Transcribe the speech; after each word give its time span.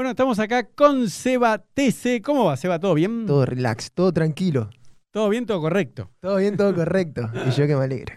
Bueno, 0.00 0.12
estamos 0.12 0.38
acá 0.38 0.66
con 0.66 1.10
Seba 1.10 1.58
TC. 1.58 2.22
¿Cómo 2.24 2.46
va, 2.46 2.56
Seba? 2.56 2.78
¿Todo 2.78 2.94
bien? 2.94 3.26
Todo 3.26 3.44
relax, 3.44 3.92
todo 3.92 4.10
tranquilo. 4.14 4.70
¿Todo 5.10 5.28
bien? 5.28 5.44
¿Todo 5.44 5.60
correcto? 5.60 6.10
Todo 6.20 6.36
bien, 6.38 6.56
todo 6.56 6.74
correcto. 6.74 7.28
Y 7.46 7.50
yo 7.50 7.66
que 7.66 7.76
me 7.76 7.84
alegro. 7.84 8.14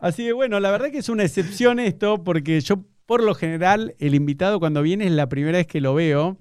Así 0.00 0.22
que 0.26 0.34
bueno, 0.34 0.60
la 0.60 0.70
verdad 0.70 0.90
que 0.90 0.98
es 0.98 1.08
una 1.08 1.24
excepción 1.24 1.80
esto, 1.80 2.22
porque 2.22 2.60
yo 2.60 2.84
por 3.06 3.22
lo 3.22 3.34
general 3.34 3.94
el 4.00 4.14
invitado 4.14 4.60
cuando 4.60 4.82
viene 4.82 5.06
es 5.06 5.12
la 5.12 5.30
primera 5.30 5.56
vez 5.56 5.66
que 5.66 5.80
lo 5.80 5.94
veo, 5.94 6.36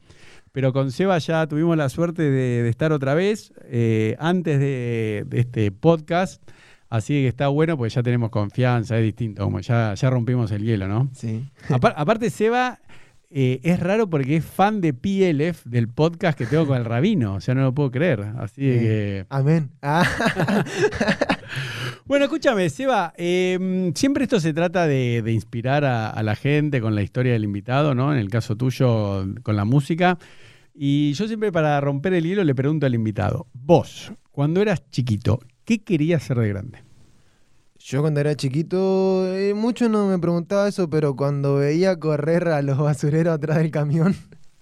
pero 0.51 0.73
con 0.73 0.91
Seba 0.91 1.17
ya 1.19 1.47
tuvimos 1.47 1.77
la 1.77 1.87
suerte 1.87 2.23
de, 2.23 2.61
de 2.63 2.67
estar 2.69 2.91
otra 2.91 3.13
vez 3.13 3.53
eh, 3.67 4.17
antes 4.19 4.59
de, 4.59 5.23
de 5.27 5.39
este 5.39 5.71
podcast. 5.71 6.43
Así 6.89 7.13
que 7.13 7.29
está 7.29 7.47
bueno 7.47 7.77
porque 7.77 7.93
ya 7.95 8.03
tenemos 8.03 8.31
confianza, 8.31 8.97
es 8.97 9.03
distinto, 9.05 9.45
como 9.45 9.61
ya, 9.61 9.93
ya 9.93 10.09
rompimos 10.09 10.51
el 10.51 10.63
hielo, 10.65 10.89
¿no? 10.89 11.09
Sí. 11.13 11.45
Apar- 11.69 11.93
aparte, 11.95 12.29
Seba 12.29 12.79
eh, 13.31 13.59
es 13.63 13.79
raro 13.79 14.09
porque 14.09 14.37
es 14.37 14.45
fan 14.45 14.81
de 14.81 14.93
PLF, 14.93 15.63
del 15.65 15.87
podcast 15.87 16.37
que 16.37 16.45
tengo 16.45 16.65
con 16.67 16.77
el 16.77 16.85
rabino. 16.85 17.35
O 17.35 17.41
sea, 17.41 17.53
no 17.55 17.61
lo 17.61 17.73
puedo 17.73 17.91
creer. 17.91 18.21
Así 18.39 18.65
de 18.65 18.79
que. 18.79 19.25
Amén. 19.29 19.69
Ah, 19.81 20.03
Bueno, 22.05 22.25
escúchame, 22.25 22.69
Seba. 22.69 23.13
eh, 23.17 23.91
siempre 23.95 24.23
esto 24.23 24.39
se 24.39 24.51
trata 24.53 24.87
de, 24.87 25.21
de 25.21 25.31
inspirar 25.31 25.85
a, 25.85 26.09
a 26.09 26.23
la 26.23 26.35
gente 26.35 26.81
con 26.81 26.95
la 26.95 27.03
historia 27.03 27.33
del 27.33 27.43
invitado, 27.43 27.93
¿no? 27.93 28.11
En 28.11 28.17
el 28.19 28.29
caso 28.29 28.55
tuyo, 28.55 29.25
con 29.43 29.55
la 29.55 29.63
música. 29.65 30.17
Y 30.73 31.13
yo 31.13 31.27
siempre, 31.27 31.51
para 31.51 31.79
romper 31.81 32.13
el 32.13 32.23
hielo, 32.23 32.43
le 32.43 32.55
pregunto 32.55 32.85
al 32.87 32.95
invitado: 32.95 33.47
Vos, 33.53 34.11
cuando 34.31 34.61
eras 34.61 34.89
chiquito, 34.89 35.39
¿qué 35.65 35.83
querías 35.83 36.23
ser 36.23 36.37
de 36.39 36.47
grande? 36.49 36.79
Yo 37.89 38.01
cuando 38.01 38.19
era 38.19 38.35
chiquito, 38.35 39.25
eh, 39.35 39.55
mucho 39.55 39.89
no 39.89 40.05
me 40.07 40.19
preguntaba 40.19 40.67
eso, 40.67 40.87
pero 40.91 41.15
cuando 41.15 41.55
veía 41.55 41.99
correr 41.99 42.47
a 42.49 42.61
los 42.61 42.77
basureros 42.77 43.33
atrás 43.33 43.57
del 43.57 43.71
camión, 43.71 44.15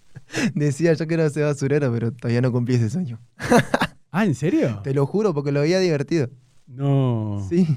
decía 0.55 0.93
yo 0.93 1.07
quiero 1.07 1.29
ser 1.29 1.43
basurero, 1.43 1.91
pero 1.91 2.13
todavía 2.13 2.39
no 2.39 2.53
cumplí 2.53 2.75
ese 2.75 2.89
sueño. 2.89 3.19
Ah, 4.09 4.25
¿en 4.25 4.33
serio? 4.35 4.79
Te 4.83 4.93
lo 4.93 5.05
juro 5.05 5.33
porque 5.33 5.51
lo 5.51 5.59
veía 5.59 5.79
divertido. 5.79 6.29
No. 6.65 7.45
Sí, 7.49 7.67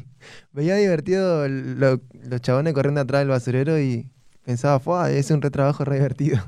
veía 0.52 0.76
divertido 0.76 1.46
lo- 1.48 2.00
los 2.22 2.40
chabones 2.40 2.72
corriendo 2.72 3.00
atrás 3.00 3.22
del 3.22 3.28
basurero 3.28 3.78
y 3.78 4.08
pensaba, 4.44 4.78
fue, 4.78 5.18
es 5.18 5.30
un 5.32 5.42
retrabajo 5.42 5.84
re 5.84 5.96
divertido. 5.96 6.38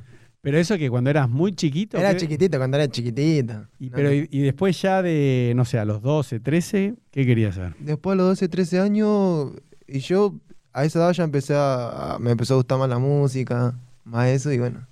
Pero 0.43 0.59
eso 0.59 0.77
que 0.77 0.91
cuando 0.91 1.09
eras 1.09 1.31
muy 1.31 1.53
chiquito. 1.55 1.99
Era 1.99 2.13
¿qué- 2.13 2.19
chiquitito, 2.19 2.59
cuando 2.59 2.77
era 2.77 2.89
chiquitito. 2.89 3.67
Y, 3.79 3.87
No, 3.91 3.93
pero, 3.97 4.13
y, 4.13 4.29
y 4.31 4.41
después 4.41 4.81
ya 4.83 5.01
de, 5.01 5.53
no 5.55 5.65
sé, 5.65 5.79
a 5.79 5.85
los 5.85 6.03
12, 6.03 6.41
13, 6.41 6.95
¿qué 7.13 7.25
querías 7.25 7.57
hacer? 7.57 7.75
Después 7.79 8.15
de 8.15 8.17
los 8.25 8.27
12, 8.33 8.49
13 8.49 8.81
años, 8.81 9.53
y 9.87 10.01
yo 10.01 10.35
a 10.73 10.85
esa 10.85 10.99
edad 10.99 11.13
ya 11.13 11.23
empecé 11.25 11.55
a, 11.55 12.15
a- 12.15 12.19
me 12.19 12.33
empezó 12.33 12.55
a 12.55 12.57
gustar 12.57 12.77
más 12.79 12.89
la 12.89 12.99
música, 12.99 13.79
más 14.05 14.29
eso, 14.29 14.53
y 14.53 14.59
bueno. 14.59 14.85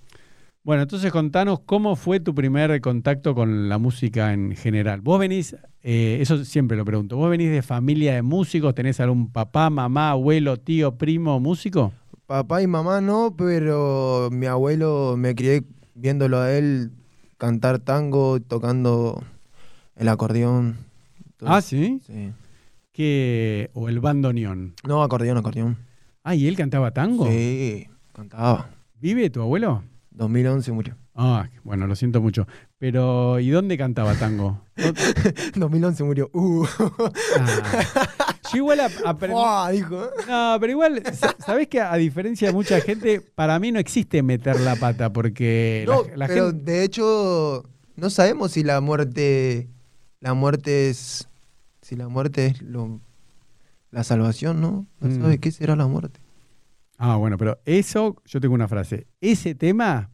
Bueno, 0.63 0.83
entonces 0.83 1.11
contanos 1.11 1.61
cómo 1.67 1.97
fue 1.97 2.21
tu 2.21 2.33
primer 2.35 2.81
contacto 2.81 3.35
con 3.35 3.69
la 3.69 3.79
música 3.79 4.33
en 4.33 4.55
general. 4.55 5.01
Vos 5.01 5.19
venís, 5.19 5.57
eh, 5.83 6.19
eso 6.21 6.45
siempre 6.45 6.77
lo 6.77 6.85
pregunto, 6.85 7.17
¿vos 7.17 7.29
venís 7.29 7.51
de 7.51 7.63
familia 7.63 8.15
de 8.15 8.23
músicos? 8.23 8.73
¿Tenés 8.75 9.01
algún 9.01 9.33
papá, 9.33 9.69
mamá, 9.69 10.11
abuelo, 10.11 10.59
tío, 10.59 10.97
primo, 10.97 11.41
músico? 11.41 11.93
Papá 12.31 12.63
y 12.63 12.69
mamá 12.69 13.01
no, 13.01 13.35
pero 13.37 14.29
mi 14.31 14.47
abuelo 14.47 15.17
me 15.19 15.35
crié 15.35 15.65
viéndolo 15.97 16.39
a 16.39 16.53
él 16.53 16.93
cantar 17.39 17.81
tango, 17.81 18.39
tocando 18.39 19.21
el 19.97 20.09
acordeón. 20.09 20.77
Ah. 21.45 21.61
¿sí? 21.61 22.01
Sí. 22.07 22.31
¿Qué? 22.93 23.73
¿O 23.75 23.89
el 23.89 23.99
bandoneón? 23.99 24.75
No, 24.87 25.03
acordeón, 25.03 25.39
acordeón. 25.39 25.79
Ah, 26.23 26.37
¿y 26.37 26.47
él 26.47 26.57
cantaba 26.57 26.93
tango? 26.93 27.27
Sí, 27.27 27.89
cantaba. 28.13 28.71
¿Vive 29.01 29.29
tu 29.31 29.43
abuelo? 29.43 29.83
2011 30.13 30.71
murió. 30.71 30.97
Ah, 31.17 31.49
bueno, 31.65 31.89
lo 31.89 31.97
siento 31.97 32.21
mucho. 32.21 32.47
Pero, 32.79 33.41
¿y 33.41 33.51
dónde 33.51 33.77
cantaba 33.77 34.15
tango? 34.15 34.63
2011 35.57 36.05
murió. 36.05 36.31
Uh. 36.33 36.65
Ah, 37.41 38.30
yo 38.53 38.57
igual 38.59 38.81
ap- 38.81 38.93
aprendí... 39.07 39.37
No, 40.29 40.57
pero 40.61 40.71
igual, 40.73 41.03
sa- 41.15 41.35
¿sabés 41.45 41.69
que 41.69 41.81
a 41.81 41.95
diferencia 41.97 42.49
de 42.49 42.53
mucha 42.55 42.81
gente, 42.81 43.21
para 43.21 43.59
mí 43.59 43.73
no 43.73 43.79
existe 43.79 44.23
meter 44.23 44.61
la 44.61 44.77
pata? 44.77 45.13
Porque 45.13 45.85
la- 45.87 45.95
No, 45.95 46.03
la, 46.17 46.27
pero 46.27 46.47
gente. 46.49 46.71
de 46.73 46.85
hecho 46.85 47.65
no 47.97 48.11
sabemos 48.11 48.53
si 48.53 48.63
la 48.63 48.81
muerte 48.81 49.69
la 50.21 50.35
muerte 50.35 50.91
es 50.91 51.29
si 51.83 51.97
la 51.97 52.09
muerte 52.09 52.47
es 52.47 52.63
lo, 52.63 53.01
la 53.91 54.05
salvación, 54.05 54.61
¿no? 54.61 54.87
No 55.01 55.09
Mm. 55.09 55.21
sabe 55.23 55.39
qué 55.39 55.51
será 55.51 55.75
la 55.77 55.87
muerte. 55.87 56.21
Ah, 56.99 57.17
bueno, 57.17 57.39
pero 57.39 57.59
eso, 57.65 58.17
yo 58.27 58.41
tengo 58.41 58.55
una 58.55 58.69
frase. 58.69 59.07
Ese 59.23 59.55
tema 59.55 60.11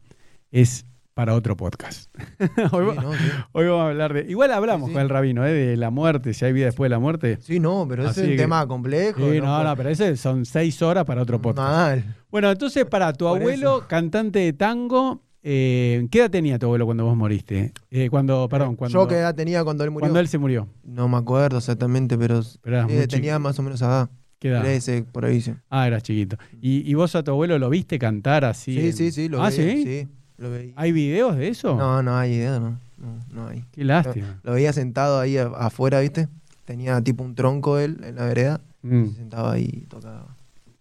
es 0.51 0.85
para 1.17 1.33
otro 1.33 1.57
podcast. 1.57 2.13
hoy, 2.71 2.85
Sí, 2.91 2.95
va- 2.95 3.01
no, 3.03 3.11
sí. 3.13 3.19
hoy 3.51 3.65
vamos 3.65 3.81
a 3.81 3.87
hablar 3.89 4.13
de. 4.13 4.25
Igual 4.29 4.51
hablamos 4.51 4.87
Sí, 4.89 4.93
con 4.93 5.01
el 5.01 5.09
rabino, 5.09 5.45
¿eh? 5.45 5.51
De 5.51 5.75
la 5.77 5.89
muerte, 5.89 6.33
si 6.35 6.45
hay 6.45 6.53
vida 6.53 6.65
después 6.67 6.85
de 6.85 6.95
la 6.95 6.99
muerte. 6.99 7.39
Sí, 7.41 7.59
no, 7.59 7.85
pero 7.89 8.03
ese 8.07 8.21
es 8.21 8.25
un 8.27 8.31
que- 8.33 8.37
tema 8.37 8.67
complejo. 8.67 9.17
Sí, 9.19 9.39
no, 9.39 9.45
puede- 9.47 9.63
no, 9.63 9.75
pero 9.75 9.89
ese 9.89 10.15
son 10.15 10.45
seis 10.45 10.79
horas 10.81 11.05
para 11.05 11.23
otro 11.23 11.41
podcast. 11.41 11.67
Mal. 11.69 12.15
Bueno, 12.29 12.51
entonces, 12.51 12.85
para 12.85 13.11
tu 13.13 13.25
Por 13.25 13.39
abuelo, 13.39 13.85
cantante 13.87 14.39
de 14.39 14.53
tango, 14.53 15.23
eh, 15.41 16.07
¿qué 16.11 16.19
edad 16.19 16.29
tenía 16.29 16.59
tu 16.59 16.67
abuelo 16.67 16.85
cuando 16.85 17.05
vos 17.05 17.17
moriste? 17.17 17.73
Eh, 17.89 18.09
cuando, 18.09 18.47
perdón, 18.47 18.75
cuando, 18.75 19.01
Yo 19.01 19.07
qué 19.07 19.15
edad 19.15 19.33
tenía 19.33 19.63
cuando 19.63 19.83
él 19.83 19.89
murió. 19.91 20.01
cuando 20.03 20.19
él 20.19 20.27
se 20.27 20.37
murió. 20.37 20.67
No 20.83 21.07
me 21.09 21.17
acuerdo 21.17 21.57
exactamente, 21.57 22.17
pero, 22.17 22.41
Pero 22.61 22.85
tenía 23.07 23.39
más 23.39 23.57
o 23.57 23.63
menos 23.63 23.81
edad. 23.81 24.09
¿Qué 24.39 24.49
edad? 24.49 24.61
13, 24.61 25.03
por 25.11 25.25
ahí 25.25 25.41
sí. 25.41 25.51
Ah, 25.67 25.87
eras 25.87 26.03
chiquito. 26.03 26.37
¿Y, 26.61 26.87
y 26.87 26.93
vos 26.93 27.15
a 27.15 27.23
tu 27.23 27.31
abuelo 27.31 27.57
lo 27.57 27.71
viste 27.71 27.97
cantar 27.97 28.45
así? 28.45 28.71
Sí, 28.79 28.85
en- 28.87 28.93
sí, 28.93 29.11
sí, 29.11 29.29
lo 29.29 29.41
¿Ah, 29.41 29.49
veía. 29.49 29.73
sí? 29.73 29.83
sí, 29.83 30.07
lo 30.37 30.51
veía. 30.51 30.73
¿Hay 30.75 30.91
videos 30.91 31.35
de 31.35 31.47
eso? 31.49 31.75
No, 31.75 32.01
no 32.03 32.17
hay 32.17 32.33
idea, 32.33 32.59
no. 32.59 32.79
No, 32.97 33.19
no 33.31 33.47
hay. 33.47 33.63
Qué 33.71 33.83
lástima. 33.83 34.39
Lo 34.43 34.53
veía 34.53 34.73
sentado 34.73 35.19
ahí 35.19 35.37
afuera, 35.37 35.99
¿viste? 35.99 36.27
Tenía 36.65 36.99
tipo 37.01 37.23
un 37.23 37.35
tronco 37.35 37.77
él 37.79 37.99
en 38.03 38.15
la 38.15 38.25
vereda. 38.25 38.61
Mm. 38.81 39.05
Se 39.09 39.15
sentaba 39.15 39.53
ahí 39.53 39.69
y 39.71 39.85
tocaba. 39.87 40.35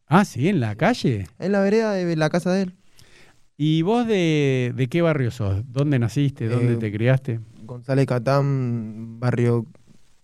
Ah, 0.09 0.25
sí, 0.25 0.49
en 0.49 0.61
la 0.61 0.75
calle. 0.77 1.27
En 1.39 1.53
la 1.53 1.61
vereda 1.61 1.93
de 1.93 2.16
la 2.16 2.31
casa 2.31 2.53
de 2.53 2.62
él. 2.62 2.75
¿Y 3.59 3.83
vos 3.83 4.06
de, 4.06 4.72
de 4.77 4.87
qué 4.89 5.03
barrio 5.03 5.31
sos? 5.31 5.62
¿Dónde 5.72 5.99
naciste? 5.99 6.49
¿Dónde 6.49 6.75
Eh, 6.75 6.77
te 6.77 6.93
criaste? 6.93 7.41
González 7.65 8.06
Catán, 8.06 9.19
barrio 9.19 9.66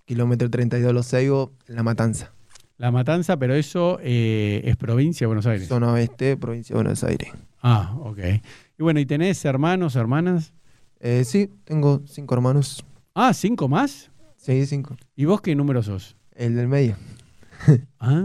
kilómetro 0.04 0.48
32 0.50 0.92
Los 0.92 1.06
Seibos, 1.06 1.50
La 1.66 1.82
Matanza. 1.82 2.32
La 2.78 2.90
Matanza, 2.90 3.36
pero 3.36 3.54
eso 3.54 3.98
eh, 4.02 4.60
es 4.64 4.76
provincia 4.76 5.24
de 5.24 5.26
Buenos 5.28 5.46
Aires. 5.46 5.68
Zona 5.68 5.92
oeste, 5.92 6.36
provincia 6.36 6.74
de 6.74 6.82
Buenos 6.82 7.02
Aires. 7.04 7.30
Ah, 7.62 7.94
ok. 8.00 8.18
Y 8.82 8.84
bueno, 8.84 8.98
¿y 8.98 9.06
tenés 9.06 9.44
hermanos, 9.44 9.94
hermanas? 9.94 10.52
Eh, 10.98 11.22
sí, 11.24 11.48
tengo 11.62 12.02
cinco 12.04 12.34
hermanos. 12.34 12.84
Ah, 13.14 13.32
¿cinco 13.32 13.68
más? 13.68 14.10
Sí, 14.36 14.66
cinco. 14.66 14.96
¿Y 15.14 15.24
vos 15.24 15.40
qué 15.40 15.54
número 15.54 15.84
sos? 15.84 16.16
El 16.34 16.56
del 16.56 16.66
medio. 16.66 16.96
Ah. 18.00 18.24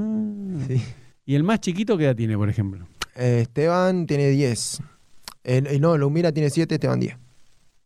Sí. 0.67 0.81
¿Y 1.25 1.35
el 1.35 1.44
más 1.44 1.59
chiquito 1.59 1.96
qué 1.96 2.06
edad 2.06 2.16
tiene, 2.16 2.35
por 2.35 2.50
ejemplo? 2.50 2.88
Eh, 3.13 3.41
Esteban 3.44 4.07
tiene 4.07 4.29
10. 4.29 4.81
El, 5.44 5.79
no, 5.79 5.96
Lumira 5.96 6.31
tiene 6.31 6.50
7, 6.50 6.73
Esteban 6.73 7.00
10. 7.01 7.16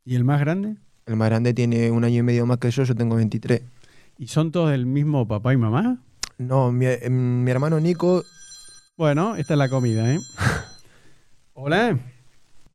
¿Y 0.05 0.15
el 0.15 0.23
más 0.23 0.39
grande? 0.39 0.77
El 1.05 1.17
más 1.17 1.27
grande 1.27 1.53
tiene 1.53 1.91
un 1.91 2.05
año 2.05 2.19
y 2.19 2.23
medio 2.23 2.45
más 2.45 2.59
que 2.59 2.71
yo, 2.71 2.85
yo 2.85 2.95
tengo 2.95 3.17
23. 3.17 3.63
¿Y 4.17 4.27
son 4.27 4.53
todos 4.53 4.71
del 4.71 4.85
mismo 4.85 5.27
papá 5.27 5.51
y 5.51 5.57
mamá? 5.57 6.01
No, 6.37 6.71
mi, 6.71 6.85
mi 7.09 7.51
hermano 7.51 7.81
Nico 7.81 8.23
Bueno, 8.95 9.35
esta 9.35 9.55
es 9.55 9.57
la 9.57 9.67
comida, 9.67 10.13
¿eh? 10.13 10.21
Hola. 11.53 11.99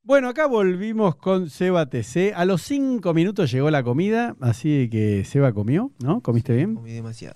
Bueno, 0.07 0.29
acá 0.29 0.47
volvimos 0.47 1.17
con 1.17 1.51
Seba 1.51 1.87
TC. 1.87 2.33
A 2.37 2.45
los 2.45 2.63
cinco 2.63 3.13
minutos 3.13 3.51
llegó 3.51 3.73
la 3.73 3.83
comida, 3.83 4.37
así 4.41 4.89
que 4.89 5.25
Seba 5.25 5.53
comió, 5.53 5.91
¿no? 6.01 6.21
¿Comiste 6.21 6.55
bien? 6.55 6.77
comí 6.77 6.93
demasiado. 6.93 7.35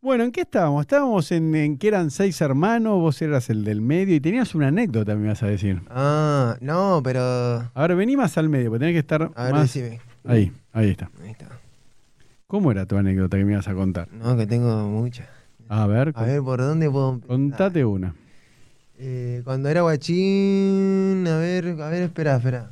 Bueno, 0.00 0.24
¿en 0.24 0.32
qué 0.32 0.40
estábamos? 0.40 0.80
Estábamos 0.80 1.30
en, 1.30 1.54
en 1.54 1.78
que 1.78 1.86
eran 1.86 2.10
seis 2.10 2.40
hermanos, 2.40 2.98
vos 2.98 3.22
eras 3.22 3.48
el 3.50 3.62
del 3.62 3.80
medio 3.80 4.16
y 4.16 4.20
tenías 4.20 4.52
una 4.56 4.66
anécdota, 4.66 5.14
me 5.14 5.28
vas 5.28 5.44
a 5.44 5.46
decir. 5.46 5.80
Ah, 5.90 6.56
no, 6.60 7.00
pero. 7.04 7.20
A 7.20 7.86
ver, 7.86 7.94
vení 7.94 8.16
más 8.16 8.36
al 8.36 8.48
medio, 8.48 8.70
porque 8.70 8.80
tenés 8.80 8.94
que 8.94 8.98
estar 8.98 9.30
A 9.36 9.44
ver, 9.44 9.52
más... 9.52 9.72
decime. 9.72 10.00
Ahí, 10.24 10.50
ahí 10.72 10.90
está. 10.90 11.08
Ahí 11.22 11.30
está. 11.30 11.46
¿Cómo 12.48 12.72
era 12.72 12.84
tu 12.84 12.96
anécdota 12.96 13.36
que 13.38 13.44
me 13.44 13.52
ibas 13.52 13.68
a 13.68 13.74
contar? 13.74 14.08
No, 14.12 14.36
que 14.36 14.44
tengo 14.48 14.88
muchas. 14.88 15.28
A 15.68 15.86
ver, 15.86 16.12
A 16.16 16.24
ver, 16.24 16.42
¿por 16.42 16.58
dónde 16.60 16.90
puedo 16.90 17.12
empezar? 17.12 17.28
contate 17.36 17.84
una. 17.84 18.16
Eh, 19.04 19.40
cuando 19.42 19.68
era 19.68 19.80
guachín, 19.82 21.26
a 21.26 21.36
ver, 21.38 21.66
a 21.80 21.88
ver, 21.88 22.02
espera, 22.04 22.36
espera. 22.36 22.70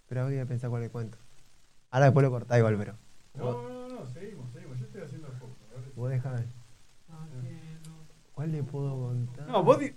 Espera, 0.00 0.24
voy 0.24 0.38
a 0.38 0.46
pensar 0.46 0.70
cuál 0.70 0.80
le 0.82 0.88
cuento. 0.88 1.18
Ahora 1.90 2.06
después 2.06 2.24
lo 2.24 2.30
cortá 2.30 2.56
igual, 2.58 2.76
pero. 2.78 2.94
no, 3.34 3.52
no, 3.88 4.06
seguimos, 4.14 4.50
seguimos. 4.52 4.78
Yo 4.78 4.86
estoy 4.86 5.02
haciendo 5.02 5.26
el 5.28 5.34
foco. 5.34 5.54
Vos 5.94 6.08
déjame. 6.10 6.44
¿Cuál 8.34 8.52
le 8.52 8.62
puedo 8.62 8.96
contar? 9.08 9.46
No, 9.48 9.62
vos... 9.62 9.78
di- 9.80 9.92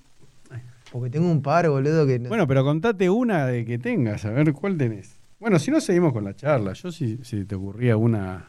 Porque 0.91 1.09
tengo 1.09 1.29
un 1.31 1.41
par, 1.41 1.69
boludo, 1.69 2.05
que 2.05 2.19
no- 2.19 2.27
Bueno, 2.27 2.45
pero 2.47 2.63
contate 2.65 3.09
una 3.09 3.45
de 3.45 3.63
que 3.63 3.77
tengas, 3.77 4.25
a 4.25 4.31
ver 4.31 4.51
cuál 4.51 4.77
tenés. 4.77 5.15
Bueno, 5.39 5.57
si 5.57 5.71
no, 5.71 5.79
seguimos 5.79 6.11
con 6.11 6.25
la 6.25 6.35
charla. 6.35 6.73
Yo 6.73 6.91
si, 6.91 7.23
si 7.23 7.45
te 7.45 7.55
ocurría 7.55 7.95
una... 7.95 8.47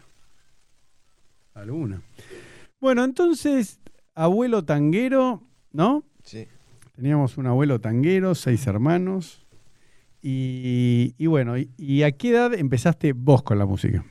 Alguna. 1.55 2.01
Bueno, 2.81 3.05
entonces, 3.05 3.79
abuelo 4.15 4.65
tanguero, 4.65 5.43
¿no? 5.73 6.05
Sí. 6.23 6.47
Teníamos 6.97 7.39
un 7.39 7.47
abuelo 7.47 7.81
tanguero, 7.81 8.35
seis 8.35 8.67
hermanos. 8.67 9.45
Y, 10.21 11.15
y 11.19 11.27
bueno, 11.27 11.59
y, 11.59 11.71
y 11.77 12.05
a 12.05 12.13
qué 12.13 12.31
edad 12.31 12.55
empezaste 12.55 13.13
vos 13.13 13.43
con 13.43 13.59
la 13.59 13.67
música? 13.67 14.05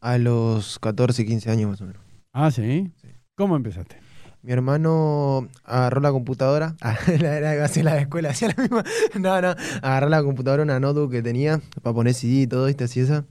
A 0.00 0.18
los 0.18 0.78
14, 0.80 1.24
15 1.24 1.50
años 1.50 1.70
más 1.70 1.80
o 1.80 1.86
menos. 1.86 2.02
Ah, 2.32 2.50
¿sí? 2.50 2.90
Sí. 3.00 3.08
¿Cómo 3.36 3.56
empezaste? 3.56 3.96
Mi 4.42 4.52
hermano 4.52 5.48
agarró 5.62 6.00
la 6.00 6.10
computadora. 6.10 6.74
La, 7.20 7.40
la, 7.40 7.64
hacía 7.64 7.84
la 7.84 7.94
de 7.94 8.00
escuela, 8.02 8.30
hacía 8.30 8.48
la 8.48 8.62
misma. 8.62 8.84
No, 9.20 9.40
no. 9.40 9.54
Agarró 9.82 10.08
la 10.08 10.22
computadora, 10.24 10.64
una 10.64 10.80
notebook 10.80 11.12
que 11.12 11.22
tenía 11.22 11.60
para 11.82 11.94
poner 11.94 12.14
CD 12.14 12.42
y 12.42 12.46
todo, 12.48 12.66
¿viste? 12.66 12.84
Así 12.84 13.00
esa. 13.00 13.24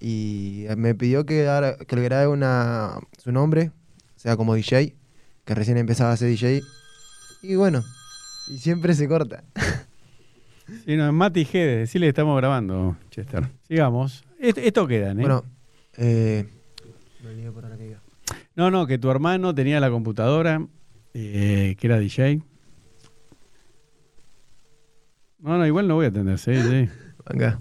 Y 0.00 0.66
me 0.76 0.94
pidió 0.94 1.24
que, 1.24 1.48
que 1.86 1.96
le 1.96 2.02
grabe 2.02 2.26
una, 2.26 2.98
su 3.16 3.30
nombre, 3.30 3.70
o 4.16 4.18
sea, 4.18 4.36
como 4.36 4.54
DJ, 4.54 4.96
que 5.44 5.54
recién 5.54 5.78
empezaba 5.78 6.12
a 6.12 6.16
ser 6.16 6.28
DJ. 6.28 6.62
Y 7.44 7.56
bueno, 7.56 7.82
y 8.48 8.58
siempre 8.58 8.94
se 8.94 9.06
corta. 9.08 9.44
Sí, 10.86 10.96
no, 10.96 11.12
Mati 11.12 11.44
Gede, 11.44 11.76
decirle 11.76 12.06
que 12.06 12.10
estamos 12.10 12.36
grabando, 12.38 12.96
Chester. 13.10 13.48
Sigamos. 13.68 14.24
Est- 14.38 14.58
Esto 14.58 14.86
quedan, 14.86 15.18
¿eh? 15.18 15.22
Bueno, 15.22 15.44
eh. 15.98 16.48
No, 18.56 18.70
no, 18.70 18.86
que 18.86 18.98
tu 18.98 19.10
hermano 19.10 19.54
tenía 19.54 19.78
la 19.80 19.90
computadora, 19.90 20.66
eh, 21.12 21.76
que 21.78 21.86
era 21.86 21.98
DJ. 21.98 22.40
No, 25.38 25.58
no, 25.58 25.66
igual 25.66 25.86
no 25.88 25.96
voy 25.96 26.06
a 26.06 26.08
atender, 26.08 26.38
sí, 26.38 26.54
sí. 26.62 26.88
Acá. 27.26 27.60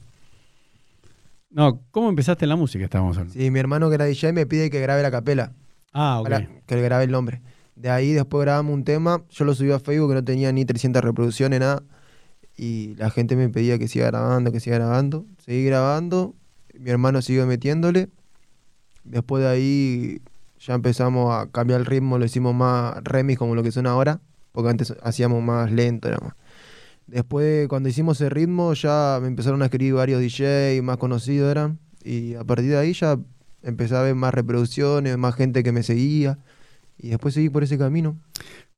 No, 1.50 1.81
¿cómo 1.91 2.09
empezaste 2.09 2.45
en 2.45 2.50
la 2.50 2.56
música? 2.56 2.86
Estábamos 2.86 3.18
hablando. 3.18 3.38
Sí, 3.39 3.51
mi 3.51 3.59
hermano 3.59 3.89
que 3.89 3.95
era 3.95 4.06
DJ 4.06 4.31
me 4.33 4.45
pide 4.45 4.69
que 4.69 4.79
grabe 4.79 5.01
la 5.01 5.12
capela. 5.12 5.53
Ah, 5.91 6.19
ok. 6.21 6.24
para 6.29 6.47
que 6.65 6.75
le 6.75 6.81
grabe 6.81 7.03
el 7.03 7.12
nombre. 7.12 7.41
De 7.75 7.89
ahí 7.89 8.13
después 8.13 8.45
grabamos 8.45 8.73
un 8.73 8.83
tema, 8.83 9.23
yo 9.29 9.45
lo 9.45 9.55
subí 9.55 9.71
a 9.71 9.79
Facebook 9.79 10.09
que 10.09 10.15
no 10.15 10.23
tenía 10.23 10.51
ni 10.51 10.65
300 10.65 11.03
reproducciones, 11.03 11.59
nada. 11.59 11.83
Y 12.55 12.95
la 12.95 13.09
gente 13.09 13.35
me 13.35 13.49
pedía 13.49 13.79
que 13.79 13.87
siga 13.87 14.07
grabando, 14.07 14.51
que 14.51 14.59
siga 14.59 14.77
grabando. 14.77 15.25
Seguí 15.43 15.65
grabando, 15.65 16.35
mi 16.77 16.91
hermano 16.91 17.21
siguió 17.21 17.47
metiéndole. 17.47 18.09
Después 19.03 19.43
de 19.43 19.49
ahí 19.49 20.21
ya 20.59 20.75
empezamos 20.75 21.33
a 21.33 21.47
cambiar 21.51 21.79
el 21.79 21.85
ritmo, 21.85 22.17
lo 22.17 22.25
hicimos 22.25 22.55
más 22.55 22.95
remix 23.03 23.39
como 23.39 23.55
lo 23.55 23.63
que 23.63 23.71
son 23.71 23.87
ahora, 23.87 24.21
porque 24.51 24.69
antes 24.69 24.93
hacíamos 25.01 25.43
más 25.43 25.71
lento, 25.71 26.07
era 26.07 26.19
más. 26.19 26.33
Después 27.07 27.67
cuando 27.67 27.89
hicimos 27.89 28.21
el 28.21 28.29
ritmo 28.29 28.73
ya 28.73 29.19
me 29.21 29.27
empezaron 29.27 29.61
a 29.61 29.65
escribir 29.65 29.95
varios 29.95 30.21
DJ 30.21 30.81
más 30.83 30.97
conocidos 30.97 31.51
eran. 31.51 31.79
Y 32.03 32.35
a 32.35 32.43
partir 32.43 32.69
de 32.69 32.77
ahí 32.77 32.93
ya 32.93 33.19
empecé 33.61 33.95
a 33.95 34.01
ver 34.01 34.15
más 34.15 34.33
reproducciones, 34.33 35.17
más 35.17 35.35
gente 35.35 35.63
que 35.63 35.71
me 35.71 35.83
seguía. 35.83 36.37
Y 36.97 37.09
después 37.09 37.33
seguí 37.33 37.49
por 37.49 37.63
ese 37.63 37.77
camino. 37.77 38.17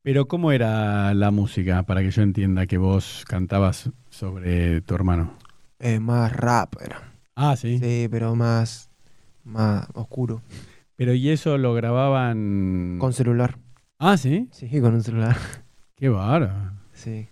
Pero 0.02 0.28
¿cómo 0.28 0.52
era 0.52 1.14
la 1.14 1.32
música 1.32 1.84
para 1.84 2.02
que 2.02 2.12
yo 2.12 2.22
entienda 2.22 2.68
que 2.68 2.78
vos 2.78 3.24
cantabas 3.28 3.90
sobre 4.10 4.82
tu 4.82 4.96
hermano? 4.96 5.34
Eh, 5.80 6.00
más 6.00 6.32
rap 6.32 6.76
era. 6.82 7.14
Ah, 7.36 7.56
sí. 7.56 7.80
Sí, 7.80 8.08
pero 8.10 8.36
más, 8.36 8.90
más 9.44 9.88
oscuro. 9.94 10.42
Pero 10.96 11.14
¿y 11.14 11.30
eso 11.30 11.58
lo 11.58 11.74
grababan? 11.74 12.98
Con 13.00 13.14
celular. 13.14 13.58
Ah, 14.00 14.18
sí. 14.18 14.48
Sí, 14.52 14.68
con 14.80 14.94
un 14.94 15.04
celular. 15.04 15.36
Qué 15.96 16.10
bárbaro. 16.10 16.72
Sí. 16.94 17.28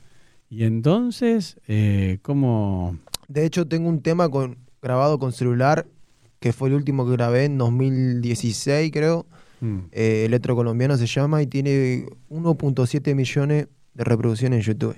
Y 0.49 0.65
entonces, 0.65 1.59
eh, 1.67 2.19
¿cómo? 2.21 2.97
De 3.27 3.45
hecho, 3.45 3.67
tengo 3.67 3.89
un 3.89 4.01
tema 4.01 4.29
con, 4.29 4.57
grabado 4.81 5.19
con 5.19 5.31
celular, 5.31 5.87
que 6.39 6.53
fue 6.53 6.69
el 6.69 6.75
último 6.75 7.05
que 7.05 7.13
grabé 7.13 7.45
en 7.45 7.57
2016, 7.57 8.91
creo. 8.91 9.25
Mm. 9.63 9.87
Eh, 9.93 10.25
Electro 10.25 10.57
Colombiano 10.57 10.97
se 10.97 11.05
llama 11.05 11.41
y 11.41 11.47
tiene 11.47 12.05
1.7 12.29 13.15
millones 13.15 13.67
de 13.93 14.03
reproducciones 14.03 14.59
en 14.59 14.63
YouTube. 14.65 14.95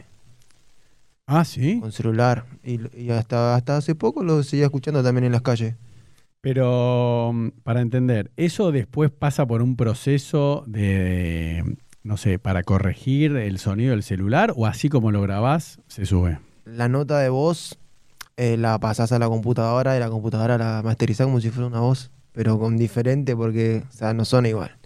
Ah, 1.27 1.45
sí. 1.45 1.79
Con 1.79 1.91
celular. 1.91 2.45
Y, 2.63 2.79
y 2.99 3.11
hasta, 3.11 3.53
hasta 3.53 3.77
hace 3.77 3.93
poco 3.93 4.23
lo 4.23 4.41
seguía 4.41 4.65
escuchando 4.65 5.03
también 5.03 5.25
en 5.25 5.33
las 5.33 5.43
calles. 5.43 5.75
Pero 6.41 7.31
mm, 7.31 7.49
para 7.63 7.81
entender, 7.81 8.31
¿eso 8.37 8.71
después 8.71 9.11
pasa 9.11 9.45
por 9.45 9.61
un 9.61 9.75
proceso 9.75 10.63
de, 10.65 11.77
no 12.01 12.17
sé, 12.17 12.39
para 12.39 12.63
corregir 12.63 13.35
el 13.35 13.59
sonido 13.59 13.91
del 13.91 14.01
celular 14.01 14.51
o 14.55 14.65
así 14.65 14.89
como 14.89 15.11
lo 15.11 15.21
grabás, 15.21 15.79
se 15.87 16.07
sube? 16.07 16.39
La 16.65 16.89
nota 16.89 17.19
de 17.19 17.29
voz 17.29 17.77
eh, 18.37 18.57
la 18.57 18.79
pasás 18.79 19.11
a 19.11 19.19
la 19.19 19.27
computadora 19.27 19.95
y 19.95 19.99
la 19.99 20.09
computadora 20.09 20.57
la 20.57 20.81
masterizás 20.83 21.27
como 21.27 21.39
si 21.39 21.51
fuera 21.51 21.67
una 21.67 21.81
voz, 21.81 22.11
pero 22.35 22.59
con 22.59 22.77
diferente 22.77 23.35
porque, 23.35 23.83
o 23.89 23.91
sea, 23.91 24.13
no 24.13 24.25
son 24.25 24.45
igual. 24.45 24.77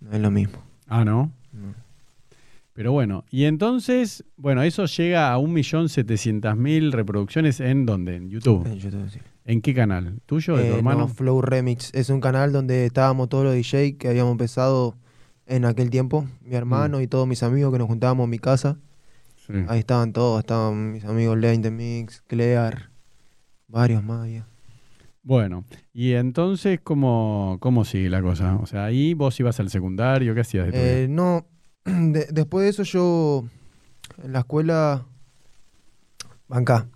No 0.00 0.12
es 0.12 0.20
lo 0.20 0.30
mismo. 0.30 0.58
Ah, 0.88 1.04
¿no? 1.04 1.32
No. 1.52 1.74
Pero 2.74 2.92
bueno, 2.92 3.24
y 3.30 3.44
entonces, 3.44 4.24
bueno, 4.36 4.62
eso 4.62 4.84
llega 4.86 5.32
a 5.32 5.38
1.700.000 5.38 6.92
reproducciones 6.92 7.58
en 7.60 7.86
dónde? 7.86 8.16
En 8.16 8.28
YouTube. 8.30 8.66
En 8.66 8.78
YouTube, 8.78 9.10
sí. 9.10 9.18
¿En 9.44 9.62
qué 9.62 9.74
canal? 9.74 10.20
¿Tuyo, 10.26 10.56
de 10.56 10.62
tu 10.68 10.74
Eh, 10.74 10.76
hermano? 10.76 10.98
no, 11.00 11.08
Flow 11.08 11.40
Remix. 11.42 11.92
Es 11.94 12.10
un 12.10 12.20
canal 12.20 12.52
donde 12.52 12.86
estábamos 12.86 13.28
todos 13.28 13.44
los 13.44 13.54
DJ 13.54 13.96
que 13.96 14.08
habíamos 14.08 14.32
empezado 14.32 14.94
en 15.46 15.64
aquel 15.64 15.90
tiempo. 15.90 16.26
Mi 16.42 16.54
hermano 16.54 17.00
y 17.00 17.06
todos 17.08 17.26
mis 17.26 17.42
amigos 17.42 17.72
que 17.72 17.78
nos 17.78 17.88
juntábamos 17.88 18.24
en 18.24 18.30
mi 18.30 18.38
casa. 18.38 18.76
Sí. 19.46 19.54
Ahí 19.68 19.80
estaban 19.80 20.12
todos. 20.12 20.38
Estaban 20.40 20.92
mis 20.92 21.04
amigos 21.04 21.36
Lane 21.38 21.58
The 21.58 21.70
Mix, 21.70 22.22
Clear, 22.26 22.90
varios 23.66 24.04
más. 24.04 24.28
ya. 24.30 24.46
Bueno, 25.28 25.66
y 25.92 26.14
entonces, 26.14 26.80
¿cómo, 26.82 27.58
¿cómo 27.60 27.84
sigue 27.84 28.08
la 28.08 28.22
cosa? 28.22 28.56
O 28.62 28.64
sea, 28.64 28.86
ahí 28.86 29.12
vos 29.12 29.38
ibas 29.38 29.60
al 29.60 29.68
secundario, 29.68 30.34
¿qué 30.34 30.40
hacías 30.40 30.64
de 30.64 30.72
tu 30.72 30.78
vida? 30.78 30.90
Eh, 30.90 31.06
no, 31.06 31.44
de- 31.84 32.28
después 32.32 32.64
de 32.64 32.70
eso 32.70 32.82
yo 32.84 33.44
en 34.24 34.32
la 34.32 34.38
escuela, 34.38 35.04
acá, 36.48 36.88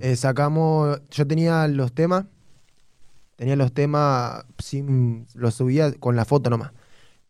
eh, 0.00 0.16
sacamos, 0.16 1.02
yo 1.10 1.26
tenía 1.26 1.68
los 1.68 1.92
temas, 1.92 2.24
tenía 3.36 3.56
los 3.56 3.74
temas, 3.74 4.46
sin, 4.58 5.26
los 5.34 5.52
subía 5.52 5.92
con 5.92 6.16
la 6.16 6.24
foto 6.24 6.48
nomás, 6.48 6.72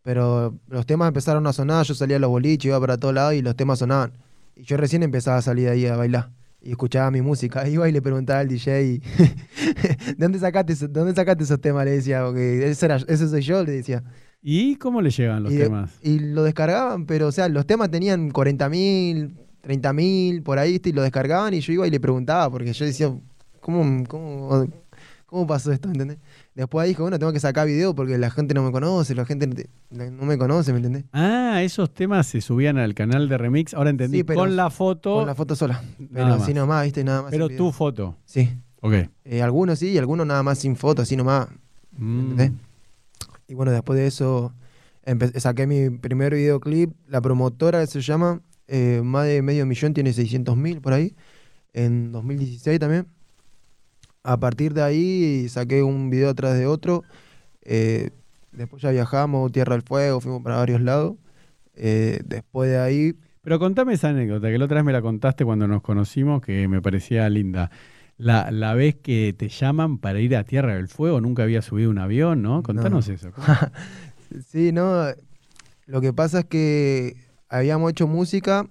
pero 0.01 0.55
los 0.69 0.85
temas 0.85 1.09
empezaron 1.09 1.45
a 1.47 1.51
sonar, 1.51 1.85
yo 1.85 1.93
salía 1.93 2.15
a 2.15 2.19
los 2.21 2.29
boliches, 2.29 2.67
iba 2.69 2.79
para 2.79 2.97
todos 2.97 3.13
lados 3.13 3.33
y 3.33 3.41
los 3.41 3.57
temas 3.57 3.79
sonaban. 3.79 4.13
Y 4.55 4.63
yo 4.63 4.77
recién 4.77 5.03
empezaba 5.03 5.35
a 5.39 5.41
salir 5.41 5.67
ahí 5.67 5.85
a 5.87 5.97
bailar. 5.97 6.29
Y 6.61 6.71
escuchaba 6.71 7.11
mi 7.11 7.21
música, 7.21 7.67
iba 7.69 7.87
y 7.87 7.91
le 7.91 8.01
preguntaba 8.01 8.39
al 8.39 8.47
DJ, 8.47 8.99
¿de 9.01 10.15
dónde 10.17 10.39
sacaste, 10.39 10.73
eso- 10.73 10.87
de 10.87 10.99
dónde 10.99 11.13
sacaste 11.15 11.43
esos 11.43 11.61
temas? 11.61 11.85
Le 11.85 11.91
decía, 11.91 12.23
porque 12.25 12.67
ese, 12.69 12.85
era, 12.85 12.97
ese 13.07 13.27
soy 13.27 13.41
yo, 13.41 13.63
le 13.63 13.71
decía. 13.71 14.03
¿Y 14.41 14.75
cómo 14.75 15.01
le 15.01 15.09
llegan 15.09 15.43
los 15.43 15.51
Y 15.53 15.57
temas? 15.57 15.97
Y 16.01 16.19
lo 16.19 16.43
descargaban, 16.43 17.05
pero 17.05 17.27
o 17.27 17.31
sea, 17.31 17.49
los 17.49 17.65
temas 17.65 17.89
tenían 17.91 18.29
40 18.31 18.69
mil, 18.69 19.35
30 19.61 19.93
mil, 19.93 20.43
por 20.43 20.59
ahí, 20.59 20.79
y 20.83 20.91
lo 20.93 21.01
descargaban 21.01 21.53
y 21.53 21.59
yo 21.59 21.73
iba 21.73 21.87
y 21.87 21.91
le 21.91 21.99
preguntaba, 21.99 22.49
porque 22.49 22.71
yo 22.73 22.85
decía, 22.85 23.13
¿cómo, 23.59 24.03
cómo, 24.07 24.65
cómo 25.25 25.47
pasó 25.47 25.71
esto? 25.71 25.89
¿Entendés? 25.89 26.17
Después 26.57 26.87
dije, 26.87 26.99
bueno, 27.03 27.19
tengo 27.19 27.31
que 27.31 27.39
sacar 27.39 27.67
video 27.67 27.93
porque 27.93 28.17
la 28.17 28.31
gente 28.31 28.55
no 28.55 28.63
me 28.63 28.71
conoce, 28.71 29.13
la 29.13 29.25
gente 29.25 29.69
no 29.91 30.25
me 30.25 30.39
conoce, 30.39 30.71
¿me 30.71 30.77
entendés? 30.77 31.05
Ah, 31.13 31.61
esos 31.61 31.93
temas 31.93 32.25
se 32.25 32.41
subían 32.41 32.79
al 32.79 32.95
canal 32.95 33.29
de 33.29 33.37
Remix, 33.37 33.75
ahora 33.75 33.91
entendí, 33.91 34.17
Sí, 34.17 34.23
pero 34.23 34.39
con 34.39 34.55
la 34.55 34.71
foto, 34.71 35.17
Con 35.17 35.27
la 35.27 35.35
foto 35.35 35.55
sola. 35.55 35.83
Nada 35.99 36.09
Pero 36.11 36.25
más. 36.29 36.41
así 36.41 36.55
nomás, 36.55 36.83
¿viste? 36.85 37.03
Nada 37.03 37.21
más. 37.21 37.29
pero 37.31 37.47
tu 37.47 37.71
foto. 37.71 38.17
Sí. 38.25 38.49
Ok. 38.81 38.93
Eh, 39.23 39.43
algunos 39.43 39.77
sí 39.77 39.89
y 39.89 39.99
algunos 39.99 40.25
nada 40.25 40.41
más 40.41 40.57
sin 40.57 40.75
foto, 40.75 41.03
así 41.03 41.15
nomás. 41.15 41.47
Mm. 41.91 42.19
¿entendés? 42.31 42.51
Y 43.47 43.53
bueno, 43.53 43.71
después 43.71 43.99
de 43.99 44.07
eso 44.07 44.51
saqué 45.35 45.67
mi 45.67 45.91
primer 45.91 46.33
videoclip, 46.33 46.91
la 47.07 47.21
promotora 47.21 47.85
se 47.85 48.01
llama, 48.01 48.41
eh, 48.67 49.01
más 49.03 49.27
de 49.27 49.43
medio 49.43 49.63
millón, 49.67 49.93
tiene 49.93 50.11
600 50.11 50.57
mil 50.57 50.81
por 50.81 50.93
ahí, 50.93 51.13
en 51.73 52.11
2016 52.11 52.79
también. 52.79 53.05
A 54.27 54.35
partir 54.35 54.73
de 54.73 54.83
ahí 54.83 55.47
saqué 55.47 55.83
un 55.83 56.09
video 56.09 56.29
atrás 56.29 56.57
de 56.57 56.65
otro, 56.67 57.05
eh, 57.61 58.09
después 58.51 58.81
ya 58.81 58.91
viajamos, 58.91 59.53
Tierra 59.53 59.75
del 59.75 59.83
Fuego, 59.83 60.19
fuimos 60.19 60.43
para 60.43 60.57
varios 60.57 60.81
lados. 60.81 61.15
Eh, 61.75 62.19
después 62.25 62.69
de 62.69 62.77
ahí, 62.77 63.13
Pero 63.41 63.57
contame 63.57 63.93
esa 63.93 64.09
anécdota, 64.09 64.49
que 64.49 64.57
la 64.57 64.65
otra 64.65 64.75
vez 64.75 64.83
me 64.83 64.91
la 64.91 65.01
contaste 65.01 65.45
cuando 65.45 65.65
nos 65.69 65.81
conocimos, 65.81 66.41
que 66.41 66.67
me 66.67 66.81
parecía 66.81 67.29
linda. 67.29 67.71
La, 68.17 68.51
la 68.51 68.73
vez 68.73 68.95
que 68.95 69.33
te 69.37 69.47
llaman 69.47 69.97
para 69.97 70.19
ir 70.19 70.35
a 70.35 70.43
Tierra 70.43 70.75
del 70.75 70.89
Fuego, 70.89 71.21
nunca 71.21 71.43
había 71.43 71.61
subido 71.61 71.89
un 71.89 71.97
avión, 71.97 72.41
¿no? 72.41 72.63
Contanos 72.63 73.07
eso. 73.07 73.31
Sí, 74.49 74.73
no. 74.73 75.05
Lo 75.85 76.01
que 76.01 76.11
pasa 76.11 76.39
es 76.39 76.45
que 76.47 77.15
habíamos 77.47 77.91
hecho 77.91 78.07
música 78.07 78.67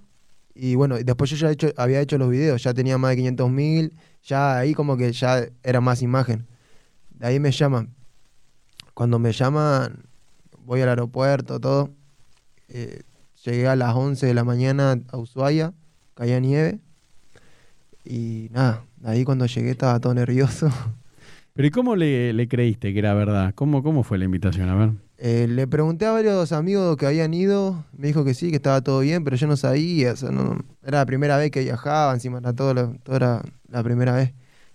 y 0.54 0.74
bueno, 0.74 0.96
después 0.96 1.30
yo 1.30 1.36
ya 1.36 1.48
he 1.48 1.52
hecho, 1.52 1.68
había 1.76 2.00
hecho 2.00 2.18
los 2.18 2.30
videos, 2.30 2.62
ya 2.62 2.72
tenía 2.72 2.98
más 2.98 3.10
de 3.10 3.16
500 3.16 3.50
mil, 3.50 3.92
ya 4.26 4.58
ahí 4.58 4.74
como 4.74 4.96
que 4.96 5.12
ya 5.12 5.46
era 5.62 5.80
más 5.80 6.02
imagen. 6.02 6.46
De 7.10 7.26
ahí 7.26 7.40
me 7.40 7.50
llaman. 7.52 7.94
Cuando 8.94 9.18
me 9.18 9.32
llaman, 9.32 10.04
voy 10.64 10.80
al 10.82 10.88
aeropuerto, 10.90 11.60
todo. 11.60 11.90
Eh, 12.68 13.02
llegué 13.44 13.68
a 13.68 13.76
las 13.76 13.94
11 13.94 14.26
de 14.26 14.34
la 14.34 14.44
mañana 14.44 14.98
a 15.12 15.16
Ushuaia, 15.18 15.72
caía 16.14 16.40
nieve. 16.40 16.80
Y 18.04 18.48
nada, 18.52 18.84
ahí 19.04 19.24
cuando 19.24 19.46
llegué 19.46 19.70
estaba 19.70 19.98
todo 20.00 20.14
nervioso. 20.14 20.70
Pero 21.54 21.68
¿y 21.68 21.70
cómo 21.70 21.96
le, 21.96 22.32
le 22.32 22.48
creíste 22.48 22.92
que 22.92 22.98
era 22.98 23.14
verdad? 23.14 23.52
¿Cómo, 23.54 23.82
¿Cómo 23.82 24.02
fue 24.02 24.18
la 24.18 24.26
invitación? 24.26 24.68
A 24.68 24.74
ver. 24.74 24.90
Eh, 25.18 25.46
le 25.48 25.66
pregunté 25.66 26.04
a 26.04 26.10
varios 26.10 26.52
amigos 26.52 26.96
que 26.98 27.06
habían 27.06 27.32
ido, 27.32 27.86
me 27.96 28.08
dijo 28.08 28.22
que 28.24 28.34
sí, 28.34 28.50
que 28.50 28.56
estaba 28.56 28.82
todo 28.82 29.00
bien, 29.00 29.24
pero 29.24 29.36
yo 29.36 29.46
no 29.46 29.56
sabía, 29.56 30.12
o 30.12 30.16
sea, 30.16 30.30
no- 30.30 30.58
era 30.82 30.98
la 30.98 31.06
primera 31.06 31.38
vez 31.38 31.50
que 31.50 31.60
viajaba, 31.62 32.12
encima 32.12 32.36
era 32.38 32.52
todo, 32.52 32.74
lo- 32.74 32.94
todo 33.02 33.16
era 33.16 33.42
la 33.68 33.82
primera 33.82 34.12
vez. 34.14 34.32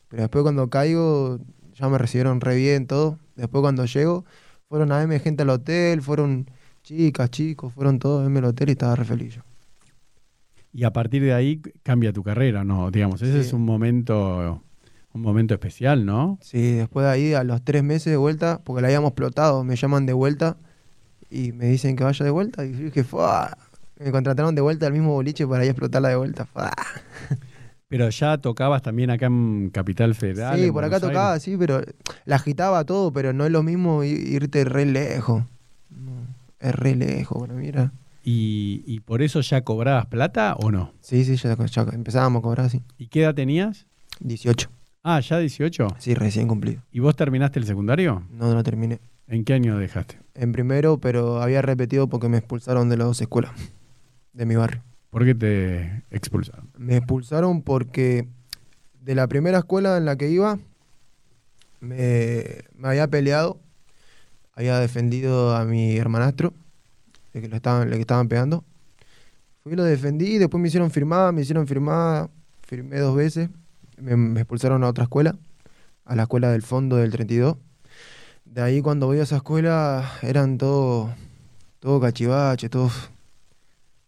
Pero 0.08 0.24
después 0.24 0.44
cuando 0.44 0.70
caigo, 0.70 1.40
ya 1.74 1.88
me 1.90 1.98
recibieron 1.98 2.42
re 2.42 2.56
bien, 2.56 2.88
todo. 2.88 3.18
Después 3.36 3.62
cuando 3.62 3.86
llego, 3.86 4.26
fueron 4.68 4.92
a 4.92 4.98
verme 5.00 5.20
gente 5.20 5.44
al 5.44 5.50
hotel, 5.50 6.02
fueron 6.02 6.50
chicas, 6.84 7.30
chicos, 7.30 7.74
fueron 7.74 8.00
todos 8.00 8.20
a 8.20 8.24
verme 8.24 8.40
al 8.40 8.46
hotel 8.46 8.70
y 8.70 8.72
estaba 8.74 8.96
re 8.96 9.06
feliz 9.06 9.36
yo. 9.36 9.42
Y 10.74 10.84
a 10.86 10.94
partir 10.94 11.22
de 11.22 11.34
ahí 11.34 11.62
cambia 11.84 12.14
tu 12.14 12.24
carrera, 12.24 12.64
¿no? 12.64 12.92
Digamos, 12.92 13.22
ese 13.22 13.34
Sí. 13.42 13.48
es 13.48 13.54
un 13.54 13.64
momento, 13.66 14.62
un 15.14 15.22
momento 15.22 15.54
especial, 15.54 16.06
¿no? 16.06 16.38
Sí, 16.42 16.72
después 16.74 17.06
de 17.06 17.12
ahí, 17.12 17.34
a 17.34 17.44
los 17.44 17.62
tres 17.64 17.84
meses 17.84 18.12
de 18.12 18.18
vuelta, 18.18 18.62
porque 18.64 18.82
la 18.82 18.88
habíamos 18.88 19.10
explotado, 19.10 19.64
me 19.66 19.76
llaman 19.76 20.06
de 20.06 20.14
vuelta 20.14 20.58
y 21.30 21.52
me 21.52 21.66
dicen 21.66 21.96
que 21.98 22.04
vaya 22.06 22.24
de 22.24 22.32
vuelta. 22.32 22.66
Y 22.66 22.72
yo 22.72 22.78
dije, 22.86 23.04
¡fua! 23.04 23.58
Me 24.00 24.12
contrataron 24.12 24.56
de 24.56 24.62
vuelta 24.62 24.88
al 24.88 24.94
mismo 24.94 25.14
boliche 25.14 25.46
para 25.46 25.64
ir 25.66 25.70
a 25.70 25.72
explotarla 25.72 26.10
de 26.10 26.16
vuelta. 26.16 26.46
¡fua! 26.54 26.72
Pero 27.92 28.10
ya 28.10 28.38
tocabas 28.38 28.82
también 28.82 29.10
acá 29.12 29.26
en 29.26 29.70
Capital 29.70 30.16
Federal. 30.16 30.58
Sí, 30.58 30.72
por 30.72 30.86
acá 30.86 31.02
tocaba, 31.02 31.38
sí, 31.40 31.58
pero 31.58 31.82
la 32.24 32.38
agitaba 32.38 32.86
todo, 32.86 33.12
pero 33.12 33.34
no 33.34 33.46
es 33.46 33.52
lo 33.52 33.64
mismo 33.64 34.06
irte 34.06 34.64
re 34.64 34.86
lejos. 34.86 35.44
No, 35.90 36.12
es 36.62 36.74
re 36.74 36.96
lejos, 36.96 37.50
mí 37.50 37.68
era- 37.68 37.92
¿Y, 38.24 38.82
y 38.86 39.02
por 39.02 39.22
eso 39.22 39.42
ya 39.42 39.66
cobrabas 39.66 40.06
plata 40.06 40.56
o 40.56 40.72
no? 40.72 40.94
Sí, 41.02 41.26
sí, 41.26 41.36
ya, 41.36 41.58
ya 41.66 41.82
empezábamos 41.92 42.40
a 42.40 42.44
cobrar 42.44 42.68
así. 42.68 42.82
¿Y 42.98 43.08
qué 43.08 43.24
edad 43.24 43.36
tenías? 43.36 43.86
18. 44.22 44.70
Ah, 45.04 45.20
ya 45.20 45.40
18. 45.40 45.88
Sí, 45.98 46.14
recién 46.14 46.48
cumplido. 46.48 46.82
¿Y 46.94 47.00
vos 47.02 47.18
terminaste 47.18 47.60
el 47.60 47.66
secundario? 47.66 48.24
No, 48.32 48.54
no 48.54 48.64
terminé. 48.64 49.00
¿En 49.28 49.44
qué 49.44 49.54
año 49.54 49.78
dejaste? 49.78 50.18
En 50.34 50.54
primero, 50.54 50.98
pero 50.98 51.42
había 51.42 51.62
repetido 51.62 52.08
porque 52.08 52.30
me 52.30 52.38
expulsaron 52.38 52.88
de 52.88 52.96
las 52.96 53.08
dos 53.08 53.20
escuelas 53.22 53.52
de 54.32 54.46
mi 54.46 54.56
barrio. 54.56 54.82
¿Por 55.12 55.26
qué 55.26 55.36
te 55.36 56.04
expulsaron? 56.10 56.70
Me 56.78 56.96
expulsaron 56.96 57.62
porque 57.62 58.28
de 59.02 59.14
la 59.14 59.28
primera 59.28 59.60
escuela 59.60 59.98
en 59.98 60.06
la 60.06 60.16
que 60.16 60.30
iba 60.30 60.58
me, 61.82 62.64
había 62.82 63.08
peleado, 63.08 63.60
había 64.54 64.80
defendido 64.80 65.56
a 65.56 65.66
mi 65.66 65.98
hermanastro, 65.98 66.54
de 67.34 67.42
que 67.42 67.50
lo 67.50 67.58
estaban, 67.58 68.28
pegando. 68.30 68.64
Fui 69.64 69.74
y 69.74 69.76
lo 69.76 69.84
defendí, 69.84 70.38
después 70.38 70.62
me 70.62 70.70
hicieron 70.70 70.90
firmar, 70.92 71.34
me 71.34 71.42
hicieron 71.42 71.68
firmar, 71.68 72.30
firmé 72.66 73.00
dos 73.00 73.16
veces, 73.16 73.50
me, 73.98 74.16
me 74.16 74.40
expulsaron 74.40 74.84
a 74.86 74.88
otra 74.88 75.04
escuela, 75.04 75.36
a 76.06 76.16
la 76.16 76.24
escuela 76.24 76.52
del 76.52 76.62
fondo 76.62 76.96
del 76.96 77.12
32. 77.12 77.58
De 78.46 78.62
ahí 78.62 78.82
cuando 78.82 79.08
voy 79.08 79.20
a 79.20 79.24
esa 79.24 79.38
escuela 79.38 80.10
eran 80.22 80.58
todo, 80.58 81.14
todo 81.80 82.00
cachivache, 82.00 82.70
todos, 82.70 83.12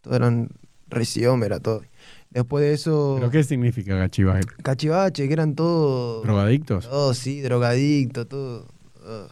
todo 0.01 0.15
eran 0.15 0.49
recién, 0.93 1.41
era 1.43 1.59
todo. 1.59 1.81
Después 2.29 2.63
de 2.63 2.73
eso, 2.73 3.15
¿Pero 3.19 3.29
qué 3.29 3.43
significa 3.43 3.95
gachivaje? 3.95 4.41
cachivache, 4.63 5.27
que 5.27 5.33
eran 5.33 5.53
todos, 5.55 6.23
¿Drogadictos? 6.23 6.89
todos 6.89 7.17
sí, 7.17 7.41
drogadictos, 7.41 8.27
todo. 8.27 8.67
ugh. 8.97 9.29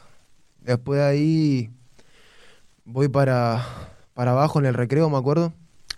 Después 0.61 0.99
de 0.99 1.05
ahí 1.05 1.69
voy 2.85 3.07
para, 3.07 3.65
para 4.13 4.31
abajo 4.31 4.59
en 4.59 4.65
el 4.67 4.73
recreo, 4.75 5.09
me 5.09 5.17
acuerdo. 5.17 5.53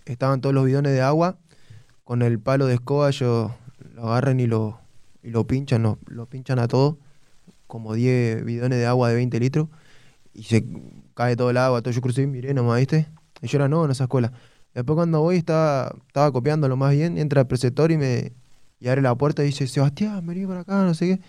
Estaban 0.06 0.40
todos 0.40 0.54
los 0.54 0.64
bidones 0.64 0.92
de 0.92 1.02
agua. 1.02 1.36
Con 2.04 2.22
el 2.22 2.38
palo 2.38 2.66
de 2.66 2.74
escoba 2.74 3.10
yo 3.10 3.54
lo 3.94 4.08
agarran 4.10 4.40
y 4.40 4.46
lo, 4.46 4.78
y 5.22 5.30
lo 5.30 5.46
pinchan, 5.46 5.82
lo, 5.82 5.98
lo 6.06 6.26
pinchan 6.26 6.58
a 6.58 6.68
todo. 6.68 6.98
Como 7.66 7.92
10 7.94 8.44
bidones 8.44 8.78
de 8.78 8.86
agua 8.86 9.08
de 9.10 9.16
20 9.16 9.40
litros. 9.40 9.68
Y 10.32 10.44
se 10.44 10.64
cae 11.14 11.36
todo 11.36 11.50
el 11.50 11.56
agua. 11.58 11.82
Todo 11.82 11.92
yo 11.92 12.00
crucé 12.00 12.22
y 12.22 12.26
miré 12.26 12.54
nomás, 12.54 12.78
¿viste? 12.78 13.08
Y 13.42 13.46
yo 13.48 13.58
era 13.58 13.68
nuevo 13.68 13.84
en 13.84 13.90
esa 13.90 14.04
escuela. 14.04 14.32
Después 14.74 14.96
cuando 14.96 15.20
voy 15.20 15.36
estaba, 15.36 15.94
estaba 16.06 16.32
copiando 16.32 16.68
lo 16.68 16.76
más 16.76 16.92
bien. 16.92 17.16
Entra 17.18 17.42
el 17.42 17.46
preceptor 17.46 17.92
y 17.92 17.96
me 17.96 18.32
abre 18.86 19.02
la 19.02 19.14
puerta 19.14 19.42
y 19.42 19.46
dice, 19.46 19.66
Sebastián, 19.66 20.26
vení 20.26 20.46
para 20.46 20.60
acá, 20.60 20.84
no 20.84 20.94
sé 20.94 21.06
qué. 21.06 21.20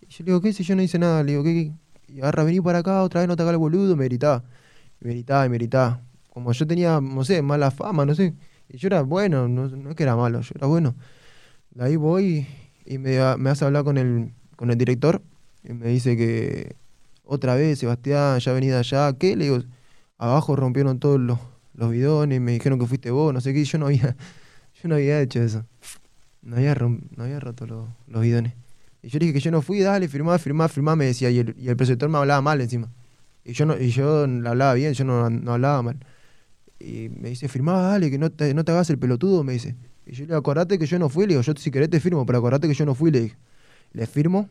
Y 0.00 0.06
yo 0.10 0.16
le 0.20 0.24
digo, 0.26 0.40
¿qué? 0.40 0.52
Si 0.52 0.62
yo 0.64 0.76
no 0.76 0.82
hice 0.82 0.98
nada. 0.98 1.22
Le 1.22 1.32
digo, 1.32 1.44
¿qué? 1.44 1.72
qué? 2.06 2.12
Y 2.12 2.20
agarra, 2.20 2.44
vení 2.44 2.60
para 2.60 2.78
acá, 2.78 3.02
otra 3.02 3.20
vez 3.20 3.28
no 3.28 3.36
te 3.36 3.42
hagas 3.42 3.52
el 3.52 3.58
boludo. 3.58 3.96
Me 3.96 4.04
gritaba. 4.04 4.44
Me 5.00 5.10
gritaba 5.10 5.46
y 5.46 5.48
me 5.48 5.56
gritaba. 5.58 6.00
Como 6.30 6.52
yo 6.52 6.66
tenía, 6.66 7.00
no 7.00 7.24
sé, 7.24 7.42
mala 7.42 7.70
fama, 7.70 8.06
no 8.06 8.14
sé. 8.14 8.34
Y 8.68 8.78
yo 8.78 8.88
era 8.88 9.02
bueno, 9.02 9.48
no, 9.48 9.68
no 9.68 9.90
es 9.90 9.96
que 9.96 10.02
era 10.02 10.16
malo, 10.16 10.40
yo 10.40 10.52
era 10.54 10.66
bueno. 10.66 10.94
De 11.70 11.84
ahí 11.84 11.96
voy 11.96 12.46
y 12.86 12.98
me, 12.98 13.18
me 13.36 13.50
hace 13.50 13.64
hablar 13.64 13.84
con 13.84 13.98
el, 13.98 14.32
con 14.56 14.70
el 14.70 14.78
director. 14.78 15.22
Y 15.64 15.72
me 15.72 15.88
dice 15.88 16.16
que 16.16 16.76
otra 17.24 17.54
vez, 17.54 17.78
Sebastián, 17.78 18.38
ya 18.38 18.52
venida 18.52 18.78
allá. 18.80 19.12
¿Qué? 19.18 19.36
Le 19.36 19.44
digo, 19.44 19.58
abajo 20.18 20.56
rompieron 20.56 20.98
todos 20.98 21.20
los, 21.20 21.38
los 21.74 21.90
bidones, 21.90 22.40
me 22.40 22.52
dijeron 22.52 22.78
que 22.78 22.86
fuiste 22.86 23.10
vos, 23.10 23.32
no 23.32 23.40
sé 23.40 23.52
qué. 23.52 23.64
Yo 23.64 23.78
no 23.78 23.86
había, 23.86 24.16
yo 24.82 24.88
no 24.88 24.94
había 24.94 25.20
hecho 25.20 25.42
eso. 25.42 25.64
No 26.42 26.56
había, 26.56 26.74
no 26.74 27.24
había 27.24 27.40
roto 27.40 27.66
los, 27.66 27.88
los 28.06 28.22
bidones. 28.22 28.52
Y 29.02 29.08
yo 29.08 29.18
le 29.18 29.26
dije 29.26 29.34
que 29.34 29.40
yo 29.40 29.50
no 29.50 29.60
fui, 29.62 29.80
dale, 29.80 30.08
firmá, 30.08 30.38
firmá, 30.38 30.68
firmá, 30.68 30.96
me 30.96 31.06
decía. 31.06 31.30
Y 31.30 31.38
el, 31.38 31.54
y 31.58 31.68
el 31.68 31.76
preceptor 31.76 32.08
me 32.08 32.18
hablaba 32.18 32.40
mal 32.40 32.60
encima. 32.60 32.90
Y 33.44 33.52
yo 33.52 33.66
no, 33.66 33.78
y 33.78 33.90
yo 33.90 34.26
le 34.26 34.48
hablaba 34.48 34.74
bien, 34.74 34.94
yo 34.94 35.04
no, 35.04 35.28
no 35.28 35.52
hablaba 35.52 35.82
mal. 35.82 35.98
Y 36.80 37.10
me 37.10 37.30
dice, 37.30 37.48
firmá, 37.48 37.80
dale, 37.80 38.10
que 38.10 38.18
no 38.18 38.30
te, 38.30 38.54
no 38.54 38.64
te 38.64 38.72
hagas 38.72 38.90
el 38.90 38.98
pelotudo, 38.98 39.44
me 39.44 39.52
dice. 39.52 39.74
Y 40.06 40.12
yo 40.12 40.20
le 40.20 40.26
digo, 40.28 40.38
acordate 40.38 40.78
que 40.78 40.86
yo 40.86 40.98
no 40.98 41.08
fui, 41.08 41.24
le 41.24 41.34
digo, 41.34 41.42
yo 41.42 41.52
si 41.56 41.70
querés 41.70 41.90
te 41.90 42.00
firmo, 42.00 42.24
pero 42.26 42.38
acordate 42.38 42.68
que 42.68 42.74
yo 42.74 42.86
no 42.86 42.94
fui, 42.94 43.10
le 43.10 43.20
dije. 43.20 43.36
Le 43.92 44.06
firmo 44.06 44.48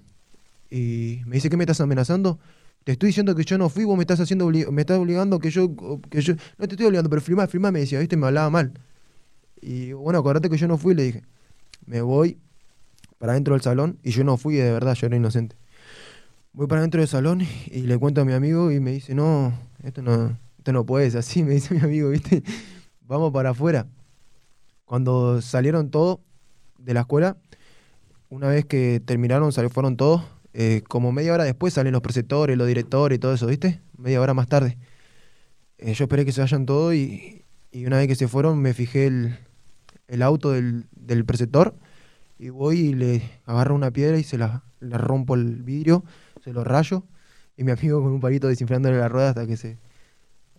y 0.70 1.22
me 1.26 1.36
dice, 1.36 1.50
¿qué 1.50 1.58
me 1.58 1.64
estás 1.64 1.82
amenazando? 1.82 2.40
Te 2.84 2.94
estoy 2.94 3.08
diciendo 3.08 3.34
que 3.36 3.44
yo 3.44 3.58
no 3.58 3.70
fui, 3.70 3.86
vos 3.86 3.96
me 3.96 4.04
estás 4.04 4.20
haciendo 4.20 4.50
me 4.50 4.82
estás 4.82 5.00
obligando 5.00 5.40
que 5.40 5.50
yo, 5.50 5.74
que 6.10 6.22
yo. 6.22 6.34
No 6.58 6.68
te 6.68 6.74
estoy 6.74 6.86
obligando, 6.88 7.10
pero 7.10 7.22
firmá, 7.22 7.48
firmá, 7.48 7.72
me 7.72 7.80
decía, 7.80 8.00
viste, 8.00 8.18
me 8.18 8.28
hablaba 8.28 8.50
mal. 8.50 8.74
Y 9.62 9.94
bueno, 9.94 10.20
acordate 10.20 10.50
que 10.50 10.58
yo 10.58 10.68
no 10.68 10.78
fui, 10.78 10.94
le 10.94 11.04
dije. 11.04 11.24
Me 11.86 12.02
voy 12.02 12.38
para 13.20 13.34
dentro 13.34 13.54
del 13.54 13.62
salón 13.62 14.00
y 14.04 14.12
yo 14.12 14.26
no 14.26 14.36
fui, 14.36 14.56
de 14.56 14.72
verdad, 14.72 14.96
yo 14.96 15.08
era 15.08 15.16
inocente. 15.16 15.56
Voy 16.52 16.68
para 16.68 16.82
dentro 16.82 17.00
del 17.00 17.08
salón 17.08 17.42
y 17.68 17.82
le 17.84 17.98
cuento 17.98 18.22
a 18.22 18.26
mi 18.26 18.34
amigo 18.34 18.70
y 18.70 18.82
me 18.82 18.92
dice, 18.92 19.16
no, 19.16 19.54
esto 19.82 20.02
no, 20.02 20.38
esto 20.58 20.74
no 20.74 20.86
puede 20.86 21.10
ser 21.10 21.20
así, 21.20 21.42
me 21.46 21.54
dice 21.54 21.74
mi 21.74 21.80
amigo, 21.80 22.10
¿viste? 22.10 22.44
Vamos 23.02 23.32
para 23.32 23.52
afuera. 23.52 23.88
Cuando 24.84 25.42
salieron 25.42 25.90
todos 25.90 26.20
de 26.78 26.94
la 26.94 27.02
escuela, 27.02 27.38
una 28.30 28.50
vez 28.50 28.66
que 28.66 29.02
terminaron, 29.06 29.52
fueron 29.70 29.96
todos, 29.96 30.22
eh, 30.54 30.82
como 30.88 31.12
media 31.12 31.34
hora 31.34 31.44
después 31.44 31.74
salen 31.74 31.94
los 31.94 32.02
preceptores, 32.02 32.58
los 32.58 32.68
directores 32.68 33.16
y 33.18 33.20
todo 33.20 33.34
eso, 33.34 33.48
¿viste? 33.48 33.82
Media 33.98 34.22
hora 34.22 34.34
más 34.34 34.48
tarde. 34.48 34.78
Eh, 35.78 35.94
yo 35.94 36.06
esperé 36.06 36.26
que 36.26 36.32
se 36.32 36.42
vayan 36.42 36.66
todos 36.66 36.94
y, 36.94 37.44
y 37.72 37.86
una 37.86 37.98
vez 37.98 38.08
que 38.08 38.16
se 38.16 38.28
fueron 38.28 38.60
me 38.62 38.74
fijé 38.74 39.08
el, 39.08 39.36
el 40.08 40.22
auto 40.22 40.52
del, 40.52 40.86
del 40.92 41.26
preceptor 41.26 41.76
y 42.40 42.50
voy 42.50 42.80
y 42.80 42.94
le 42.94 43.22
agarro 43.46 43.76
una 43.76 43.92
piedra 43.92 44.18
y 44.18 44.24
se 44.24 44.38
la, 44.38 44.64
le 44.80 44.98
rompo 44.98 45.36
el 45.36 45.64
vidrio, 45.64 46.04
se 46.44 46.54
lo 46.54 46.64
rayo 46.64 47.04
y 47.58 47.64
mi 47.64 47.72
amigo 47.72 48.02
con 48.02 48.12
un 48.12 48.20
palito 48.20 48.48
desinflándole 48.48 48.98
la 48.98 49.10
rueda 49.10 49.30
hasta 49.30 49.46
que 49.48 49.58
se... 49.58 49.78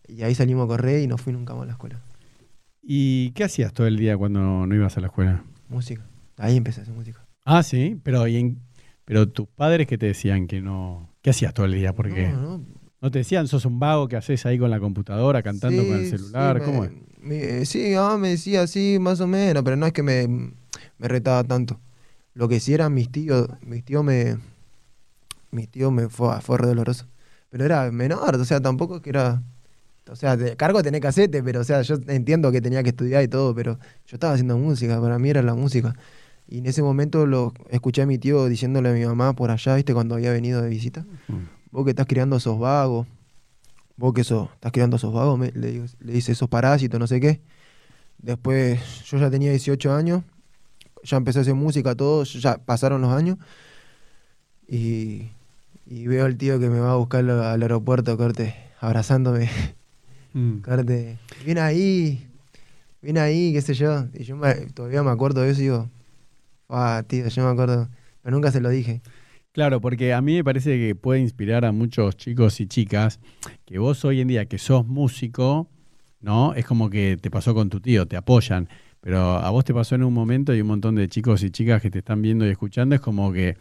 Y 0.06 0.22
ahí 0.22 0.34
salimos 0.34 0.64
a 0.64 0.68
correr 0.68 1.00
y 1.02 1.06
no 1.06 1.16
fui 1.16 1.32
nunca 1.32 1.54
más 1.54 1.62
a 1.62 1.66
la 1.66 1.72
escuela. 1.72 2.00
¿Y 2.82 3.30
qué 3.30 3.44
hacías 3.44 3.72
todo 3.72 3.86
el 3.86 3.96
día 3.96 4.16
cuando 4.18 4.66
no 4.66 4.74
ibas 4.74 4.96
a 4.96 5.00
la 5.00 5.06
escuela? 5.06 5.42
Música. 5.68 6.04
Ahí 6.36 6.56
empecé 6.56 6.80
a 6.80 6.82
hacer 6.82 6.94
música. 6.94 7.24
Ah, 7.46 7.62
sí, 7.62 7.98
pero, 8.02 8.26
y 8.28 8.36
en- 8.36 8.58
pero 9.04 9.28
tus 9.28 9.48
padres 9.48 9.86
que 9.86 9.98
te 9.98 10.06
decían 10.06 10.46
que 10.46 10.60
no... 10.60 11.10
¿Qué 11.22 11.30
hacías 11.30 11.54
todo 11.54 11.66
el 11.66 11.72
día? 11.72 11.94
Porque 11.94 12.28
no, 12.28 12.58
No, 12.58 12.64
no, 13.00 13.10
te 13.10 13.18
decían, 13.18 13.48
sos 13.48 13.64
un 13.64 13.78
vago 13.80 14.08
que 14.08 14.16
haces 14.16 14.44
ahí 14.46 14.58
con 14.58 14.70
la 14.70 14.80
computadora, 14.80 15.42
cantando 15.42 15.82
Sí, 15.82 15.88
con 15.88 15.96
el 15.96 16.06
celular. 16.06 16.58
sí, 16.58 16.64
¿Cómo 16.64 16.82
me- 16.82 16.88
es? 16.88 16.92
me- 17.20 17.58
eh, 17.62 17.66
sí, 17.66 17.92
mamá 17.94 18.18
me 18.18 18.28
decía 18.30 18.62
así, 18.62 18.98
más 19.00 19.20
o 19.20 19.26
menos, 19.26 19.62
pero 19.62 19.76
no 19.76 19.86
es 19.86 19.92
que 19.92 20.02
me, 20.02 20.26
me 20.28 21.08
retaba 21.08 21.44
tanto. 21.44 21.80
Lo 22.34 22.48
que 22.48 22.60
sí 22.60 22.74
eran 22.74 22.92
mis 22.94 23.10
tíos, 23.10 23.48
mis 23.62 23.84
tíos 23.84 24.04
me. 24.04 24.36
Mis 25.50 25.68
tíos 25.70 25.92
me 25.92 26.08
fue, 26.08 26.40
fue 26.40 26.58
re 26.58 26.66
doloroso. 26.66 27.06
Pero 27.50 27.64
era 27.64 27.90
menor, 27.92 28.34
o 28.36 28.44
sea, 28.44 28.60
tampoco 28.60 28.96
es 28.96 29.02
que 29.02 29.10
era. 29.10 29.42
O 30.10 30.16
sea, 30.16 30.36
de 30.36 30.56
cargo 30.56 30.82
tenés 30.82 31.04
hacerte, 31.04 31.42
pero 31.42 31.60
o 31.60 31.64
sea, 31.64 31.82
yo 31.82 31.96
entiendo 32.08 32.52
que 32.52 32.60
tenía 32.60 32.82
que 32.82 32.90
estudiar 32.90 33.22
y 33.24 33.28
todo, 33.28 33.54
pero 33.54 33.78
yo 34.06 34.16
estaba 34.16 34.34
haciendo 34.34 34.58
música, 34.58 35.00
para 35.00 35.18
mí 35.18 35.30
era 35.30 35.42
la 35.42 35.54
música. 35.54 35.94
Y 36.46 36.58
en 36.58 36.66
ese 36.66 36.82
momento 36.82 37.26
lo 37.26 37.52
escuché 37.70 38.02
a 38.02 38.06
mi 38.06 38.18
tío 38.18 38.46
diciéndole 38.46 38.90
a 38.90 38.92
mi 38.92 39.04
mamá 39.04 39.32
por 39.32 39.50
allá, 39.50 39.74
¿viste? 39.76 39.94
Cuando 39.94 40.14
había 40.14 40.30
venido 40.32 40.60
de 40.62 40.68
visita 40.68 41.04
Mm. 41.28 41.44
vos 41.70 41.84
que 41.84 41.90
estás 41.90 42.06
criando 42.06 42.36
esos 42.36 42.58
vagos, 42.58 43.06
vos 43.96 44.12
que 44.12 44.20
eso, 44.20 44.50
estás 44.54 44.70
criando 44.72 44.96
esos 44.96 45.12
vagos, 45.12 45.38
me- 45.38 45.52
le, 45.52 45.70
digo- 45.72 45.86
le 46.00 46.12
dice 46.12 46.32
esos 46.32 46.48
parásitos, 46.48 47.00
no 47.00 47.06
sé 47.06 47.18
qué. 47.20 47.40
Después 48.18 48.80
yo 49.06 49.18
ya 49.18 49.30
tenía 49.30 49.50
18 49.50 49.92
años, 49.92 50.22
ya 51.02 51.16
empecé 51.16 51.38
a 51.40 51.42
hacer 51.42 51.54
música, 51.54 51.94
todo, 51.94 52.24
ya 52.24 52.58
pasaron 52.58 53.00
los 53.02 53.12
años. 53.12 53.38
Y, 54.68 55.28
y 55.86 56.06
veo 56.06 56.24
al 56.24 56.36
tío 56.36 56.58
que 56.58 56.68
me 56.70 56.80
va 56.80 56.92
a 56.92 56.96
buscar 56.96 57.20
al 57.20 57.30
al 57.30 57.62
aeropuerto, 57.62 58.16
corte, 58.16 58.54
abrazándome, 58.80 59.48
Mm. 60.32 60.58
corte, 60.62 61.18
viene 61.44 61.60
ahí, 61.60 62.26
viene 63.02 63.20
ahí, 63.20 63.52
qué 63.52 63.60
sé 63.62 63.74
yo. 63.74 64.06
Y 64.14 64.24
yo 64.24 64.36
me- 64.36 64.54
todavía 64.72 65.02
me 65.02 65.10
acuerdo 65.10 65.42
de 65.42 65.50
eso 65.50 65.60
y 65.60 65.64
digo, 65.64 65.88
ah, 66.68 67.02
tío, 67.06 67.28
yo 67.28 67.44
me 67.44 67.50
acuerdo, 67.50 67.88
pero 68.22 68.34
nunca 68.34 68.50
se 68.50 68.60
lo 68.60 68.68
dije. 68.70 69.02
Claro, 69.52 69.80
porque 69.80 70.12
a 70.12 70.20
mí 70.20 70.34
me 70.34 70.42
parece 70.42 70.76
que 70.78 70.96
puede 70.96 71.20
inspirar 71.20 71.64
a 71.64 71.70
muchos 71.70 72.16
chicos 72.16 72.60
y 72.60 72.66
chicas 72.66 73.20
que 73.64 73.78
vos 73.78 74.04
hoy 74.04 74.20
en 74.20 74.26
día 74.26 74.46
que 74.46 74.58
sos 74.58 74.84
músico, 74.84 75.68
¿no? 76.20 76.54
Es 76.54 76.66
como 76.66 76.90
que 76.90 77.16
te 77.20 77.30
pasó 77.30 77.54
con 77.54 77.70
tu 77.70 77.80
tío, 77.80 78.08
te 78.08 78.16
apoyan, 78.16 78.68
pero 79.00 79.20
a 79.20 79.50
vos 79.50 79.64
te 79.64 79.72
pasó 79.72 79.94
en 79.94 80.02
un 80.02 80.12
momento 80.12 80.54
y 80.54 80.60
un 80.60 80.66
montón 80.66 80.96
de 80.96 81.08
chicos 81.08 81.44
y 81.44 81.50
chicas 81.50 81.80
que 81.80 81.90
te 81.90 82.00
están 82.00 82.20
viendo 82.20 82.44
y 82.44 82.50
escuchando, 82.50 82.96
es 82.96 83.00
como 83.00 83.32
que 83.32 83.56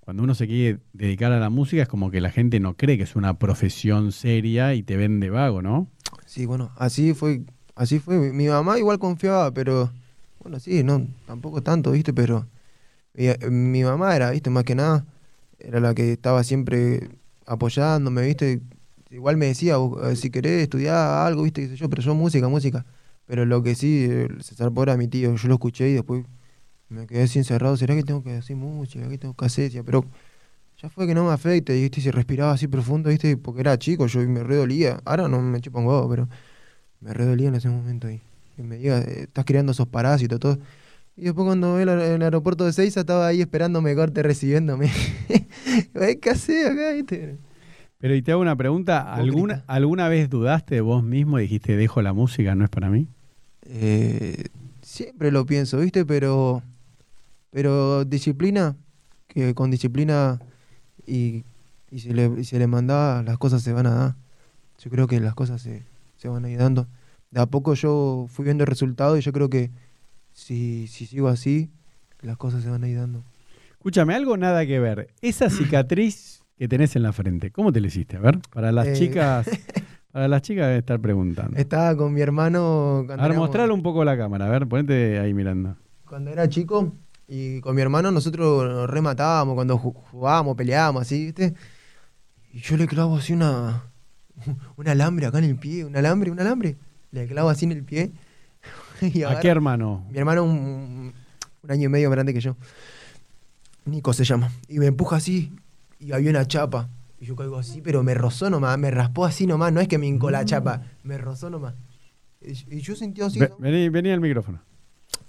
cuando 0.00 0.22
uno 0.22 0.34
se 0.34 0.46
quiere 0.46 0.80
dedicar 0.92 1.32
a 1.32 1.40
la 1.40 1.50
música 1.50 1.82
es 1.82 1.88
como 1.88 2.10
que 2.10 2.20
la 2.20 2.30
gente 2.30 2.60
no 2.60 2.76
cree 2.76 2.96
que 2.96 3.04
es 3.04 3.16
una 3.16 3.38
profesión 3.38 4.12
seria 4.12 4.74
y 4.74 4.82
te 4.82 4.96
ven 4.96 5.20
de 5.20 5.30
vago, 5.30 5.60
¿no? 5.60 5.90
Sí, 6.24 6.46
bueno, 6.46 6.72
así 6.76 7.12
fue, 7.12 7.42
así 7.74 7.98
fue. 7.98 8.32
Mi 8.32 8.48
mamá 8.48 8.78
igual 8.78 8.98
confiaba, 8.98 9.52
pero 9.52 9.92
bueno, 10.44 10.60
sí, 10.60 10.84
no, 10.84 11.06
tampoco 11.26 11.62
tanto, 11.62 11.90
¿viste? 11.92 12.12
Pero 12.12 12.46
mi, 13.14 13.28
mi 13.50 13.82
mamá 13.82 14.14
era, 14.14 14.30
¿viste? 14.30 14.50
Más 14.50 14.64
que 14.64 14.74
nada 14.74 15.06
era 15.58 15.80
la 15.80 15.94
que 15.94 16.12
estaba 16.12 16.44
siempre 16.44 17.08
apoyándome, 17.46 18.22
¿viste? 18.26 18.60
Igual 19.10 19.38
me 19.38 19.46
decía, 19.46 19.78
"Vos, 19.78 20.12
eh, 20.12 20.16
si 20.16 20.30
querés 20.30 20.62
estudiar 20.62 20.96
algo, 21.26 21.44
¿viste? 21.44 21.68
Qué 21.68 21.76
yo, 21.76 21.88
pero 21.88 22.02
yo 22.02 22.14
música, 22.14 22.48
música. 22.48 22.84
Pero 23.26 23.46
lo 23.46 23.62
que 23.62 23.74
sí, 23.74 24.06
eh, 24.10 24.28
se 24.40 24.54
zarpó 24.54 24.82
era 24.82 24.96
mi 24.98 25.08
tío, 25.08 25.34
yo 25.34 25.48
lo 25.48 25.54
escuché 25.54 25.88
y 25.88 25.94
después 25.94 26.26
me 26.90 27.06
quedé 27.06 27.22
así 27.22 27.38
encerrado, 27.38 27.76
¿será 27.78 27.94
que 27.94 28.02
tengo 28.02 28.22
que 28.22 28.32
hacer 28.36 28.56
música? 28.56 29.08
¿Qué 29.08 29.18
tengo 29.18 29.34
que 29.34 29.46
hacer? 29.46 29.72
Pero 29.84 30.04
ya 30.82 30.90
fue 30.90 31.06
que 31.06 31.14
no 31.14 31.24
me 31.24 31.32
afecte, 31.32 31.72
¿viste? 31.74 32.02
Si 32.02 32.10
respiraba 32.10 32.52
así 32.52 32.68
profundo, 32.68 33.08
¿viste? 33.08 33.36
Porque 33.38 33.62
era 33.62 33.78
chico, 33.78 34.06
yo 34.06 34.20
me 34.28 34.42
redolía. 34.44 35.00
Ahora 35.06 35.26
no 35.28 35.40
me 35.40 35.60
chupa 35.62 35.78
un 35.80 36.10
pero 36.10 36.28
me 37.00 37.14
redolía 37.14 37.48
en 37.48 37.54
ese 37.54 37.70
momento 37.70 38.08
ahí. 38.08 38.20
Que 38.56 38.62
me 38.62 38.76
diga, 38.78 39.00
eh, 39.00 39.22
estás 39.22 39.44
creando 39.44 39.72
esos 39.72 39.88
parásitos, 39.88 40.38
todo. 40.40 40.58
Y 41.16 41.24
después 41.24 41.44
cuando 41.46 41.74
ve 41.74 41.82
el, 41.82 41.88
aer- 41.88 42.14
el 42.16 42.22
aeropuerto 42.22 42.64
de 42.64 42.72
Seiza 42.72 43.00
estaba 43.00 43.26
ahí 43.26 43.40
esperándome 43.40 43.94
corte 43.94 44.22
recibiéndome. 44.22 44.90
¿Qué 46.20 46.30
haces 46.30 46.66
acá? 46.66 46.90
Pero 47.98 48.14
y 48.14 48.22
te 48.22 48.32
hago 48.32 48.40
una 48.42 48.56
pregunta, 48.56 49.14
¿alguna. 49.14 49.64
¿alguna 49.66 50.08
vez 50.08 50.28
dudaste 50.28 50.74
de 50.76 50.80
vos 50.80 51.02
mismo 51.02 51.38
y 51.38 51.42
dijiste, 51.42 51.76
dejo 51.76 52.02
la 52.02 52.12
música, 52.12 52.54
no 52.54 52.64
es 52.64 52.70
para 52.70 52.90
mí? 52.90 53.08
Eh, 53.62 54.44
siempre 54.82 55.30
lo 55.30 55.46
pienso, 55.46 55.78
¿viste? 55.78 56.04
Pero, 56.04 56.62
pero 57.50 58.04
disciplina, 58.04 58.76
que 59.28 59.54
con 59.54 59.70
disciplina 59.70 60.40
y, 61.06 61.44
y 61.90 62.00
se 62.00 62.12
le, 62.12 62.30
y 62.38 62.44
se 62.44 62.58
le 62.58 62.66
manda, 62.66 63.22
las 63.22 63.38
cosas 63.38 63.62
se 63.62 63.72
van 63.72 63.86
a 63.86 63.94
dar. 63.94 64.14
Yo 64.78 64.90
creo 64.90 65.06
que 65.06 65.20
las 65.20 65.34
cosas 65.34 65.62
se, 65.62 65.82
se 66.16 66.28
van 66.28 66.44
a 66.44 66.50
ir 66.50 66.58
dando. 66.58 66.86
De 67.34 67.40
a 67.40 67.46
poco 67.46 67.74
yo 67.74 68.26
fui 68.28 68.44
viendo 68.44 68.62
el 68.62 68.68
resultado 68.68 69.18
y 69.18 69.20
yo 69.20 69.32
creo 69.32 69.50
que 69.50 69.72
si, 70.32 70.86
si 70.86 71.04
sigo 71.06 71.26
así, 71.26 71.68
las 72.22 72.36
cosas 72.36 72.62
se 72.62 72.70
van 72.70 72.84
a 72.84 72.88
ir 72.88 72.96
dando. 72.96 73.24
Escúchame, 73.72 74.14
algo 74.14 74.36
nada 74.36 74.64
que 74.66 74.78
ver. 74.78 75.08
Esa 75.20 75.50
cicatriz 75.50 76.42
que 76.56 76.68
tenés 76.68 76.94
en 76.94 77.02
la 77.02 77.12
frente, 77.12 77.50
¿cómo 77.50 77.72
te 77.72 77.80
la 77.80 77.88
hiciste? 77.88 78.16
A 78.16 78.20
ver, 78.20 78.38
para 78.52 78.70
las 78.70 78.86
Eh. 78.86 78.92
chicas, 78.94 79.48
para 80.12 80.28
las 80.28 80.42
chicas 80.42 80.66
debe 80.68 80.78
estar 80.78 81.00
preguntando. 81.00 81.56
Estaba 81.58 81.96
con 81.96 82.12
mi 82.14 82.20
hermano 82.20 83.04
A 83.10 83.26
ver, 83.28 83.36
mostralo 83.36 83.74
un 83.74 83.82
poco 83.82 84.04
la 84.04 84.16
cámara, 84.16 84.46
a 84.46 84.50
ver, 84.50 84.68
ponete 84.68 85.18
ahí 85.18 85.34
mirando. 85.34 85.76
cuando 86.08 86.30
era 86.30 86.48
chico 86.48 86.92
y 87.26 87.60
con 87.62 87.74
mi 87.74 87.82
hermano 87.82 88.12
nosotros 88.12 88.64
nos 88.72 88.88
rematábamos 88.88 89.56
cuando 89.56 89.76
ju- 89.76 89.92
jugábamos, 90.12 90.56
peleábamos 90.56 91.02
así, 91.02 91.24
¿viste? 91.24 91.54
Y 92.52 92.60
yo 92.60 92.76
le 92.76 92.86
clavo 92.86 93.16
así 93.16 93.32
una 93.32 93.82
un 94.76 94.86
alambre 94.88 95.26
acá 95.26 95.38
en 95.38 95.44
el 95.44 95.56
pie, 95.56 95.84
un 95.84 95.96
alambre, 95.96 96.30
un 96.30 96.38
alambre. 96.38 96.76
Le 97.14 97.28
clavo 97.28 97.48
así 97.48 97.64
en 97.64 97.72
el 97.72 97.84
pie. 97.84 98.10
y 99.00 99.22
¿A 99.22 99.38
qué 99.38 99.46
hermano? 99.46 100.04
Mi 100.10 100.18
hermano 100.18 100.42
un, 100.42 101.12
un 101.62 101.70
año 101.70 101.84
y 101.84 101.88
medio 101.88 102.08
más 102.08 102.16
grande 102.16 102.34
que 102.34 102.40
yo. 102.40 102.56
Nico 103.84 104.12
se 104.12 104.24
llama. 104.24 104.50
Y 104.68 104.80
me 104.80 104.86
empuja 104.86 105.16
así 105.16 105.52
y 106.00 106.10
había 106.10 106.30
una 106.30 106.44
chapa. 106.48 106.88
Y 107.20 107.26
yo 107.26 107.36
caigo 107.36 107.56
así, 107.56 107.80
pero 107.80 108.02
me 108.02 108.14
rozó 108.14 108.50
nomás, 108.50 108.76
me 108.78 108.90
raspó 108.90 109.24
así 109.26 109.46
nomás, 109.46 109.72
no 109.72 109.80
es 109.80 109.86
que 109.86 109.96
me 109.96 110.08
hincó 110.08 110.30
la 110.32 110.44
chapa, 110.44 110.82
me 111.04 111.16
rozó 111.16 111.50
nomás. 111.50 111.74
Y, 112.40 112.78
y 112.78 112.80
yo 112.80 112.96
sentía 112.96 113.26
así, 113.26 113.38
Ve-. 113.38 113.52
Vení, 113.60 113.88
vení 113.90 114.10
al 114.10 114.20
micrófono. 114.20 114.60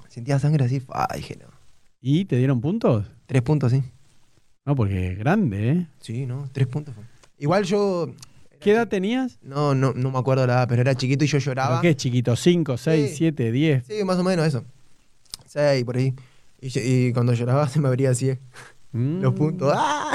sentía 0.10 0.40
sangre 0.40 0.66
así, 0.66 0.82
ah, 0.90 1.08
dije 1.16 1.38
no. 1.40 1.50
¿Y 2.02 2.26
te 2.26 2.38
dieron 2.38 2.62
puntos? 2.62 3.06
Tres 3.28 3.44
puntos, 3.44 3.72
sí. 3.72 3.84
No, 4.66 4.76
porque 4.76 5.12
es 5.12 5.20
grande, 5.20 5.70
¿eh? 5.70 5.88
Sí, 6.00 6.26
no, 6.26 6.50
tres 6.52 6.66
puntos. 6.66 6.96
Igual 7.38 7.64
yo. 7.64 8.12
¿Qué 8.60 8.72
edad 8.72 8.88
tenías? 8.88 9.40
No, 9.42 9.76
no, 9.76 9.94
no 9.94 10.12
me 10.12 10.18
acuerdo 10.20 10.46
la 10.48 10.54
edad, 10.54 10.68
pero 10.68 10.82
era 10.82 10.96
chiquito 10.96 11.24
y 11.24 11.28
yo 11.28 11.38
¿Pero 11.38 11.46
lloraba. 11.46 11.82
qué 11.82 11.90
es 11.90 11.96
chiquito? 11.98 12.34
¿5, 12.34 12.78
6, 12.78 13.10
Sí. 13.12 13.16
7, 13.18 13.52
10? 13.52 13.86
Sí, 13.86 14.04
más 14.04 14.18
o 14.18 14.24
menos 14.24 14.46
eso. 14.46 14.64
Seis, 15.46 15.84
por 15.86 15.98
ahí. 15.98 16.14
Y, 16.62 17.12
cuando 17.14 17.34
lloraba 17.34 17.68
se 17.70 17.80
me 17.80 17.88
abría 17.88 18.10
así 18.12 18.30
eh, 18.30 18.40
los 18.94 19.34
Mm. 19.34 19.36
puntos. 19.36 19.74
¡Ah! 19.76 20.12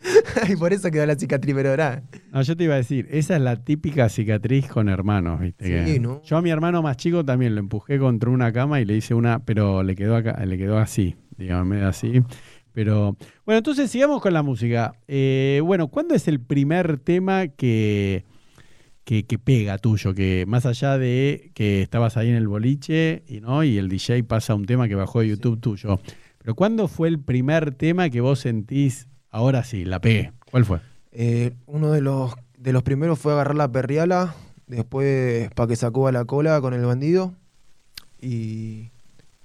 y 0.48 0.56
por 0.56 0.72
eso 0.72 0.90
quedó 0.90 1.06
la 1.06 1.16
cicatriz, 1.16 1.54
pero 1.54 1.72
era. 1.72 2.02
No, 2.32 2.42
yo 2.42 2.56
te 2.56 2.64
iba 2.64 2.74
a 2.74 2.76
decir, 2.78 3.08
esa 3.10 3.36
es 3.36 3.42
la 3.42 3.56
típica 3.64 4.08
cicatriz 4.10 4.68
con 4.68 4.88
hermanos, 4.90 5.40
¿viste? 5.40 5.64
Sí, 5.86 5.92
Que- 5.94 6.00
¿no? 6.00 6.22
Yo 6.22 6.36
a 6.36 6.42
mi 6.42 6.50
hermano 6.50 6.82
más 6.82 6.96
chico 6.98 7.24
también 7.24 7.54
lo 7.54 7.60
empujé 7.60 7.98
contra 7.98 8.28
una 8.30 8.52
cama 8.52 8.80
y 8.80 8.84
le 8.84 8.96
hice 8.96 9.14
una, 9.14 9.38
pero 9.44 9.82
le 9.82 9.94
quedó 9.96 10.16
acá, 10.16 10.44
le 10.44 10.58
quedó 10.58 10.78
así, 10.78 11.16
digamos, 11.38 11.66
medio 11.66 11.88
así. 11.88 12.22
Pero 12.74 13.16
bueno, 13.46 13.58
entonces 13.58 13.90
sigamos 13.90 14.20
con 14.20 14.34
la 14.34 14.42
música. 14.42 14.96
Eh, 15.06 15.60
bueno, 15.64 15.88
¿cuándo 15.88 16.14
es 16.14 16.26
el 16.26 16.40
primer 16.40 16.98
tema 16.98 17.46
que, 17.46 18.24
que, 19.04 19.24
que 19.24 19.38
pega 19.38 19.78
tuyo? 19.78 20.12
Que 20.12 20.44
más 20.46 20.66
allá 20.66 20.98
de 20.98 21.52
que 21.54 21.82
estabas 21.82 22.16
ahí 22.16 22.28
en 22.28 22.34
el 22.34 22.48
boliche 22.48 23.22
y 23.28 23.40
no, 23.40 23.62
y 23.62 23.78
el 23.78 23.88
DJ 23.88 24.24
pasa 24.24 24.56
un 24.56 24.66
tema 24.66 24.88
que 24.88 24.96
bajó 24.96 25.20
de 25.20 25.28
YouTube 25.28 25.60
tuyo. 25.60 26.00
Pero 26.38 26.56
¿cuándo 26.56 26.88
fue 26.88 27.08
el 27.08 27.20
primer 27.20 27.72
tema 27.74 28.10
que 28.10 28.20
vos 28.20 28.40
sentís, 28.40 29.06
ahora 29.30 29.62
sí, 29.62 29.84
la 29.84 30.00
pegué? 30.00 30.32
¿Cuál 30.50 30.64
fue? 30.64 30.80
Eh, 31.12 31.54
uno 31.66 31.92
de 31.92 32.00
los, 32.00 32.34
de 32.58 32.72
los 32.72 32.82
primeros 32.82 33.20
fue 33.20 33.32
agarrar 33.32 33.54
la 33.54 33.70
perriala, 33.70 34.34
después 34.66 35.48
para 35.54 35.68
que 35.68 35.76
sacó 35.76 36.08
a 36.08 36.12
la 36.12 36.24
cola 36.24 36.60
con 36.60 36.74
el 36.74 36.84
bandido. 36.84 37.34
Y. 38.20 38.90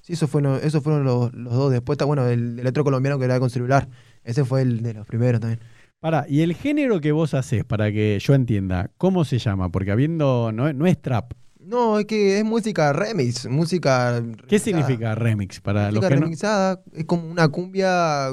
Sí, 0.09 0.13
eso 0.13 0.27
fueron, 0.27 0.59
esos 0.63 0.81
fueron 0.81 1.03
los, 1.03 1.31
los 1.35 1.53
dos. 1.53 1.71
Después 1.71 1.93
está, 1.93 2.05
bueno, 2.05 2.27
el, 2.27 2.57
el 2.59 2.65
otro 2.65 2.83
colombiano 2.83 3.19
que 3.19 3.25
era 3.25 3.39
con 3.39 3.51
celular. 3.51 3.87
Ese 4.23 4.43
fue 4.43 4.63
el 4.63 4.81
de 4.81 4.95
los 4.95 5.05
primeros 5.05 5.39
también. 5.39 5.59
Para, 5.99 6.25
y 6.27 6.41
el 6.41 6.55
género 6.55 6.99
que 6.99 7.11
vos 7.11 7.35
haces, 7.35 7.63
para 7.63 7.91
que 7.91 8.17
yo 8.19 8.33
entienda, 8.33 8.89
¿cómo 8.97 9.23
se 9.23 9.37
llama? 9.37 9.69
Porque 9.69 9.91
habiendo, 9.91 10.51
no, 10.51 10.73
no 10.73 10.87
es 10.87 10.99
trap. 10.99 11.33
No, 11.59 11.99
es 11.99 12.07
que 12.07 12.39
es 12.39 12.43
música 12.43 12.91
remix, 12.91 13.47
música. 13.47 14.19
¿Qué 14.47 14.57
remixada. 14.57 14.59
significa 14.59 15.13
remix? 15.13 15.59
Para 15.61 15.91
los 15.91 15.97
Música 15.97 16.09
que 16.09 16.15
no... 16.15 16.21
remixada 16.21 16.81
es 16.93 17.05
como 17.05 17.29
una 17.29 17.49
cumbia 17.49 18.29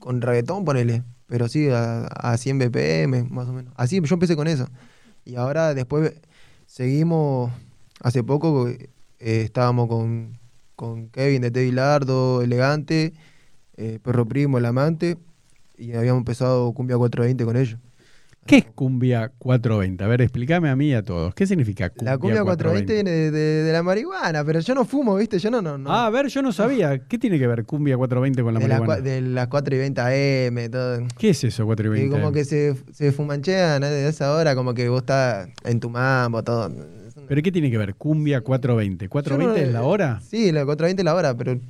con 0.00 0.20
reggaetón, 0.20 0.64
ponele. 0.64 1.04
Pero 1.28 1.46
sí, 1.46 1.68
a, 1.68 2.06
a 2.06 2.36
100 2.36 2.58
BPM, 2.58 3.30
más 3.30 3.46
o 3.46 3.52
menos. 3.52 3.72
Así, 3.76 4.00
yo 4.02 4.14
empecé 4.14 4.34
con 4.34 4.48
eso. 4.48 4.66
Y 5.24 5.36
ahora 5.36 5.74
después 5.74 6.12
seguimos, 6.66 7.52
hace 8.00 8.24
poco 8.24 8.68
eh, 8.68 8.88
estábamos 9.20 9.86
con, 9.86 10.39
con 10.80 11.10
Kevin 11.10 11.42
de 11.42 11.50
Teddy 11.50 11.72
Lardo, 11.72 12.40
Elegante, 12.40 13.12
eh, 13.76 13.98
Perro 14.02 14.24
Primo, 14.26 14.56
El 14.56 14.64
Amante, 14.64 15.18
y 15.76 15.92
habíamos 15.92 16.20
empezado 16.20 16.72
Cumbia 16.72 16.96
420 16.96 17.44
con 17.44 17.56
ellos. 17.58 17.78
¿Qué 18.46 18.56
es 18.56 18.64
cumbia 18.64 19.30
420? 19.38 20.02
A 20.02 20.06
ver, 20.06 20.22
explícame 20.22 20.70
a 20.70 20.74
mí 20.76 20.86
y 20.88 20.94
a 20.94 21.04
todos. 21.04 21.34
¿Qué 21.34 21.46
significa 21.46 21.90
cumbia 21.90 22.12
La 22.12 22.18
cumbia 22.18 22.42
420 22.42 22.94
viene 22.94 23.10
de, 23.10 23.30
de- 23.30 23.62
de 23.64 23.72
la 23.74 23.82
marihuana, 23.82 24.42
pero 24.42 24.60
yo 24.60 24.74
no 24.74 24.86
fumo, 24.86 25.16
¿viste? 25.16 25.38
Yo 25.38 25.50
no, 25.50 25.60
no, 25.60 25.76
no. 25.76 25.90
Ah, 25.92 26.06
a 26.06 26.10
ver, 26.10 26.28
yo 26.28 26.40
no 26.40 26.50
sabía. 26.50 26.98
¿Qué 27.06 27.18
tiene 27.18 27.38
que 27.38 27.46
ver 27.46 27.66
cumbia 27.66 27.98
420 27.98 28.42
con 28.42 28.54
la 28.54 28.60
de, 28.60 28.66
marihuana? 28.66 28.94
cua- 28.94 29.02
de 29.02 29.20
las 29.20 29.48
4 29.48 29.74
y 29.74 29.78
20 29.78 30.00
AM, 30.00 30.70
todo. 30.70 31.02
¿Qué 31.18 31.28
es 31.30 31.44
eso, 31.44 31.62
Y 31.64 31.66
420? 31.66 32.10
como 32.10 32.32
que 32.32 32.46
se, 32.46 32.74
se 32.92 33.12
fumanchean 33.12 33.82
¿no? 33.82 33.88
desde 33.90 34.08
esa 34.08 34.34
hora, 34.34 34.54
como 34.54 34.72
que 34.72 34.88
vos 34.88 35.00
estás 35.02 35.50
en 35.64 35.78
tu 35.78 35.90
mambo, 35.90 36.42
todo. 36.42 36.72
¿Pero 37.30 37.42
qué 37.42 37.52
tiene 37.52 37.70
que 37.70 37.78
ver 37.78 37.94
cumbia 37.94 38.40
420? 38.40 39.08
¿420 39.08 39.38
Yo 39.38 39.38
no- 39.38 39.54
es 39.54 39.72
la 39.72 39.82
hora? 39.84 40.20
Sí, 40.20 40.50
la 40.50 40.64
420 40.64 41.00
es 41.02 41.04
la 41.04 41.14
hora, 41.14 41.36
pero 41.36 41.60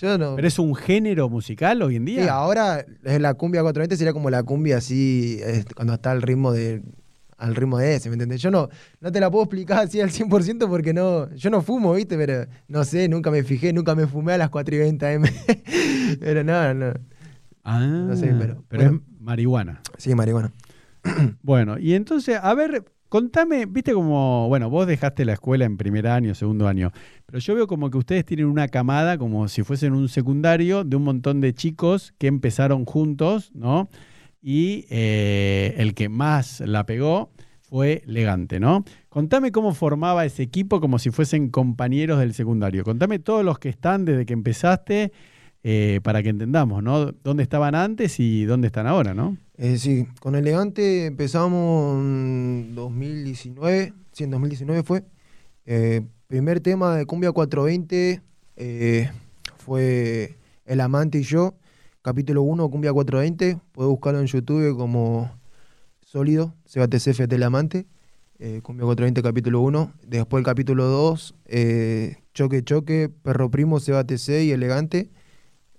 yo 0.00 0.16
no. 0.16 0.34
¿Pero 0.34 0.48
es 0.48 0.58
un 0.58 0.74
género 0.74 1.28
musical 1.28 1.82
hoy 1.82 1.96
en 1.96 2.06
Sí, 2.06 2.12
día? 2.14 2.32
ahora 2.32 2.86
es 3.04 3.20
la 3.20 3.34
cumbia 3.34 3.60
420 3.60 3.98
sería 3.98 4.14
como 4.14 4.30
la 4.30 4.42
cumbia 4.44 4.78
así, 4.78 5.38
es 5.44 5.66
cuando 5.74 5.92
está 5.92 6.10
al 6.12 6.22
ritmo 6.22 6.52
de 6.52 6.80
al 7.36 7.54
ritmo 7.54 7.76
de 7.76 7.96
ese, 7.96 8.08
¿me 8.08 8.14
entendés? 8.14 8.40
Yo 8.40 8.50
no, 8.50 8.70
no 9.00 9.12
te 9.12 9.20
la 9.20 9.30
puedo 9.30 9.44
explicar 9.44 9.80
así 9.84 10.00
al 10.00 10.10
100% 10.10 10.68
porque 10.70 10.94
no, 10.94 11.30
yo 11.34 11.50
no 11.50 11.60
fumo, 11.60 11.92
¿viste? 11.94 12.16
Pero 12.16 12.46
no 12.68 12.84
sé, 12.84 13.06
nunca 13.08 13.30
me 13.30 13.42
fijé, 13.42 13.72
nunca 13.74 13.94
me 13.94 14.06
fumé 14.06 14.32
a 14.32 14.38
las 14.38 14.48
4 14.48 14.74
y 14.74 14.78
20 14.78 15.06
AM. 15.06 15.24
pero 16.20 16.44
no, 16.44 16.72
no. 16.74 16.92
Ah, 17.64 18.12
sé, 18.14 18.34
pero- 18.38 18.64
pero 18.68 18.82
es 18.84 18.92
marihuana. 19.20 19.82
Sí, 19.98 20.14
marihuana. 20.14 20.50
Bueno, 21.42 21.78
y 21.78 21.92
entonces, 21.94 22.38
a 22.42 22.54
ver, 22.54 22.84
contame, 23.10 23.66
viste 23.66 23.92
como, 23.92 24.48
bueno, 24.48 24.70
vos 24.70 24.86
dejaste 24.86 25.26
la 25.26 25.34
escuela 25.34 25.66
en 25.66 25.76
primer 25.76 26.06
año, 26.06 26.34
segundo 26.34 26.66
año, 26.66 26.92
pero 27.26 27.40
yo 27.40 27.54
veo 27.54 27.66
como 27.66 27.90
que 27.90 27.98
ustedes 27.98 28.24
tienen 28.24 28.46
una 28.46 28.68
camada, 28.68 29.18
como 29.18 29.48
si 29.48 29.62
fuesen 29.62 29.92
un 29.92 30.08
secundario, 30.08 30.84
de 30.84 30.96
un 30.96 31.04
montón 31.04 31.42
de 31.42 31.52
chicos 31.52 32.14
que 32.18 32.28
empezaron 32.28 32.86
juntos, 32.86 33.50
¿no? 33.52 33.90
Y 34.40 34.86
eh, 34.88 35.74
el 35.76 35.92
que 35.92 36.08
más 36.08 36.60
la 36.60 36.86
pegó 36.86 37.30
fue 37.60 38.02
Legante, 38.06 38.60
¿no? 38.60 38.84
Contame 39.08 39.52
cómo 39.52 39.74
formaba 39.74 40.24
ese 40.24 40.44
equipo 40.44 40.80
como 40.80 40.98
si 40.98 41.10
fuesen 41.10 41.50
compañeros 41.50 42.20
del 42.20 42.32
secundario. 42.32 42.84
Contame 42.84 43.18
todos 43.18 43.44
los 43.44 43.58
que 43.58 43.68
están 43.68 44.04
desde 44.04 44.24
que 44.24 44.32
empezaste 44.32 45.12
eh, 45.62 46.00
para 46.02 46.22
que 46.22 46.30
entendamos, 46.30 46.82
¿no? 46.82 47.12
¿Dónde 47.12 47.42
estaban 47.42 47.74
antes 47.74 48.18
y 48.18 48.44
dónde 48.44 48.66
están 48.66 48.86
ahora, 48.86 49.14
no? 49.14 49.36
Eh, 49.56 49.76
sí, 49.76 50.06
con 50.20 50.34
Elegante 50.36 51.04
empezamos 51.04 51.98
en 51.98 52.74
2019, 52.74 53.92
sí, 54.12 54.24
en 54.24 54.30
2019 54.30 54.82
fue. 54.82 55.04
Eh, 55.66 56.00
primer 56.28 56.60
tema 56.60 56.96
de 56.96 57.04
Cumbia 57.04 57.30
420 57.32 58.22
eh, 58.56 59.10
fue 59.58 60.38
El 60.64 60.80
Amante 60.80 61.18
y 61.18 61.24
yo, 61.24 61.54
capítulo 62.00 62.40
1, 62.40 62.70
Cumbia 62.70 62.92
420. 62.92 63.58
Puedes 63.72 63.90
buscarlo 63.90 64.20
en 64.20 64.26
YouTube 64.26 64.74
como 64.78 65.30
Sólido, 66.00 66.54
CBTCF 66.64 67.28
del 67.28 67.42
Amante. 67.42 67.86
Cumbia 68.62 68.86
420, 68.86 69.22
capítulo 69.22 69.60
1. 69.60 69.92
Después 70.06 70.40
el 70.40 70.46
capítulo 70.46 70.86
2, 70.86 71.34
eh, 71.44 72.16
Choque 72.32 72.64
Choque, 72.64 73.10
Perro 73.10 73.50
Primo, 73.50 73.78
CBTC 73.78 74.44
y 74.44 74.52
Elegante. 74.52 75.10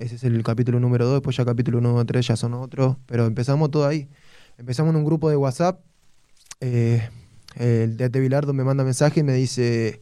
Ese 0.01 0.15
es 0.15 0.23
el 0.23 0.41
capítulo 0.43 0.79
número 0.79 1.05
2, 1.05 1.15
después 1.15 1.37
ya 1.37 1.45
capítulo 1.45 1.77
1 1.77 2.05
3 2.05 2.27
ya 2.27 2.35
son 2.35 2.55
otros, 2.55 2.97
pero 3.05 3.27
empezamos 3.27 3.69
todo 3.69 3.85
ahí. 3.85 4.09
Empezamos 4.57 4.91
en 4.91 4.97
un 4.97 5.05
grupo 5.05 5.29
de 5.29 5.35
WhatsApp. 5.35 5.79
eh, 6.59 7.07
el 7.55 7.97
de 7.97 8.09
Bilardo 8.19 8.53
me 8.53 8.63
manda 8.63 8.83
mensaje 8.83 9.19
y 9.19 9.23
me 9.23 9.33
dice, 9.33 10.01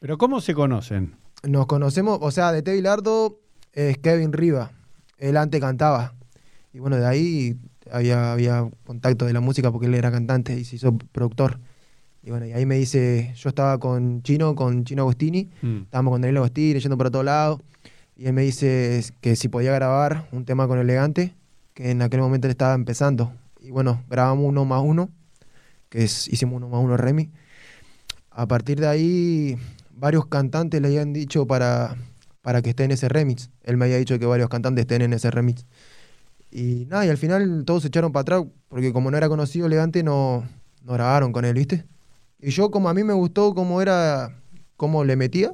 Pero 0.00 0.18
¿cómo 0.18 0.40
se 0.40 0.52
conocen? 0.54 1.14
nos 1.44 1.66
conocemos, 1.66 2.18
o 2.20 2.30
sea, 2.30 2.50
de 2.52 2.62
T. 2.62 2.74
Bilardo 2.74 3.38
es 3.72 3.96
Kevin 3.98 4.32
Riva. 4.32 4.72
Él 5.18 5.36
antes 5.36 5.60
cantaba. 5.60 6.14
Y 6.74 6.80
bueno, 6.80 6.96
de 6.96 7.06
ahí 7.06 7.56
había, 7.90 8.32
había 8.32 8.68
contacto 8.84 9.24
de 9.24 9.32
la 9.32 9.40
música 9.40 9.70
porque 9.72 9.86
él 9.86 9.94
era 9.94 10.10
cantante 10.10 10.58
y 10.58 10.64
se 10.64 10.76
hizo 10.76 10.98
productor. 10.98 11.58
Y 12.22 12.30
bueno, 12.30 12.44
y 12.46 12.52
ahí 12.52 12.66
me 12.66 12.74
dice, 12.76 13.32
yo 13.36 13.48
estaba 13.48 13.78
con 13.78 14.22
Chino, 14.22 14.54
con 14.56 14.84
Chino 14.84 15.02
Agostini, 15.02 15.48
Mm. 15.62 15.82
estábamos 15.84 16.12
con 16.12 16.20
Daniel 16.20 16.38
Agostini, 16.38 16.80
yendo 16.80 16.98
para 16.98 17.10
todos 17.10 17.24
lados. 17.24 17.60
Y 18.18 18.26
él 18.26 18.32
me 18.32 18.42
dice 18.42 19.04
que 19.20 19.36
si 19.36 19.46
podía 19.46 19.72
grabar 19.72 20.28
un 20.32 20.44
tema 20.44 20.66
con 20.66 20.80
Elegante, 20.80 21.36
que 21.72 21.92
en 21.92 22.02
aquel 22.02 22.18
momento 22.18 22.48
él 22.48 22.50
estaba 22.50 22.74
empezando. 22.74 23.32
Y 23.60 23.70
bueno, 23.70 24.02
grabamos 24.10 24.44
uno 24.44 24.64
más 24.64 24.82
uno, 24.84 25.08
que 25.88 26.02
es, 26.02 26.26
hicimos 26.26 26.56
uno 26.56 26.68
más 26.68 26.82
uno 26.82 26.96
Remy. 26.96 27.30
A 28.32 28.48
partir 28.48 28.80
de 28.80 28.88
ahí, 28.88 29.56
varios 29.92 30.26
cantantes 30.26 30.82
le 30.82 30.88
habían 30.88 31.12
dicho 31.12 31.46
para, 31.46 31.94
para 32.42 32.60
que 32.60 32.70
esté 32.70 32.82
en 32.82 32.90
ese 32.90 33.08
remix. 33.08 33.50
Él 33.62 33.76
me 33.76 33.84
había 33.84 33.98
dicho 33.98 34.18
que 34.18 34.26
varios 34.26 34.48
cantantes 34.48 34.82
estén 34.82 35.02
en 35.02 35.12
ese 35.12 35.30
remix. 35.30 35.64
Y 36.50 36.86
nada, 36.88 37.06
y 37.06 37.10
al 37.10 37.18
final 37.18 37.62
todos 37.64 37.82
se 37.82 37.88
echaron 37.88 38.10
para 38.10 38.22
atrás, 38.22 38.44
porque 38.66 38.92
como 38.92 39.12
no 39.12 39.16
era 39.16 39.28
conocido 39.28 39.68
Elegante, 39.68 40.02
no, 40.02 40.44
no 40.82 40.92
grabaron 40.92 41.32
con 41.32 41.44
él, 41.44 41.54
¿viste? 41.54 41.84
Y 42.40 42.50
yo, 42.50 42.72
como 42.72 42.88
a 42.88 42.94
mí 42.94 43.04
me 43.04 43.12
gustó 43.12 43.54
cómo 43.54 43.80
era, 43.80 44.40
cómo 44.76 45.04
le 45.04 45.14
metía, 45.14 45.52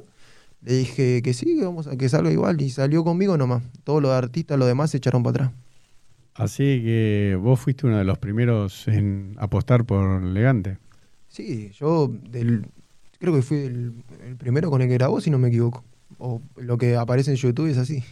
le 0.65 0.73
dije 0.73 1.21
que 1.21 1.33
sí, 1.33 1.57
que 1.57 1.63
vamos 1.63 1.87
a 1.87 1.95
que 1.95 2.09
salga 2.09 2.31
igual. 2.31 2.59
Y 2.61 2.69
salió 2.69 3.03
conmigo 3.03 3.37
nomás. 3.37 3.63
Todos 3.83 4.01
los 4.01 4.11
artistas, 4.11 4.57
los 4.59 4.67
demás 4.67 4.91
se 4.91 4.97
echaron 4.97 5.23
para 5.23 5.45
atrás. 5.45 5.51
Así 6.33 6.81
que 6.83 7.37
vos 7.41 7.59
fuiste 7.59 7.85
uno 7.87 7.97
de 7.97 8.03
los 8.03 8.17
primeros 8.17 8.87
en 8.87 9.35
apostar 9.39 9.85
por 9.85 10.21
Elegante. 10.23 10.77
Sí, 11.29 11.71
yo 11.79 12.11
del, 12.29 12.65
creo 13.19 13.33
que 13.33 13.41
fui 13.41 13.57
el, 13.59 13.93
el 14.25 14.35
primero 14.35 14.69
con 14.69 14.81
el 14.81 14.87
que 14.89 14.95
grabó, 14.95 15.21
si 15.21 15.29
no 15.29 15.37
me 15.37 15.47
equivoco. 15.47 15.83
O 16.17 16.41
lo 16.57 16.77
que 16.77 16.95
aparece 16.95 17.31
en 17.31 17.37
YouTube 17.37 17.67
es 17.67 17.77
así. 17.77 18.03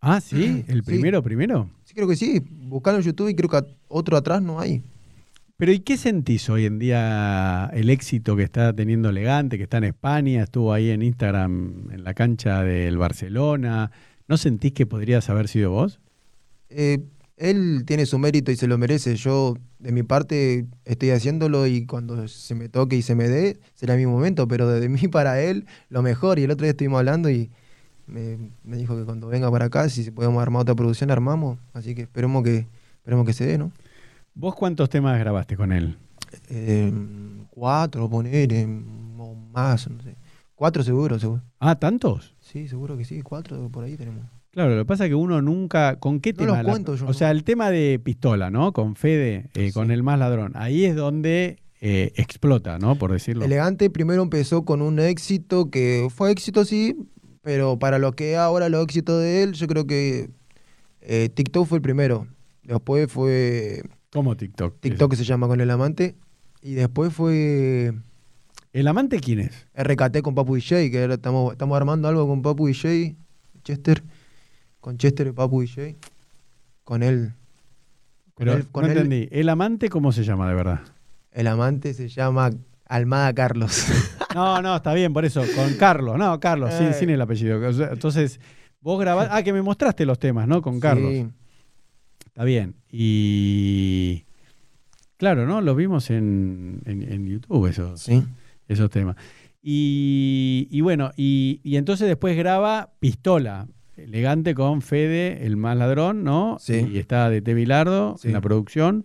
Ah, 0.00 0.20
sí, 0.20 0.64
el 0.66 0.78
Sí. 0.78 0.82
primero, 0.86 1.22
primero. 1.22 1.68
Sí, 1.84 1.94
creo 1.94 2.08
que 2.08 2.16
sí. 2.16 2.40
Buscaron 2.48 3.00
en 3.00 3.06
YouTube 3.06 3.28
y 3.28 3.34
creo 3.34 3.48
que 3.50 3.60
otro 3.88 4.16
atrás 4.16 4.40
no 4.42 4.58
hay. 4.58 4.82
Pero 5.60 5.72
¿y 5.72 5.80
qué 5.80 5.98
sentís 5.98 6.48
hoy 6.48 6.64
en 6.64 6.78
día 6.78 7.68
el 7.74 7.90
éxito 7.90 8.34
que 8.34 8.44
está 8.44 8.72
teniendo 8.74 9.10
Elegante, 9.10 9.58
que 9.58 9.64
está 9.64 9.76
en 9.76 9.84
España, 9.84 10.44
estuvo 10.44 10.72
ahí 10.72 10.88
en 10.88 11.02
Instagram 11.02 11.90
en 11.90 12.02
la 12.02 12.14
cancha 12.14 12.64
del 12.64 12.96
Barcelona? 12.96 13.90
¿No 14.26 14.38
sentís 14.38 14.72
que 14.72 14.86
podrías 14.86 15.28
haber 15.28 15.48
sido 15.48 15.72
vos? 15.72 16.00
Eh, 16.70 17.00
él 17.36 17.84
tiene 17.86 18.06
su 18.06 18.18
mérito 18.18 18.50
y 18.50 18.56
se 18.56 18.68
lo 18.68 18.78
merece. 18.78 19.16
Yo, 19.16 19.54
de 19.78 19.92
mi 19.92 20.02
parte, 20.02 20.64
estoy 20.86 21.10
haciéndolo 21.10 21.66
y 21.66 21.84
cuando 21.84 22.26
se 22.26 22.54
me 22.54 22.70
toque 22.70 22.96
y 22.96 23.02
se 23.02 23.14
me 23.14 23.28
dé, 23.28 23.60
será 23.74 23.96
mi 23.96 24.06
momento. 24.06 24.48
Pero 24.48 24.66
de 24.66 24.88
mí 24.88 25.08
para 25.08 25.42
él, 25.42 25.66
lo 25.90 26.00
mejor. 26.00 26.38
Y 26.38 26.44
el 26.44 26.52
otro 26.52 26.64
día 26.64 26.70
estuvimos 26.70 27.00
hablando 27.00 27.28
y 27.28 27.50
me, 28.06 28.38
me 28.64 28.78
dijo 28.78 28.96
que 28.96 29.04
cuando 29.04 29.28
venga 29.28 29.50
para 29.50 29.66
acá, 29.66 29.90
si 29.90 30.10
podemos 30.10 30.40
armar 30.40 30.62
otra 30.62 30.74
producción, 30.74 31.10
armamos. 31.10 31.58
Así 31.74 31.94
que 31.94 32.00
esperemos 32.00 32.44
que, 32.44 32.66
esperemos 33.00 33.26
que 33.26 33.34
se 33.34 33.44
dé, 33.44 33.58
¿no? 33.58 33.72
¿Vos 34.34 34.54
cuántos 34.54 34.88
temas 34.88 35.18
grabaste 35.18 35.56
con 35.56 35.72
él? 35.72 35.96
Eh, 36.48 36.92
cuatro, 37.50 38.08
poner, 38.08 38.48
o 39.18 39.34
más, 39.52 39.88
no 39.90 40.02
sé. 40.02 40.16
Cuatro 40.54 40.82
seguro, 40.82 41.18
seguro. 41.18 41.42
Ah, 41.58 41.78
¿tantos? 41.78 42.34
Sí, 42.40 42.68
seguro 42.68 42.96
que 42.96 43.04
sí, 43.04 43.22
cuatro 43.22 43.68
por 43.70 43.84
ahí 43.84 43.96
tenemos. 43.96 44.24
Claro, 44.50 44.74
lo 44.76 44.82
que 44.82 44.86
pasa 44.86 45.04
es 45.04 45.10
que 45.10 45.14
uno 45.14 45.40
nunca. 45.40 45.96
¿Con 45.96 46.20
qué 46.20 46.32
No 46.32 46.38
tema? 46.38 46.56
los 46.58 46.64
la- 46.64 46.70
cuento 46.72 46.94
yo, 46.96 47.04
o 47.04 47.08
¿no? 47.08 47.14
sea, 47.14 47.30
el 47.30 47.44
tema 47.44 47.70
de 47.70 47.98
pistola, 48.02 48.50
¿no? 48.50 48.72
Con 48.72 48.94
Fede, 48.96 49.48
eh, 49.54 49.72
con 49.72 49.90
el 49.90 50.02
más 50.02 50.18
ladrón. 50.18 50.52
Ahí 50.54 50.84
es 50.84 50.96
donde 50.96 51.58
eh, 51.80 52.12
explota, 52.16 52.78
¿no? 52.78 52.96
Por 52.96 53.12
decirlo. 53.12 53.44
Elegante 53.44 53.88
primero 53.90 54.22
empezó 54.22 54.64
con 54.64 54.82
un 54.82 54.98
éxito 54.98 55.70
que 55.70 56.08
fue 56.14 56.30
éxito, 56.30 56.64
sí, 56.64 56.96
pero 57.42 57.78
para 57.78 57.98
lo 57.98 58.12
que 58.12 58.36
ahora 58.36 58.68
los 58.68 58.82
éxitos 58.84 59.20
de 59.22 59.42
él, 59.44 59.52
yo 59.52 59.66
creo 59.66 59.86
que 59.86 60.30
eh, 61.00 61.30
TikTok 61.32 61.66
fue 61.66 61.78
el 61.78 61.82
primero. 61.82 62.26
Después 62.64 63.10
fue 63.10 63.82
¿Cómo 64.12 64.36
TikTok? 64.36 64.80
TikTok 64.80 65.10
que 65.10 65.16
se 65.16 65.24
llama 65.24 65.46
con 65.48 65.60
el 65.60 65.70
amante. 65.70 66.16
Y 66.62 66.74
después 66.74 67.12
fue 67.12 67.92
¿El 68.72 68.88
amante 68.88 69.18
quién 69.20 69.40
es? 69.40 69.66
RKT 69.74 70.20
con 70.22 70.34
Papu 70.34 70.54
DJ, 70.56 70.90
que 70.90 71.00
ahora 71.02 71.14
estamos, 71.14 71.52
estamos 71.52 71.76
armando 71.76 72.08
algo 72.08 72.26
con 72.26 72.42
Papu 72.42 72.66
DJ, 72.68 73.16
Chester, 73.64 74.02
con 74.80 74.96
Chester 74.98 75.28
y 75.28 75.32
Papu 75.32 75.60
DJ. 75.62 75.96
Con 76.84 77.02
él. 77.02 77.32
Con 78.34 78.44
Pero 78.46 78.52
él- 78.54 78.66
con 78.70 78.84
no 78.84 78.90
él- 78.90 78.96
entendí. 78.98 79.28
¿El 79.32 79.48
amante 79.48 79.88
cómo 79.88 80.12
se 80.12 80.24
llama 80.24 80.48
de 80.48 80.54
verdad? 80.54 80.80
El 81.32 81.46
amante 81.46 81.94
se 81.94 82.08
llama 82.08 82.50
Almada 82.86 83.32
Carlos. 83.34 83.86
No, 84.32 84.62
no, 84.62 84.76
está 84.76 84.94
bien, 84.94 85.12
por 85.12 85.24
eso. 85.24 85.42
Con 85.56 85.74
Carlos. 85.74 86.16
No, 86.16 86.38
Carlos, 86.38 86.72
sin, 86.74 86.86
Ay. 86.86 86.94
sin 86.94 87.10
el 87.10 87.20
apellido. 87.20 87.60
Entonces, 87.90 88.38
vos 88.80 89.00
grabás. 89.00 89.26
Ah, 89.32 89.42
que 89.42 89.52
me 89.52 89.60
mostraste 89.60 90.06
los 90.06 90.20
temas, 90.20 90.46
¿no? 90.46 90.62
Con 90.62 90.78
Carlos. 90.78 91.10
Sí. 91.12 91.26
Está 92.40 92.46
bien. 92.46 92.74
Y. 92.90 94.24
Claro, 95.18 95.46
¿no? 95.46 95.60
Los 95.60 95.76
vimos 95.76 96.08
en, 96.08 96.80
en- 96.86 97.02
en 97.12 97.26
YouTube 97.26 97.66
esos, 97.66 98.00
Sí. 98.00 98.22
esos 98.66 98.88
temas. 98.88 99.16
Y, 99.62 100.66
y 100.70 100.80
bueno, 100.80 101.10
y, 101.18 101.60
y 101.62 101.76
entonces 101.76 102.08
después 102.08 102.34
graba 102.38 102.94
Pistola, 102.98 103.68
elegante 103.98 104.54
con 104.54 104.80
Fede, 104.80 105.44
el 105.44 105.58
más 105.58 105.76
ladrón, 105.76 106.24
¿no? 106.24 106.56
Sí. 106.58 106.88
Y 106.90 106.96
está 106.96 107.28
de 107.28 107.42
Bilardo 107.52 108.16
Sí. 108.16 108.28
en 108.28 108.32
la 108.32 108.40
producción. 108.40 109.04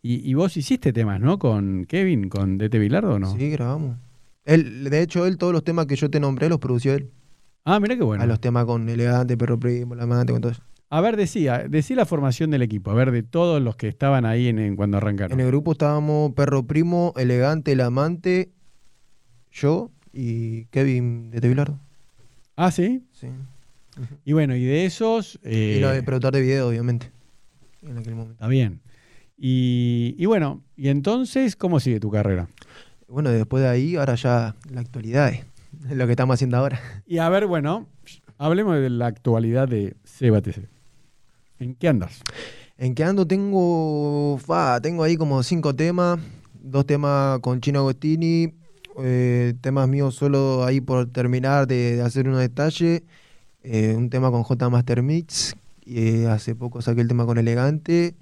Y, 0.00 0.26
y 0.26 0.32
vos 0.32 0.56
hiciste 0.56 0.94
temas, 0.94 1.20
¿no? 1.20 1.38
Con 1.38 1.84
Kevin, 1.84 2.30
con 2.30 2.56
DT 2.56 2.78
Bilardo, 2.78 3.18
¿no? 3.18 3.36
Sí, 3.36 3.50
grabamos. 3.50 3.98
Él, 4.46 4.84
de 4.88 5.02
hecho, 5.02 5.26
él 5.26 5.36
todos 5.36 5.52
los 5.52 5.64
temas 5.64 5.84
que 5.84 5.96
yo 5.96 6.08
te 6.08 6.18
nombré 6.18 6.48
los 6.48 6.58
produció 6.60 6.94
él. 6.94 7.10
Ah, 7.66 7.78
mira 7.78 7.94
qué 7.94 8.02
bueno. 8.04 8.24
A 8.24 8.26
los 8.26 8.40
temas 8.40 8.64
con 8.64 8.88
Elegante, 8.88 9.36
Perro 9.36 9.60
Primo, 9.60 9.94
La 9.94 10.04
Amante, 10.04 10.32
con 10.32 10.40
todo 10.40 10.52
eso. 10.52 10.62
A 10.92 11.00
ver, 11.00 11.16
decía, 11.16 11.66
decí 11.68 11.94
la 11.94 12.04
formación 12.04 12.50
del 12.50 12.62
equipo, 12.62 12.90
a 12.90 12.94
ver, 12.94 13.12
de 13.12 13.22
todos 13.22 13.62
los 13.62 13.76
que 13.76 13.86
estaban 13.86 14.26
ahí 14.26 14.48
en, 14.48 14.58
en 14.58 14.74
cuando 14.74 14.96
arrancaron. 14.96 15.38
En 15.38 15.44
el 15.44 15.50
grupo 15.52 15.72
estábamos 15.72 16.32
Perro 16.32 16.64
Primo, 16.64 17.14
Elegante, 17.16 17.72
El 17.72 17.80
Amante, 17.80 18.50
yo 19.52 19.90
y 20.12 20.64
Kevin 20.66 21.30
de 21.30 21.40
Tevilardo. 21.40 21.78
Ah, 22.56 22.72
sí. 22.72 23.04
Sí. 23.12 23.28
Y 24.24 24.32
bueno, 24.32 24.56
y 24.56 24.64
de 24.64 24.84
esos. 24.84 25.38
eh, 25.44 25.76
y 25.78 25.80
lo 25.80 25.90
de 25.90 26.02
productor 26.02 26.32
de 26.32 26.40
video, 26.40 26.68
obviamente. 26.68 27.10
En 27.82 27.96
aquel 27.96 28.14
momento. 28.16 28.32
Está 28.32 28.48
bien. 28.48 28.80
Y, 29.38 30.16
y 30.18 30.26
bueno, 30.26 30.60
y 30.76 30.88
entonces, 30.88 31.54
¿cómo 31.54 31.78
sigue 31.78 32.00
tu 32.00 32.10
carrera? 32.10 32.48
Bueno, 33.06 33.30
después 33.30 33.62
de 33.62 33.68
ahí, 33.68 33.94
ahora 33.96 34.16
ya 34.16 34.56
la 34.72 34.80
actualidad 34.80 35.32
es 35.32 35.44
lo 35.96 36.06
que 36.06 36.12
estamos 36.12 36.34
haciendo 36.34 36.56
ahora. 36.56 36.80
Y 37.06 37.18
a 37.18 37.28
ver, 37.28 37.46
bueno, 37.46 37.86
hablemos 38.38 38.76
de 38.76 38.90
la 38.90 39.06
actualidad 39.06 39.68
de 39.68 39.94
CBTC. 40.04 40.68
¿En 41.60 41.74
qué 41.74 41.88
andas? 41.88 42.22
En 42.78 42.94
que 42.94 43.04
ando 43.04 43.26
tengo, 43.26 44.38
fa, 44.38 44.80
tengo 44.80 45.02
ahí 45.02 45.16
como 45.18 45.42
cinco 45.42 45.76
temas, 45.76 46.18
dos 46.54 46.86
temas 46.86 47.38
con 47.40 47.60
Chino 47.60 47.80
Agostini, 47.80 48.54
eh, 48.98 49.52
temas 49.60 49.86
míos 49.86 50.14
solo 50.14 50.64
ahí 50.64 50.80
por 50.80 51.12
terminar 51.12 51.66
de, 51.66 52.00
hacer 52.00 52.26
unos 52.28 52.40
detalles, 52.40 53.02
eh, 53.62 53.94
un 53.94 54.08
tema 54.08 54.30
con 54.30 54.42
J 54.42 54.70
Master 54.70 55.02
Mix, 55.02 55.54
eh, 55.84 56.26
hace 56.28 56.54
poco 56.54 56.80
saqué 56.80 57.02
el 57.02 57.08
tema 57.08 57.26
con 57.26 57.36
Elegante, 57.36 58.14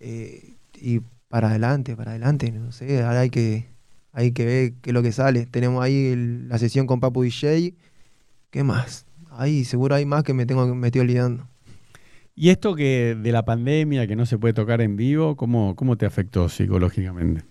y 0.00 1.00
para 1.28 1.50
adelante, 1.50 1.94
para 1.94 2.12
adelante, 2.12 2.50
no 2.52 2.72
sé, 2.72 3.02
ahora 3.02 3.20
hay 3.20 3.30
que, 3.30 3.66
hay 4.12 4.32
que 4.32 4.46
ver 4.46 4.72
qué 4.80 4.90
es 4.90 4.94
lo 4.94 5.02
que 5.02 5.12
sale. 5.12 5.46
Tenemos 5.46 5.84
ahí 5.84 6.14
la 6.48 6.58
sesión 6.58 6.86
con 6.86 7.00
Papu 7.00 7.22
DJ, 7.22 7.74
¿qué 8.50 8.64
más? 8.64 9.06
Ahí 9.30 9.64
seguro 9.64 9.94
hay 9.94 10.06
más 10.06 10.24
que 10.24 10.34
me 10.34 10.46
tengo 10.46 10.74
me 10.74 10.88
estoy 10.88 11.02
olvidando. 11.02 11.51
Y 12.34 12.48
esto 12.50 12.74
que 12.74 13.16
de 13.20 13.32
la 13.32 13.44
pandemia, 13.44 14.06
que 14.06 14.16
no 14.16 14.24
se 14.26 14.38
puede 14.38 14.54
tocar 14.54 14.80
en 14.80 14.96
vivo, 14.96 15.36
¿cómo, 15.36 15.76
cómo 15.76 15.96
te 15.96 16.06
afectó 16.06 16.48
psicológicamente? 16.48 17.42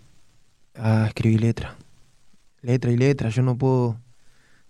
Ah, 0.76 1.06
escribí 1.08 1.38
letra. 1.38 1.76
Letra 2.62 2.92
y 2.92 2.98
letra, 2.98 3.30
yo 3.30 3.44
no 3.44 3.58
puedo. 3.58 4.00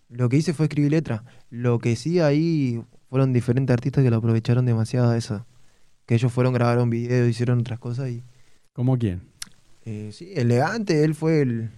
Lo 0.10 0.28
que 0.28 0.38
hice 0.38 0.54
fue 0.54 0.66
escribir 0.66 0.92
letra. 0.92 1.24
Lo 1.50 1.80
que 1.80 1.96
sí 1.96 2.20
ahí 2.20 2.82
fueron 3.10 3.32
diferentes 3.32 3.74
artistas 3.74 4.04
que 4.04 4.10
lo 4.10 4.18
aprovecharon 4.18 4.66
demasiado 4.66 5.14
eso. 5.16 5.46
Que 6.06 6.16
ellos 6.16 6.32
fueron, 6.34 6.54
grabaron 6.54 6.90
videos, 6.90 7.30
hicieron 7.30 7.60
otras 7.60 7.80
cosas 7.80 8.10
y... 8.10 8.24
¿Cómo 8.74 8.98
quién? 8.98 9.22
eh, 9.84 10.10
sí, 10.14 10.32
elegante, 10.36 11.04
él 11.04 11.16
fue 11.16 11.42
el... 11.42 11.70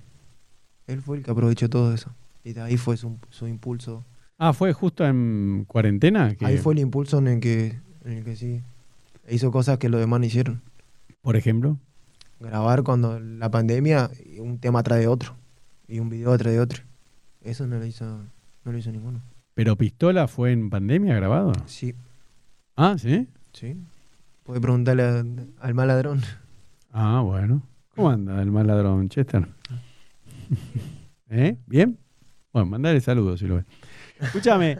Él 0.88 1.02
fue 1.02 1.18
el 1.18 1.24
que 1.24 1.32
aprovechó 1.32 1.70
todo 1.70 1.94
eso. 1.94 2.14
Y 2.44 2.54
de 2.54 2.62
ahí 2.62 2.78
fue 2.78 2.98
su, 2.98 3.18
su 3.30 3.48
impulso. 3.48 4.04
Ah, 4.38 4.52
fue 4.54 4.74
justo 4.74 5.06
en 5.06 5.64
cuarentena. 5.68 6.36
que- 6.36 6.46
Ahí 6.46 6.58
fue 6.58 6.74
el 6.74 6.80
impulso 6.80 7.20
en 7.20 7.28
el 7.28 7.40
que, 7.40 7.80
en 8.06 8.12
el 8.20 8.24
que 8.24 8.36
sí. 8.36 8.62
Hizo 9.30 9.52
cosas 9.52 9.78
que 9.78 9.90
los 9.90 10.00
demás 10.00 10.20
no 10.20 10.26
hicieron. 10.26 10.62
Por 11.22 11.36
ejemplo. 11.38 11.78
Grabar 12.40 12.84
cuando 12.84 13.20
la 13.20 13.50
pandemia, 13.50 14.10
un 14.40 14.58
tema 14.60 14.80
atrás 14.80 15.00
de 15.00 15.08
otro. 15.08 15.36
Y 15.88 16.00
un 16.00 16.10
video 16.10 16.34
atrás 16.34 16.54
de 16.54 16.60
otro. 16.60 16.84
Eso 17.42 17.68
no 17.68 17.78
lo 17.78 17.86
hizo, 17.86 18.06
no 18.66 18.72
lo 18.72 18.78
hizo 18.78 18.92
ninguno. 18.92 19.22
¿Pero 19.54 19.76
Pistola 19.78 20.28
fue 20.28 20.52
en 20.52 20.70
pandemia 20.70 21.16
grabado? 21.16 21.52
Sí, 21.68 21.94
Ah, 22.76 22.96
¿sí? 22.98 23.28
sí. 23.54 23.78
Puede 24.44 24.60
preguntarle 24.60 25.04
a- 25.04 25.24
al 25.60 25.74
mal 25.74 25.88
ladrón. 25.88 26.22
Ah, 26.92 27.22
bueno. 27.24 27.62
¿Cómo 27.96 28.10
anda 28.10 28.42
el 28.42 28.52
mal 28.52 28.66
ladrón, 28.68 29.08
Chester? 29.10 29.48
¿Eh? 31.30 31.58
¿Bien? 31.68 31.98
Bueno, 32.52 32.68
mandale 32.68 33.00
saludos 33.02 33.40
si 33.40 33.48
lo 33.48 33.56
ves. 33.56 33.66
Escúchame, 34.20 34.80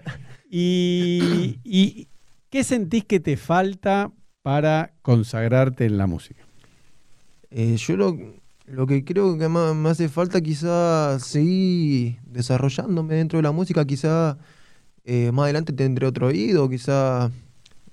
¿y, 0.50 1.60
y 1.64 2.08
qué 2.54 2.64
sentís 2.64 3.04
que 3.04 3.20
te 3.20 3.36
falta 3.36 4.12
para 4.44 4.94
consagrarte 5.02 5.86
en 5.86 5.98
la 5.98 6.06
música? 6.06 6.44
Eh, 7.50 7.78
yo 7.78 7.98
lo, 7.98 8.16
lo 8.68 8.86
que 8.86 9.04
creo 9.04 9.40
que 9.40 9.48
más 9.48 9.74
me 9.74 9.90
hace 9.90 10.08
falta 10.08 10.40
quizás 10.40 11.24
seguir 11.24 12.20
desarrollándome 12.28 13.16
dentro 13.16 13.38
de 13.38 13.44
la 13.44 13.52
música, 13.52 13.84
quizás 13.86 14.38
más 15.32 15.44
adelante 15.46 15.74
tendré 15.74 16.06
otro 16.06 16.28
oído, 16.28 16.70
quizás 16.70 17.32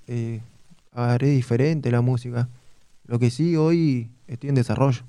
eh, 0.05 0.41
haré 0.91 1.31
diferente 1.31 1.89
la 1.89 2.01
música. 2.01 2.47
Lo 3.07 3.17
que 3.17 3.31
sí, 3.31 3.55
hoy 3.55 4.11
estoy 4.27 4.49
en 4.49 4.55
desarrollo. 4.55 5.01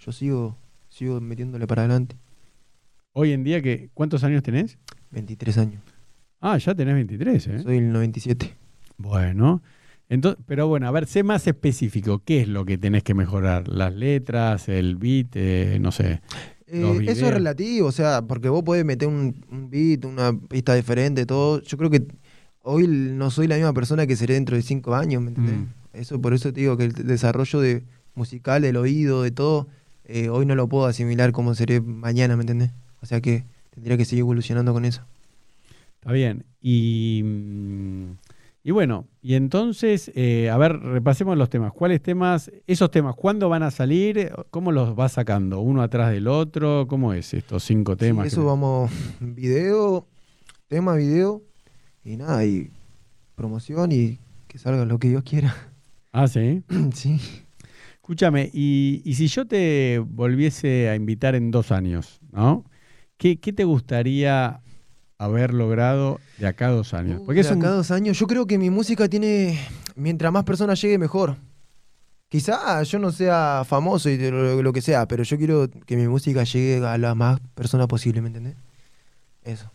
Yo 0.00 0.10
sigo, 0.10 0.56
sigo 0.88 1.20
metiéndole 1.20 1.68
para 1.68 1.82
adelante. 1.82 2.16
Hoy 3.12 3.30
en 3.30 3.44
día, 3.44 3.62
que, 3.62 3.88
¿cuántos 3.94 4.24
años 4.24 4.42
tenés? 4.42 4.78
23 5.12 5.58
años. 5.58 5.82
Ah, 6.40 6.58
ya 6.58 6.74
tenés 6.74 6.94
23, 6.94 7.46
¿eh? 7.46 7.62
Soy 7.62 7.76
el 7.76 7.92
97. 7.92 8.65
Bueno. 8.98 9.62
Entonces, 10.08 10.42
pero 10.46 10.68
bueno, 10.68 10.86
a 10.86 10.90
ver, 10.92 11.06
sé 11.06 11.22
más 11.22 11.46
específico. 11.46 12.22
¿Qué 12.24 12.42
es 12.42 12.48
lo 12.48 12.64
que 12.64 12.78
tenés 12.78 13.02
que 13.02 13.14
mejorar? 13.14 13.66
¿Las 13.68 13.94
letras, 13.94 14.68
el 14.68 14.96
beat, 14.96 15.28
eh, 15.34 15.78
no 15.80 15.90
sé? 15.90 16.20
Eh, 16.68 17.06
eso 17.08 17.26
es 17.26 17.34
relativo, 17.34 17.88
o 17.88 17.92
sea, 17.92 18.22
porque 18.22 18.48
vos 18.48 18.62
podés 18.62 18.84
meter 18.84 19.08
un, 19.08 19.44
un 19.50 19.70
beat, 19.70 20.04
una 20.04 20.36
pista 20.36 20.74
diferente, 20.74 21.26
todo. 21.26 21.60
Yo 21.62 21.76
creo 21.76 21.90
que 21.90 22.06
hoy 22.62 22.86
no 22.88 23.30
soy 23.30 23.46
la 23.46 23.56
misma 23.56 23.72
persona 23.72 24.06
que 24.06 24.16
seré 24.16 24.34
dentro 24.34 24.56
de 24.56 24.62
cinco 24.62 24.94
años, 24.94 25.22
¿me 25.22 25.28
entendés? 25.28 25.58
Mm. 25.58 25.66
Eso, 25.92 26.20
por 26.20 26.34
eso 26.34 26.52
te 26.52 26.60
digo 26.60 26.76
que 26.76 26.84
el 26.84 26.92
desarrollo 26.92 27.60
de 27.60 27.84
musical, 28.14 28.62
del 28.62 28.76
oído, 28.76 29.22
de 29.22 29.30
todo, 29.30 29.68
eh, 30.04 30.28
hoy 30.28 30.46
no 30.46 30.54
lo 30.54 30.68
puedo 30.68 30.86
asimilar 30.86 31.32
como 31.32 31.54
seré 31.54 31.80
mañana, 31.80 32.36
¿me 32.36 32.42
entendés? 32.42 32.72
O 33.00 33.06
sea 33.06 33.20
que 33.20 33.44
tendría 33.70 33.96
que 33.96 34.04
seguir 34.04 34.20
evolucionando 34.20 34.72
con 34.72 34.84
eso. 34.84 35.02
Está 36.00 36.12
bien. 36.12 36.44
Y, 36.60 37.22
mm, 37.24 38.10
y 38.66 38.72
bueno, 38.72 39.06
y 39.22 39.34
entonces, 39.34 40.10
eh, 40.16 40.50
a 40.50 40.56
ver, 40.58 40.76
repasemos 40.80 41.38
los 41.38 41.48
temas. 41.48 41.72
¿Cuáles 41.72 42.02
temas, 42.02 42.50
esos 42.66 42.90
temas, 42.90 43.14
cuándo 43.14 43.48
van 43.48 43.62
a 43.62 43.70
salir? 43.70 44.32
¿Cómo 44.50 44.72
los 44.72 44.96
vas 44.96 45.12
sacando? 45.12 45.60
¿Uno 45.60 45.82
atrás 45.82 46.10
del 46.10 46.26
otro? 46.26 46.88
¿Cómo 46.88 47.12
es 47.12 47.32
estos 47.32 47.62
cinco 47.62 47.92
Sí, 47.92 47.98
temas? 48.00 48.26
eso 48.26 48.40
que- 48.40 48.46
vamos, 48.46 48.90
video, 49.20 50.08
tema, 50.66 50.96
video, 50.96 51.44
y 52.04 52.16
nada, 52.16 52.44
y 52.44 52.70
promoción 53.36 53.92
y 53.92 54.18
que 54.48 54.58
salga 54.58 54.84
lo 54.84 54.98
que 54.98 55.10
Dios 55.10 55.22
quiera. 55.22 55.54
Ah, 56.10 56.26
sí. 56.26 56.64
sí. 56.92 57.20
Escúchame, 57.94 58.50
y, 58.52 59.00
y 59.04 59.14
si 59.14 59.28
yo 59.28 59.46
te 59.46 60.00
volviese 60.04 60.88
a 60.88 60.96
invitar 60.96 61.36
en 61.36 61.52
dos 61.52 61.70
años, 61.70 62.20
¿no? 62.32 62.64
¿Qué, 63.16 63.38
qué 63.38 63.52
te 63.52 63.62
gustaría 63.62 64.60
haber 65.18 65.54
logrado 65.54 66.20
de 66.38 66.46
acá 66.46 66.66
a 66.68 66.70
dos 66.70 66.92
años? 66.94 67.22
Porque 67.24 67.40
es 67.40 67.48
De 67.48 67.54
un, 67.54 67.60
acá 67.62 67.68
a 67.68 67.76
dos 67.76 67.90
años, 67.90 68.18
yo 68.18 68.26
creo 68.26 68.46
que 68.46 68.58
mi 68.58 68.70
música 68.70 69.08
tiene, 69.08 69.58
mientras 69.94 70.32
más 70.32 70.44
personas 70.44 70.80
llegue, 70.80 70.98
mejor. 70.98 71.36
Quizá 72.28 72.82
yo 72.82 72.98
no 72.98 73.12
sea 73.12 73.62
famoso 73.66 74.10
y 74.10 74.18
lo, 74.18 74.60
lo 74.62 74.72
que 74.72 74.80
sea, 74.82 75.06
pero 75.06 75.22
yo 75.22 75.36
quiero 75.38 75.68
que 75.86 75.96
mi 75.96 76.08
música 76.08 76.42
llegue 76.44 76.84
a 76.84 76.98
las 76.98 77.14
más 77.14 77.38
personas 77.54 77.86
posible, 77.86 78.20
¿me 78.20 78.28
entendés? 78.28 78.56
Eso. 79.44 79.70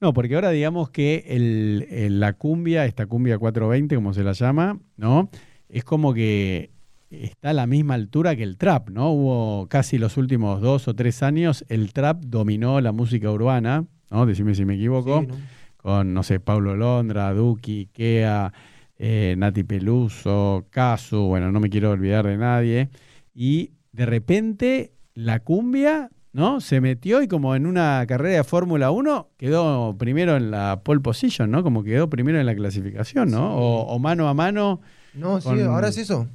No, 0.00 0.12
porque 0.14 0.34
ahora 0.34 0.50
digamos 0.50 0.90
que 0.90 1.24
el, 1.28 1.86
el- 1.90 2.20
la 2.20 2.32
cumbia, 2.32 2.86
esta 2.86 3.06
cumbia 3.06 3.36
420, 3.38 3.96
como 3.96 4.14
se 4.14 4.22
la 4.22 4.32
llama, 4.32 4.78
¿no? 4.96 5.28
Es 5.68 5.84
como 5.84 6.14
que 6.14 6.70
está 7.10 7.50
a 7.50 7.52
la 7.52 7.66
misma 7.66 7.94
altura 7.94 8.34
que 8.36 8.44
el 8.44 8.56
trap, 8.56 8.88
¿no? 8.90 9.10
Hubo 9.10 9.66
casi 9.68 9.98
los 9.98 10.16
últimos 10.16 10.60
dos 10.62 10.88
o 10.88 10.94
tres 10.94 11.22
años, 11.22 11.64
el 11.68 11.92
trap 11.92 12.22
dominó 12.24 12.80
la 12.80 12.92
música 12.92 13.30
urbana, 13.30 13.84
¿no? 14.10 14.26
Decime 14.26 14.54
si 14.54 14.64
me 14.64 14.74
equivoco, 14.74 15.20
Sí, 15.20 15.26
¿no? 15.28 15.34
con, 15.76 16.12
no 16.14 16.22
sé, 16.22 16.40
Paulo 16.40 16.76
Londra, 16.76 17.32
Duki, 17.32 17.86
Kea, 17.92 18.52
eh, 18.98 19.34
Nati 19.38 19.62
Peluso, 19.64 20.66
Casu, 20.70 21.22
bueno, 21.26 21.52
no 21.52 21.60
me 21.60 21.70
quiero 21.70 21.90
olvidar 21.90 22.26
de 22.26 22.36
nadie. 22.36 22.88
Y 23.34 23.70
de 23.92 24.06
repente 24.06 24.92
la 25.14 25.40
cumbia, 25.40 26.10
¿no? 26.32 26.60
Se 26.60 26.80
metió 26.80 27.22
y 27.22 27.28
como 27.28 27.54
en 27.54 27.66
una 27.66 28.04
carrera 28.08 28.36
de 28.38 28.44
Fórmula 28.44 28.90
1 28.90 29.28
quedó 29.36 29.96
primero 29.96 30.36
en 30.36 30.50
la 30.50 30.80
pole 30.84 31.00
position, 31.00 31.50
¿no? 31.50 31.62
Como 31.62 31.82
quedó 31.84 32.10
primero 32.10 32.38
en 32.40 32.46
la 32.46 32.54
clasificación, 32.54 33.30
¿no? 33.30 33.38
Sí. 33.38 33.54
O, 33.56 33.86
o 33.88 33.98
mano 33.98 34.28
a 34.28 34.34
mano. 34.34 34.80
No, 35.14 35.40
sí, 35.40 35.48
ahora 35.62 35.88
es 35.88 35.98
eso. 35.98 36.26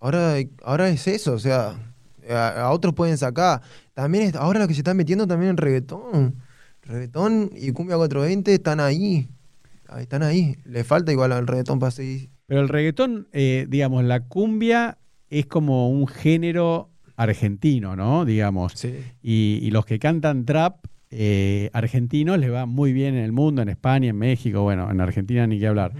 Ahora, 0.00 0.34
ahora 0.64 0.88
es 0.88 1.06
eso, 1.06 1.32
o 1.32 1.38
sea, 1.38 1.74
a, 2.28 2.48
a 2.62 2.70
otros 2.70 2.94
pueden 2.94 3.16
sacar. 3.16 3.62
También 3.94 4.24
es- 4.24 4.34
ahora 4.36 4.60
lo 4.60 4.68
que 4.68 4.74
se 4.74 4.80
está 4.80 4.92
metiendo 4.94 5.26
también 5.26 5.50
en 5.50 5.56
reggaetón. 5.56 6.34
Reggaetón 6.86 7.50
y 7.54 7.72
cumbia 7.72 7.96
420 7.96 8.54
están 8.54 8.80
ahí. 8.80 9.28
Están 9.98 10.22
ahí. 10.22 10.56
Le 10.64 10.84
falta 10.84 11.12
igual 11.12 11.32
al 11.32 11.46
reggaetón 11.46 11.78
para 11.78 11.90
seguir. 11.90 12.30
Pero 12.46 12.60
el 12.60 12.68
reggaetón, 12.68 13.28
eh, 13.32 13.66
digamos, 13.68 14.04
la 14.04 14.20
cumbia 14.20 14.98
es 15.28 15.46
como 15.46 15.90
un 15.90 16.06
género 16.06 16.90
argentino, 17.16 17.96
¿no? 17.96 18.24
Digamos. 18.24 18.72
Sí. 18.74 18.94
Y, 19.22 19.58
y 19.62 19.70
los 19.70 19.84
que 19.84 19.98
cantan 19.98 20.44
trap 20.44 20.86
eh, 21.10 21.70
argentinos 21.72 22.38
les 22.38 22.52
va 22.52 22.66
muy 22.66 22.92
bien 22.92 23.14
en 23.14 23.24
el 23.24 23.32
mundo, 23.32 23.62
en 23.62 23.68
España, 23.68 24.10
en 24.10 24.18
México, 24.18 24.62
bueno, 24.62 24.90
en 24.90 25.00
Argentina 25.00 25.46
ni 25.46 25.58
qué 25.58 25.68
hablar. 25.68 25.92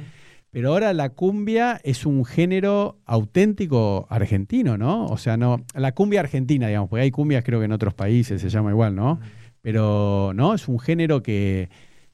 Pero 0.51 0.71
ahora 0.71 0.93
la 0.95 1.11
cumbia 1.11 1.81
es 1.85 2.07
un 2.07 2.25
género 2.25 2.99
auténtico 3.05 4.07
argentino, 4.09 4.79
¿no? 4.79 5.07
O 5.07 5.19
sea, 5.19 5.37
no, 5.37 5.65
la 5.75 5.93
cumbia 5.93 6.21
argentina, 6.21 6.67
digamos, 6.67 6.89
porque 6.89 7.03
hay 7.03 7.11
cumbias 7.11 7.45
creo 7.45 7.59
que 7.61 7.67
en 7.67 7.73
otros 7.73 7.95
países 7.95 8.41
se 8.41 8.49
llama 8.49 8.71
igual, 8.71 8.95
¿no? 8.95 9.21
Pero 9.67 10.31
no, 10.33 10.55
es 10.55 10.69
un 10.69 10.79
género 10.79 11.25
que, 11.25 11.69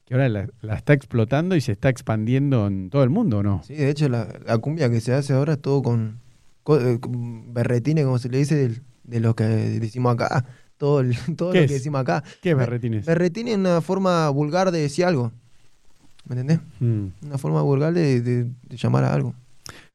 que 0.05 0.15
ahora 0.15 0.27
la, 0.27 0.49
la 0.63 0.73
está 0.73 0.93
explotando 0.93 1.55
y 1.55 1.61
se 1.61 1.73
está 1.73 1.87
expandiendo 1.87 2.65
en 2.65 2.89
todo 2.89 3.03
el 3.03 3.11
mundo, 3.11 3.43
¿no? 3.43 3.61
Sí, 3.63 3.75
de 3.75 3.91
hecho, 3.91 4.09
la, 4.09 4.27
la 4.43 4.57
cumbia 4.57 4.89
que 4.89 4.99
se 4.99 5.13
hace 5.13 5.33
ahora 5.33 5.53
es 5.53 5.61
todo 5.61 5.83
con, 5.83 6.19
co- 6.63 6.79
eh, 6.81 6.99
con 6.99 7.53
berretines, 7.53 8.05
como 8.05 8.17
se 8.17 8.29
le 8.29 8.39
dice, 8.39 8.81
de, 9.03 9.19
lo 9.19 9.35
que 9.35 9.43
decimos 9.43 10.15
acá. 10.15 10.45
Todo, 10.77 11.01
el- 11.01 11.15
todo 11.37 11.49
lo 11.49 11.53
¿Qué 11.53 11.67
que 11.67 11.73
decimos 11.73 12.01
acá. 12.01 12.23
¿Qué 12.41 12.49
es 12.49 12.55
Be- 12.57 12.63
berretines? 12.63 13.05
Berretín 13.05 13.47
es 13.47 13.57
una 13.57 13.81
forma 13.81 14.27
vulgar 14.29 14.71
de 14.71 14.79
decir 14.81 15.05
algo. 15.05 15.31
¿Me 16.25 16.33
entendés? 16.33 16.59
Mm. 16.79 17.09
Una 17.27 17.37
forma 17.37 17.61
vulgar 17.61 17.93
de, 17.93 18.19
de- 18.21 18.43
de 18.45 18.77
llamar 18.77 19.03
a 19.03 19.13
algo. 19.13 19.35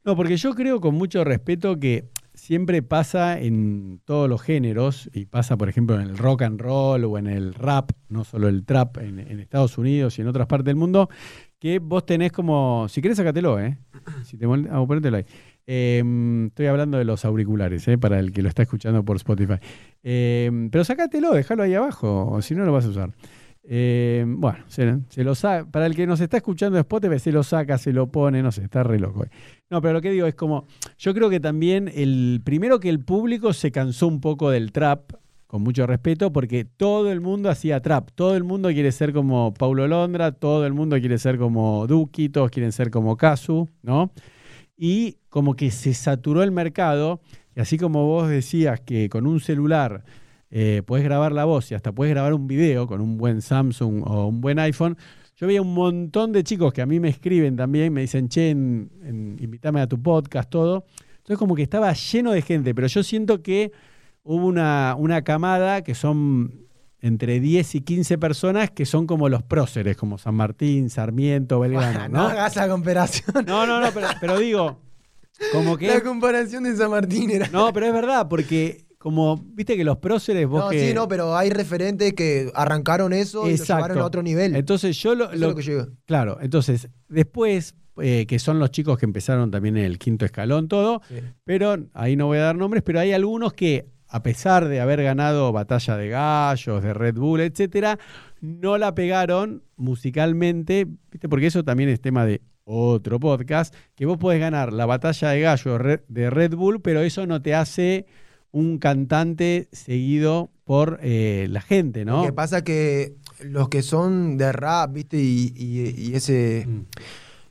No, 0.05 0.15
porque 0.15 0.37
yo 0.37 0.55
creo 0.55 0.81
con 0.81 0.95
mucho 0.95 1.25
respeto 1.25 1.81
que 1.81 2.05
siempre 2.49 2.81
pasa 2.81 3.39
en 3.39 4.01
todos 4.07 4.27
los 4.27 4.41
géneros, 4.41 5.11
y 5.13 5.27
pasa, 5.27 5.59
por 5.59 5.69
ejemplo, 5.69 5.97
en 5.97 6.01
el 6.01 6.17
rock 6.17 6.41
and 6.41 6.59
roll 6.59 7.05
o 7.05 7.19
en 7.19 7.27
el 7.27 7.53
rap, 7.53 7.91
no 8.09 8.25
solo 8.25 8.49
el 8.49 8.65
trap, 8.65 8.97
en, 8.97 9.19
en 9.19 9.39
Estados 9.39 9.77
Unidos 9.77 10.19
y 10.19 10.23
en 10.23 10.29
otras 10.29 10.47
partes 10.47 10.65
del 10.65 10.77
mundo, 10.77 11.11
que 11.59 11.79
vos 11.79 12.07
tenés 12.07 12.33
como, 12.33 12.87
si 12.89 13.03
querés 13.03 13.19
sacátelo, 13.19 13.61
¿eh? 13.61 13.77
Si 14.25 14.39
te 14.39 14.47
molesta, 14.47 14.75
ah, 14.75 14.87
ponételo 14.87 15.19
ahí. 15.19 15.27
Eh, 15.67 16.03
estoy 16.47 16.67
hablando 16.69 16.97
de 16.97 17.05
los 17.05 17.27
auriculares, 17.27 17.87
¿eh? 17.87 17.99
Para 17.99 18.19
el 18.19 18.33
que 18.33 18.41
lo 18.41 18.49
está 18.49 18.63
escuchando 18.63 19.05
por 19.05 19.17
Spotify. 19.17 19.57
Eh, 20.03 20.51
pero 20.73 20.85
sacátelo, 20.85 21.35
déjalo 21.35 21.65
ahí 21.65 21.75
abajo, 21.75 22.31
o 22.31 22.41
si 22.41 22.55
no 22.55 22.65
lo 22.65 22.73
vas 22.73 22.87
a 22.87 22.89
usar. 22.89 23.11
Eh, 23.71 24.25
bueno, 24.27 24.61
se, 24.69 25.01
se 25.11 25.23
lo 25.23 25.35
para 25.71 25.85
el 25.85 25.95
que 25.95 26.07
nos 26.07 26.23
está 26.23 26.39
escuchando 26.39 26.77
de 26.77 26.81
Spotify, 26.81 27.19
se 27.19 27.31
lo 27.31 27.43
saca, 27.43 27.77
se 27.77 27.93
lo 27.93 28.07
pone, 28.11 28.43
no 28.43 28.51
sé, 28.51 28.65
está 28.65 28.83
re 28.83 28.99
loco. 28.99 29.27
No, 29.71 29.83
pero 29.83 29.95
lo 29.95 30.01
que 30.01 30.11
digo 30.11 30.27
es 30.27 30.35
como, 30.35 30.67
yo 30.99 31.13
creo 31.13 31.29
que 31.29 31.41
también 31.41 31.91
el 31.95 32.41
primero 32.43 32.81
que 32.81 32.89
el 32.89 33.01
público 33.01 33.53
se 33.53 33.71
cansó 33.71 34.07
un 34.07 34.21
poco 34.21 34.51
del 34.51 34.73
trap, 34.73 35.13
con 35.47 35.63
mucho 35.63 35.87
respeto, 35.87 36.33
porque 36.33 36.65
todo 36.65 37.11
el 37.11 37.21
mundo 37.21 37.51
hacía 37.51 37.81
trap, 37.81 38.11
todo 38.15 38.37
el 38.37 38.45
mundo 38.45 38.69
quiere 38.71 38.93
ser 38.93 39.13
como 39.13 39.53
Paulo 39.55 39.87
Londra, 39.89 40.33
todo 40.33 40.67
el 40.67 40.75
mundo 40.75 40.99
quiere 40.99 41.19
ser 41.19 41.39
como 41.39 41.87
Duki, 41.87 42.29
todos 42.29 42.51
quieren 42.51 42.73
ser 42.73 42.91
como 42.91 43.17
Casu, 43.17 43.69
¿no? 43.83 44.11
Y 44.77 45.17
como 45.29 45.55
que 45.55 45.71
se 45.71 45.93
saturó 45.95 46.43
el 46.43 46.51
mercado, 46.51 47.21
y 47.55 47.61
así 47.61 47.79
como 47.79 48.07
vos 48.07 48.29
decías 48.29 48.81
que 48.81 49.09
con 49.09 49.27
un 49.27 49.41
celular 49.41 50.05
eh, 50.51 50.83
podés 50.87 51.05
grabar 51.05 51.33
la 51.33 51.45
voz 51.45 51.71
y 51.71 51.75
hasta 51.75 51.93
podés 51.93 52.13
grabar 52.13 52.33
un 52.33 52.47
video 52.47 52.87
con 52.87 53.01
un 53.01 53.19
buen 53.19 53.43
Samsung 53.43 54.03
o 54.07 54.29
un 54.29 54.41
buen 54.41 54.59
iPhone, 54.59 54.97
yo 55.39 55.47
veía 55.47 55.63
un 55.63 55.73
montón 55.73 56.33
de 56.33 56.43
chicos 56.45 56.73
que 56.73 56.83
a 56.83 56.87
mí 56.87 56.99
me 57.01 57.09
escriben 57.09 57.57
también, 57.57 57.93
me 57.93 58.01
dicen, 58.03 58.29
che, 58.29 58.51
en- 58.51 58.91
en- 59.03 59.37
invítame 59.41 59.81
a 59.81 59.87
tu 59.87 60.03
podcast, 60.03 60.51
todo. 60.51 60.85
Entonces 61.19 61.39
como 61.39 61.55
que 61.55 61.63
estaba 61.63 61.93
lleno 61.93 62.33
de 62.33 62.43
gente, 62.43 62.75
pero 62.75 62.87
yo 62.89 63.03
siento 63.03 63.43
que 63.43 63.71
hubo 64.25 64.45
una, 64.47 64.95
una 64.99 65.23
camada 65.23 65.83
que 65.83 65.95
son 65.95 66.67
entre 67.01 67.39
10 67.39 67.77
y 67.77 67.81
15 67.83 68.19
personas 68.19 68.71
que 68.73 68.85
son 68.85 69.07
como 69.07 69.29
los 69.29 69.43
próceres, 69.45 69.97
como 69.97 70.19
San 70.19 70.35
Martín, 70.35 70.91
Sarmiento, 70.91 71.61
Belgrano, 71.61 72.09
no 72.09 72.23
¿no? 72.23 72.29
hagas 72.29 72.57
la 72.57 72.69
comparación. 72.69 73.45
No, 73.47 73.65
no, 73.67 73.81
no, 73.81 73.93
pero, 73.93 74.09
pero 74.21 74.39
digo, 74.39 74.81
como 75.53 75.77
que... 75.79 75.87
La 75.87 76.01
comparación 76.03 76.65
de 76.65 76.75
San 76.77 76.91
Martín 76.91 77.31
era. 77.31 77.47
No, 77.53 77.73
pero 77.73 77.87
es 77.87 77.93
verdad, 77.93 78.27
porque 78.29 78.85
como, 78.99 79.37
viste 79.37 79.77
que 79.77 79.85
los 79.85 79.99
próceres 79.99 80.47
vos 80.49 80.65
No, 80.65 80.71
que... 80.71 80.89
sí, 80.89 80.95
no, 80.95 81.07
pero 81.09 81.37
hay 81.37 81.51
referentes 81.51 82.13
que 82.15 82.51
arrancaron 82.55 83.13
eso 83.13 83.45
y 83.47 83.51
lo 83.51 83.55
Exacto. 83.55 83.75
llevaron 83.85 83.99
a 83.99 84.05
otro 84.05 84.23
nivel. 84.23 84.57
Entonces 84.57 85.01
yo 85.01 85.15
lo, 85.15 85.33
lo- 85.35 85.49
lo 85.51 85.55
que. 85.55 85.87
Claro, 86.05 86.39
entonces 86.41 86.89
después, 87.09 87.75
eh, 88.03 88.27
que 88.27 88.39
son 88.41 88.59
los 88.59 88.71
chicos 88.73 88.99
que 88.99 89.07
empezaron 89.07 89.51
también 89.51 89.77
en 89.77 89.85
el 89.85 89.99
quinto 89.99 90.25
escalón, 90.25 90.67
todo, 90.69 91.01
Sí. 91.09 91.15
pero 91.45 91.77
ahí 91.95 92.17
no 92.17 92.27
voy 92.27 92.39
a 92.39 92.43
dar 92.43 92.57
nombres, 92.57 92.83
pero 92.83 92.99
hay 93.01 93.13
algunos 93.13 93.53
que, 93.53 93.87
a 94.09 94.23
pesar 94.23 94.67
de 94.69 94.81
haber 94.81 95.03
ganado 95.03 95.53
Batalla 95.53 95.97
de 95.97 96.09
Gallos, 96.09 96.83
de 96.83 96.93
Red 96.95 97.15
Bull, 97.17 97.41
etcétera, 97.41 97.99
no 98.41 98.79
la 98.79 98.95
pegaron 98.95 99.63
musicalmente, 99.77 100.87
¿viste? 101.11 101.29
porque 101.29 101.47
eso 101.47 101.65
también 101.65 101.89
es 101.91 102.01
tema 102.01 102.25
de 102.25 102.41
otro 102.65 103.19
podcast, 103.21 103.75
que 103.95 104.07
vos 104.07 104.19
podés 104.19 104.41
ganar 104.41 104.73
la 104.73 104.87
Batalla 104.87 105.31
de 105.31 105.41
Gallo 105.41 105.79
de 106.09 106.31
Red 106.31 106.55
Bull, 106.55 106.81
pero 106.81 107.01
eso 107.03 107.27
no 107.27 107.41
te 107.43 107.55
hace 107.55 108.07
un 108.53 108.79
cantante 108.79 109.69
seguido 109.73 110.51
por 110.65 110.99
eh, 111.03 111.47
la 111.51 111.61
gente, 111.61 112.05
¿no? 112.05 112.19
Lo 112.21 112.27
que 112.27 112.33
pasa 112.33 112.63
que 112.65 113.15
los 113.43 113.69
que 113.69 113.83
son 113.83 114.37
de 114.39 114.53
rap, 114.53 114.93
¿viste? 114.93 115.19
Y, 115.19 115.53
y- 115.57 115.95
y 116.11 116.15
ese. 116.15 116.65
Mm. 116.67 116.81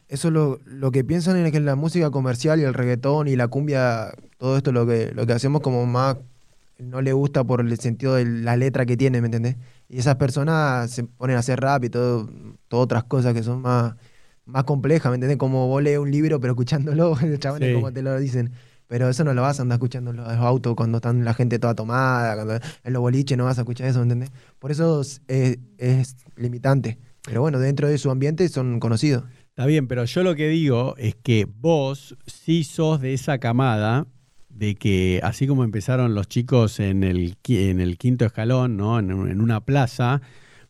Eso 0.10 0.32
lo, 0.32 0.60
lo 0.66 0.92
que 0.92 1.04
piensan 1.04 1.36
es 1.38 1.52
que 1.52 1.60
la 1.60 1.76
música 1.76 2.10
comercial 2.12 2.60
y 2.60 2.64
el 2.64 2.74
reggaetón 2.74 3.28
y 3.28 3.36
la 3.36 3.50
cumbia, 3.50 4.14
todo 4.38 4.56
esto 4.56 4.72
lo 4.72 4.88
que, 4.88 5.12
lo 5.14 5.28
que 5.28 5.34
hacemos 5.34 5.62
como 5.62 5.86
más 5.86 6.16
no 6.80 7.02
le 7.02 7.12
gusta 7.12 7.44
por 7.44 7.60
el 7.60 7.78
sentido 7.78 8.16
de 8.16 8.24
la 8.26 8.56
letra 8.56 8.86
que 8.86 8.96
tiene, 8.96 9.20
¿me 9.20 9.28
entendés? 9.28 9.58
Y 9.90 9.98
esas 10.00 10.16
personas 10.16 10.92
se 10.92 11.04
ponen 11.04 11.36
a 11.36 11.40
hacer 11.40 11.60
rap 11.60 11.84
y 11.84 11.90
todo, 11.90 12.30
todas 12.70 12.84
otras 12.86 13.04
cosas 13.04 13.34
que 13.34 13.44
son 13.44 13.62
más, 13.62 13.96
más 14.46 14.64
complejas, 14.64 15.10
¿me 15.10 15.16
entendés? 15.16 15.38
Como 15.38 15.68
vos 15.68 15.84
lees 15.84 16.00
un 16.00 16.10
libro 16.12 16.40
pero 16.40 16.54
escuchándolo, 16.54 17.18
chavales 17.40 17.70
Sí. 17.70 17.76
como 17.76 17.92
te 17.92 18.02
lo 18.02 18.18
dicen. 18.18 18.52
Pero 18.88 19.10
eso 19.10 19.23
no 19.23 19.34
lo 19.34 19.41
vas 19.41 19.60
a 19.60 19.63
andar 19.63 19.76
escuchando 19.78 20.12
en 20.12 20.17
los 20.17 20.28
autos 20.30 20.76
cuando 20.76 20.97
están 20.97 21.26
la 21.26 21.34
gente 21.34 21.60
toda 21.60 21.76
tomada, 21.76 22.36
cuando 22.36 22.56
en 22.84 22.93
los 22.93 23.02
boliches 23.02 23.38
no 23.38 23.45
vas 23.45 23.58
a 23.58 23.62
escuchar 23.62 23.88
eso, 23.88 24.00
¿me 24.00 24.04
entendés? 24.04 24.32
Por 24.60 24.71
eso 24.71 25.02
es, 25.02 25.21
es- 25.78 26.15
limitante. 26.38 26.97
Pero 27.23 27.41
bueno, 27.41 27.60
dentro 27.60 27.89
de 27.89 27.97
su 27.97 28.10
ambiente 28.10 28.47
son 28.47 28.80
conocidos. 28.80 29.23
Está 29.50 29.65
bien, 29.65 29.88
pero 29.88 30.06
yo 30.06 30.23
lo 30.23 30.36
que 30.36 30.47
digo 30.47 30.95
es 30.97 31.15
que 31.15 31.45
vos 31.45 32.15
sí 32.26 32.63
sos 32.63 33.02
de 33.02 33.13
esa 33.13 33.39
camada 33.39 34.08
de 34.50 34.76
que 34.76 35.19
así 35.23 35.45
como 35.47 35.63
empezaron 35.63 36.15
los 36.15 36.28
chicos 36.28 36.80
en 36.80 37.04
el, 37.04 37.36
en 37.47 37.82
el 37.82 37.97
quinto 37.97 38.26
escalón, 38.26 38.78
¿no? 38.78 39.00
En, 39.00 39.10
en 39.12 39.41
una 39.41 39.62
plaza, 39.65 40.21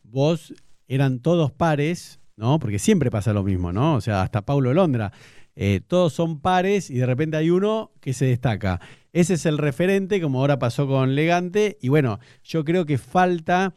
vos 0.02 0.52
eran 0.88 1.20
todos 1.20 1.52
pares, 1.52 2.18
¿no? 2.36 2.58
Porque 2.58 2.78
siempre 2.78 3.10
pasa 3.10 3.32
lo 3.32 3.42
mismo, 3.44 3.72
¿no? 3.72 3.94
O 3.94 4.00
sea, 4.00 4.22
hasta 4.22 4.42
Paulo 4.42 4.74
Londra. 4.74 5.12
Eh, 5.60 5.80
todos 5.84 6.12
son 6.12 6.38
pares 6.38 6.88
y 6.88 6.98
de 6.98 7.06
repente 7.06 7.36
hay 7.36 7.50
uno 7.50 7.90
que 8.00 8.12
se 8.12 8.26
destaca. 8.26 8.80
Ese 9.12 9.34
es 9.34 9.44
el 9.44 9.58
referente, 9.58 10.20
como 10.20 10.38
ahora 10.38 10.60
pasó 10.60 10.86
con 10.86 11.16
Legante. 11.16 11.78
Y 11.82 11.88
bueno, 11.88 12.20
yo 12.44 12.64
creo 12.64 12.86
que 12.86 12.96
falta 12.96 13.74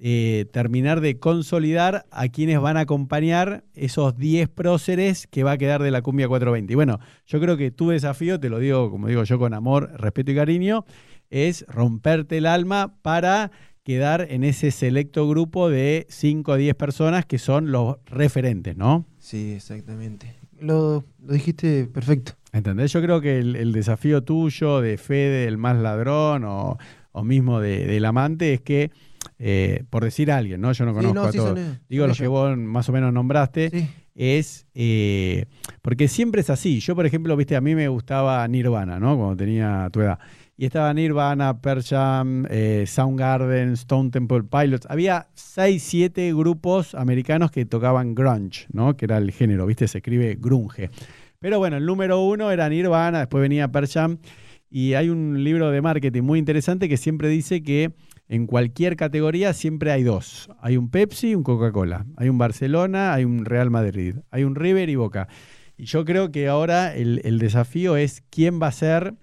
eh, 0.00 0.46
terminar 0.52 1.00
de 1.00 1.20
consolidar 1.20 2.04
a 2.10 2.26
quienes 2.26 2.60
van 2.60 2.76
a 2.76 2.80
acompañar 2.80 3.62
esos 3.74 4.16
10 4.18 4.48
próceres 4.48 5.28
que 5.28 5.44
va 5.44 5.52
a 5.52 5.56
quedar 5.56 5.84
de 5.84 5.92
la 5.92 6.02
cumbia 6.02 6.26
420. 6.26 6.72
Y 6.72 6.74
bueno, 6.74 6.98
yo 7.26 7.38
creo 7.38 7.56
que 7.56 7.70
tu 7.70 7.90
desafío, 7.90 8.40
te 8.40 8.48
lo 8.48 8.58
digo 8.58 8.90
como 8.90 9.06
digo 9.06 9.22
yo 9.22 9.38
con 9.38 9.54
amor, 9.54 9.92
respeto 10.00 10.32
y 10.32 10.34
cariño, 10.34 10.84
es 11.30 11.64
romperte 11.68 12.38
el 12.38 12.46
alma 12.46 12.96
para 13.02 13.52
quedar 13.84 14.26
en 14.30 14.42
ese 14.42 14.72
selecto 14.72 15.28
grupo 15.28 15.70
de 15.70 16.08
5 16.08 16.50
o 16.50 16.56
10 16.56 16.74
personas 16.74 17.24
que 17.24 17.38
son 17.38 17.70
los 17.70 17.98
referentes, 18.06 18.76
¿no? 18.76 19.06
Sí, 19.20 19.52
exactamente. 19.52 20.39
Lo, 20.60 21.04
lo 21.24 21.32
dijiste 21.32 21.86
perfecto. 21.86 22.32
¿Entendés? 22.52 22.92
Yo 22.92 23.00
creo 23.02 23.20
que 23.20 23.38
el, 23.38 23.56
el 23.56 23.72
desafío 23.72 24.22
tuyo, 24.22 24.80
de 24.80 24.98
Fede, 24.98 25.46
el 25.46 25.56
más 25.58 25.76
ladrón, 25.76 26.44
o, 26.44 26.78
o 27.12 27.24
mismo 27.24 27.60
de- 27.60 27.86
del 27.86 28.04
amante, 28.04 28.54
es 28.54 28.60
que, 28.60 28.90
eh, 29.38 29.84
por 29.88 30.04
decir 30.04 30.30
a 30.32 30.36
alguien, 30.38 30.60
¿no? 30.60 30.72
Yo 30.72 30.84
no 30.84 30.90
Sí, 30.92 30.96
conozco 30.96 31.14
no, 31.14 31.22
a 31.28 31.32
sí, 31.32 31.38
todos. 31.38 31.58
son 31.58 31.80
Digo 31.88 32.02
son 32.02 32.08
los 32.08 32.18
que 32.18 32.26
vos 32.26 32.56
más 32.56 32.88
o 32.88 32.92
menos 32.92 33.12
nombraste, 33.12 33.70
Sí. 33.70 33.88
es. 34.16 34.66
eh, 34.74 35.46
porque 35.80 36.08
siempre 36.08 36.40
es 36.40 36.50
así. 36.50 36.80
Yo, 36.80 36.94
por 36.96 37.06
ejemplo, 37.06 37.36
viste, 37.36 37.54
a 37.56 37.60
mí 37.60 37.74
me 37.74 37.88
gustaba 37.88 38.46
Nirvana, 38.48 38.98
¿no? 38.98 39.16
Cuando 39.16 39.36
tenía 39.36 39.88
tu 39.92 40.00
edad. 40.00 40.18
Y 40.60 40.66
estaba 40.66 40.92
Nirvana, 40.92 41.62
Pearl 41.62 41.82
Jam, 41.82 42.44
eh, 42.50 42.84
Soundgarden, 42.86 43.72
Stone 43.72 44.10
Temple 44.10 44.42
Pilots. 44.42 44.86
Había 44.90 45.28
seis, 45.32 45.82
siete 45.82 46.34
grupos 46.34 46.94
americanos 46.94 47.50
que 47.50 47.64
tocaban 47.64 48.14
grunge, 48.14 48.66
¿no? 48.70 48.94
Que 48.94 49.06
era 49.06 49.16
el 49.16 49.30
género, 49.30 49.64
¿viste? 49.64 49.88
Se 49.88 49.96
escribe 49.96 50.36
grunge. 50.38 50.90
Pero 51.38 51.58
bueno, 51.58 51.78
el 51.78 51.86
número 51.86 52.20
uno 52.20 52.50
era 52.50 52.68
Nirvana, 52.68 53.20
después 53.20 53.40
venía 53.40 53.72
Pearl 53.72 53.88
Jam. 53.88 54.18
Y 54.68 54.92
hay 54.92 55.08
un 55.08 55.42
libro 55.42 55.70
de 55.70 55.80
marketing 55.80 56.24
muy 56.24 56.38
interesante 56.38 56.90
que 56.90 56.98
siempre 56.98 57.28
dice 57.28 57.62
que 57.62 57.92
en 58.28 58.46
cualquier 58.46 58.96
categoría 58.96 59.54
siempre 59.54 59.92
hay 59.92 60.02
dos. 60.02 60.50
Hay 60.60 60.76
un 60.76 60.90
Pepsi 60.90 61.30
y 61.30 61.34
un 61.36 61.42
Coca-Cola. 61.42 62.04
Hay 62.18 62.28
un 62.28 62.36
Barcelona, 62.36 63.14
hay 63.14 63.24
un 63.24 63.46
Real 63.46 63.70
Madrid. 63.70 64.16
Hay 64.30 64.44
un 64.44 64.54
River 64.54 64.90
y 64.90 64.96
Boca. 64.96 65.26
Y 65.78 65.86
yo 65.86 66.04
creo 66.04 66.30
que 66.30 66.48
ahora 66.48 66.94
el 66.94 67.38
desafío 67.38 67.96
es 67.96 68.22
quién 68.28 68.60
va 68.60 68.66
a 68.66 68.72
ser 68.72 69.14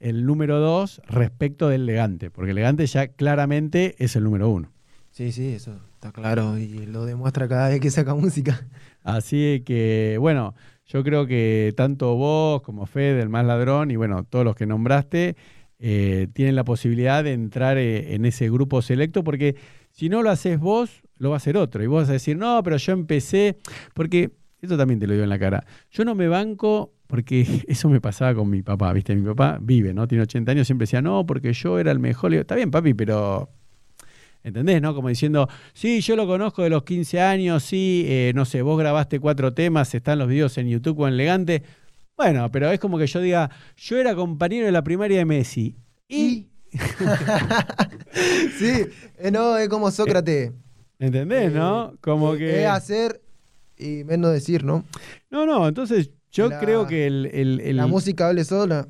el 0.00 0.26
número 0.26 0.58
dos 0.58 1.00
respecto 1.06 1.68
del 1.68 1.86
Legante. 1.86 2.30
Porque 2.30 2.50
el 2.50 2.56
Legante 2.56 2.86
ya 2.86 3.08
claramente 3.08 3.94
es 3.98 4.16
el 4.16 4.24
número 4.24 4.48
uno. 4.48 4.72
Sí, 5.10 5.32
sí, 5.32 5.48
eso 5.48 5.78
está 5.94 6.12
claro 6.12 6.56
y 6.58 6.86
lo 6.86 7.04
demuestra 7.04 7.46
cada 7.46 7.68
vez 7.68 7.80
que 7.80 7.90
saca 7.90 8.14
música. 8.14 8.66
Así 9.02 9.62
que, 9.64 10.16
bueno, 10.18 10.54
yo 10.86 11.04
creo 11.04 11.26
que 11.26 11.72
tanto 11.76 12.14
vos 12.16 12.62
como 12.62 12.86
Fede, 12.86 13.20
el 13.20 13.28
más 13.28 13.44
ladrón, 13.44 13.90
y 13.90 13.96
bueno, 13.96 14.24
todos 14.24 14.44
los 14.44 14.56
que 14.56 14.66
nombraste, 14.66 15.36
eh, 15.78 16.28
tienen 16.32 16.56
la 16.56 16.64
posibilidad 16.64 17.22
de 17.22 17.32
entrar 17.32 17.78
eh, 17.78 18.14
en 18.14 18.24
ese 18.24 18.50
grupo 18.50 18.82
selecto, 18.82 19.22
porque 19.22 19.56
si 19.90 20.08
no 20.08 20.22
lo 20.22 20.30
haces 20.30 20.58
vos, 20.58 21.02
lo 21.16 21.30
va 21.30 21.36
a 21.36 21.38
hacer 21.38 21.56
otro. 21.56 21.82
Y 21.82 21.86
vos 21.86 22.02
vas 22.02 22.10
a 22.10 22.14
decir, 22.14 22.36
no, 22.36 22.62
pero 22.62 22.76
yo 22.76 22.92
empecé, 22.92 23.58
porque, 23.94 24.30
esto 24.60 24.76
también 24.76 25.00
te 25.00 25.06
lo 25.06 25.12
digo 25.12 25.24
en 25.24 25.30
la 25.30 25.38
cara, 25.38 25.64
yo 25.90 26.04
no 26.04 26.14
me 26.14 26.28
banco, 26.28 26.92
porque 27.10 27.64
eso 27.68 27.88
me 27.90 28.00
pasaba 28.00 28.34
con 28.34 28.48
mi 28.48 28.62
papá, 28.62 28.92
¿viste? 28.92 29.14
Mi 29.14 29.26
papá 29.26 29.58
vive, 29.60 29.92
¿no? 29.92 30.08
Tiene 30.08 30.22
80 30.22 30.52
años, 30.52 30.66
siempre 30.66 30.84
decía, 30.84 31.02
no, 31.02 31.26
porque 31.26 31.52
yo 31.52 31.78
era 31.78 31.90
el 31.92 31.98
mejor. 31.98 32.30
Le 32.30 32.36
digo, 32.36 32.42
está 32.42 32.54
bien, 32.54 32.70
papi, 32.70 32.94
pero 32.94 33.50
¿Entendés? 34.42 34.80
¿No? 34.80 34.94
Como 34.94 35.08
diciendo, 35.08 35.48
sí, 35.74 36.00
yo 36.00 36.16
lo 36.16 36.26
conozco 36.26 36.62
de 36.62 36.70
los 36.70 36.82
15 36.84 37.20
años, 37.20 37.62
sí, 37.62 38.04
eh, 38.08 38.32
no 38.34 38.46
sé, 38.46 38.62
vos 38.62 38.78
grabaste 38.78 39.20
cuatro 39.20 39.52
temas, 39.52 39.94
están 39.94 40.18
los 40.18 40.28
videos 40.28 40.56
en 40.56 40.68
YouTube 40.68 41.00
o 41.00 41.08
en 41.08 41.12
Elegante. 41.14 41.62
Bueno, 42.16 42.50
pero 42.50 42.70
es 42.70 42.80
como 42.80 42.96
que 42.98 43.06
yo 43.06 43.20
diga, 43.20 43.50
yo 43.76 43.98
era 43.98 44.14
compañero 44.14 44.64
de 44.64 44.72
la 44.72 44.82
primaria 44.82 45.18
de 45.18 45.24
Messi. 45.26 45.76
Y, 46.08 46.46
sí, 48.58 48.86
eh, 49.18 49.30
no, 49.30 49.58
es 49.58 49.68
como 49.68 49.90
Sócrates. 49.90 50.52
¿entendés, 50.98 51.52
no? 51.52 51.94
Como 52.00 52.34
Eh, 52.34 52.38
que... 52.38 52.62
Es 52.62 52.68
hacer 52.68 53.20
y 53.76 54.04
menos 54.04 54.32
decir, 54.32 54.64
¿no? 54.64 54.84
No, 55.30 55.46
no, 55.46 55.68
entonces 55.68 56.10
yo 56.30 56.48
La- 56.48 56.58
creo 56.60 56.86
que 56.86 57.06
el... 57.06 57.26
el- 57.32 57.60
el- 57.60 57.76
La 57.76 57.86
música 57.86 58.28
hable 58.28 58.44
sola. 58.44 58.88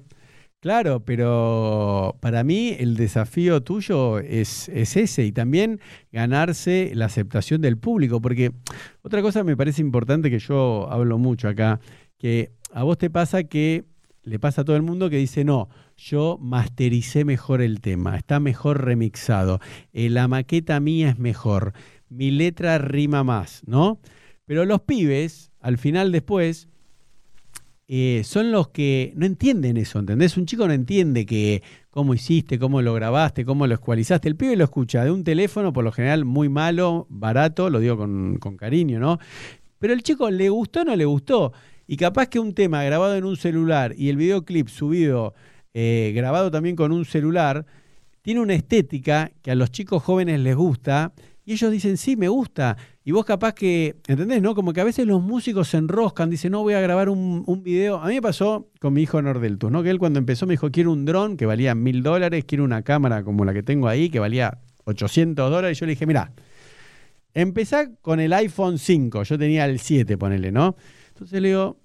Claro, 0.61 1.01
pero 1.07 2.17
para 2.21 2.45
mí 2.45 2.77
el 2.79 2.95
desafío 2.95 3.63
tuyo 3.63 4.19
es, 4.19 4.69
es 4.69 4.95
ese 4.99 5.25
y 5.25 5.33
también 5.33 5.81
ganarse 6.13 6.93
la 6.95 7.07
aceptación 7.07 7.63
del 7.63 7.79
público, 7.79 8.21
porque 8.21 8.53
otra 9.01 9.23
cosa 9.23 9.43
me 9.43 9.57
parece 9.57 9.81
importante 9.81 10.29
que 10.31 10.39
yo 10.39 10.87
hablo 10.91 11.17
mucho 11.17 11.49
acá, 11.49 11.81
que 12.19 12.51
a 12.75 12.83
vos 12.83 12.99
te 12.99 13.09
pasa 13.09 13.45
que 13.45 13.85
le 14.23 14.39
pasa 14.39 14.61
a 14.61 14.65
todo 14.67 14.77
el 14.77 14.83
mundo 14.83 15.09
que 15.09 15.17
dice, 15.17 15.45
no, 15.45 15.71
yo 15.97 16.37
mastericé 16.39 17.25
mejor 17.25 17.63
el 17.63 17.81
tema, 17.81 18.19
está 18.19 18.39
mejor 18.39 18.85
remixado, 18.85 19.61
eh, 19.95 20.11
la 20.11 20.29
maqueta 20.29 20.79
mía 20.79 21.09
es 21.09 21.19
mejor, 21.19 21.73
mi 22.11 22.31
letra 22.31 22.77
rima 22.77 23.25
más, 23.25 23.63
¿no? 23.67 23.99
Pero 24.45 24.67
los 24.67 24.83
pibes, 24.83 25.53
al 25.61 25.79
final 25.79 26.13
después, 26.13 26.69
eh, 27.93 28.23
son 28.23 28.53
los 28.53 28.69
que 28.69 29.13
no 29.17 29.27
entienden 29.27 29.77
eso, 29.77 29.99
¿entendés? 29.99 30.37
Un 30.37 30.47
chico 30.47 30.65
no 30.65 30.73
entiende 30.73 31.27
que 31.27 31.61
cómo 31.91 32.15
hiciste, 32.15 32.57
cómo 32.57 32.83
lo 32.83 32.95
grabaste, 32.95 33.45
cómo 33.45 33.67
lo 33.67 33.75
escualizaste. 33.75 34.29
El 34.29 34.37
pibe 34.37 34.55
lo 34.55 34.63
escucha 34.63 35.03
de 35.03 35.11
un 35.11 35.25
teléfono, 35.25 35.73
por 35.73 35.83
lo 35.83 35.91
general 35.91 36.25
muy 36.25 36.49
malo, 36.49 37.09
barato, 37.11 37.69
lo 37.69 37.81
digo 37.81 37.97
con, 37.97 38.37
con 38.37 38.57
cariño, 38.57 39.01
¿no? 39.01 39.19
Pero 39.81 39.93
el 39.93 40.05
chico 40.05 40.31
le 40.31 40.49
gustó 40.51 40.83
o 40.83 40.85
no 40.85 40.95
le 40.95 41.05
gustó. 41.05 41.53
Y 41.89 41.97
capaz 41.97 42.29
que 42.29 42.39
un 42.39 42.55
tema 42.55 42.85
grabado 42.85 43.17
en 43.17 43.25
un 43.25 43.37
celular 43.37 43.93
y 43.99 44.09
el 44.09 44.17
videoclip 44.17 44.69
subido, 44.69 45.35
eh, 45.75 46.13
grabado 46.15 46.49
también 46.53 46.77
con 46.77 46.93
un 46.93 47.05
celular, 47.05 47.67
tiene 48.23 48.39
una 48.39 48.55
estética 48.55 49.33
que 49.43 49.51
a 49.51 49.57
los 49.57 49.73
chicos 49.73 50.01
jóvenes 50.01 50.39
les 50.39 50.55
gusta 50.55 51.13
y 51.45 51.55
ellos 51.55 51.73
dicen, 51.73 51.97
sí, 51.97 52.15
me 52.15 52.29
gusta. 52.29 52.77
Y 53.11 53.13
vos 53.13 53.25
capaz 53.25 53.55
que, 53.55 53.97
¿entendés? 54.07 54.41
¿No? 54.41 54.55
Como 54.55 54.73
que 54.73 54.81
a 54.81 54.85
veces 54.85 55.05
los 55.05 55.21
músicos 55.21 55.67
se 55.67 55.79
enroscan, 55.79 56.31
dicen, 56.31 56.53
no, 56.53 56.63
voy 56.63 56.75
a 56.75 56.81
grabar 56.81 57.09
un, 57.09 57.43
un 57.45 57.63
video. 57.65 57.97
A 57.97 58.07
mí 58.07 58.15
me 58.15 58.23
pasó 58.23 58.69
con 58.79 58.93
mi 58.93 59.03
hijo 59.03 59.21
Nordeltus, 59.21 59.69
¿no? 59.69 59.83
Que 59.83 59.91
él 59.91 59.99
cuando 59.99 60.21
empezó 60.21 60.47
me 60.47 60.53
dijo, 60.53 60.71
quiero 60.71 60.93
un 60.93 61.05
dron 61.05 61.37
que 61.37 61.45
valía 61.45 61.75
mil 61.75 62.05
dólares, 62.05 62.45
quiero 62.47 62.63
una 62.63 62.83
cámara 62.83 63.25
como 63.25 63.45
la 63.45 63.53
que 63.53 63.65
tengo 63.65 63.89
ahí, 63.89 64.11
que 64.11 64.21
valía 64.21 64.59
800 64.85 65.51
dólares. 65.51 65.77
Y 65.77 65.81
yo 65.81 65.87
le 65.87 65.91
dije, 65.91 66.07
mira, 66.07 66.31
empezá 67.35 67.91
con 68.01 68.21
el 68.21 68.33
iPhone 68.33 68.79
5, 68.79 69.25
yo 69.25 69.37
tenía 69.37 69.65
el 69.65 69.81
7, 69.81 70.17
ponele, 70.17 70.53
¿no? 70.53 70.77
Entonces 71.09 71.43
le 71.43 71.49
digo, 71.49 71.79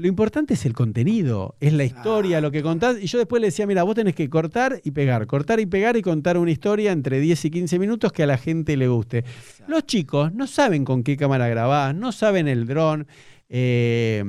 lo 0.00 0.08
importante 0.08 0.54
es 0.54 0.64
el 0.64 0.72
contenido, 0.72 1.56
es 1.60 1.74
la 1.74 1.84
historia, 1.84 2.40
lo 2.40 2.50
que 2.50 2.62
contás. 2.62 2.96
Y 3.02 3.06
yo 3.06 3.18
después 3.18 3.42
le 3.42 3.48
decía, 3.48 3.66
mira, 3.66 3.82
vos 3.82 3.94
tenés 3.94 4.14
que 4.14 4.30
cortar 4.30 4.80
y 4.82 4.92
pegar, 4.92 5.26
cortar 5.26 5.60
y 5.60 5.66
pegar 5.66 5.98
y 5.98 6.02
contar 6.02 6.38
una 6.38 6.50
historia 6.50 6.90
entre 6.90 7.20
10 7.20 7.44
y 7.44 7.50
15 7.50 7.78
minutos 7.78 8.10
que 8.10 8.22
a 8.22 8.26
la 8.26 8.38
gente 8.38 8.78
le 8.78 8.88
guste. 8.88 9.24
Los 9.68 9.84
chicos 9.84 10.32
no 10.32 10.46
saben 10.46 10.86
con 10.86 11.02
qué 11.02 11.18
cámara 11.18 11.48
grabás, 11.48 11.94
no 11.94 12.12
saben 12.12 12.48
el 12.48 12.66
dron. 12.66 13.06
Eh, 13.50 14.24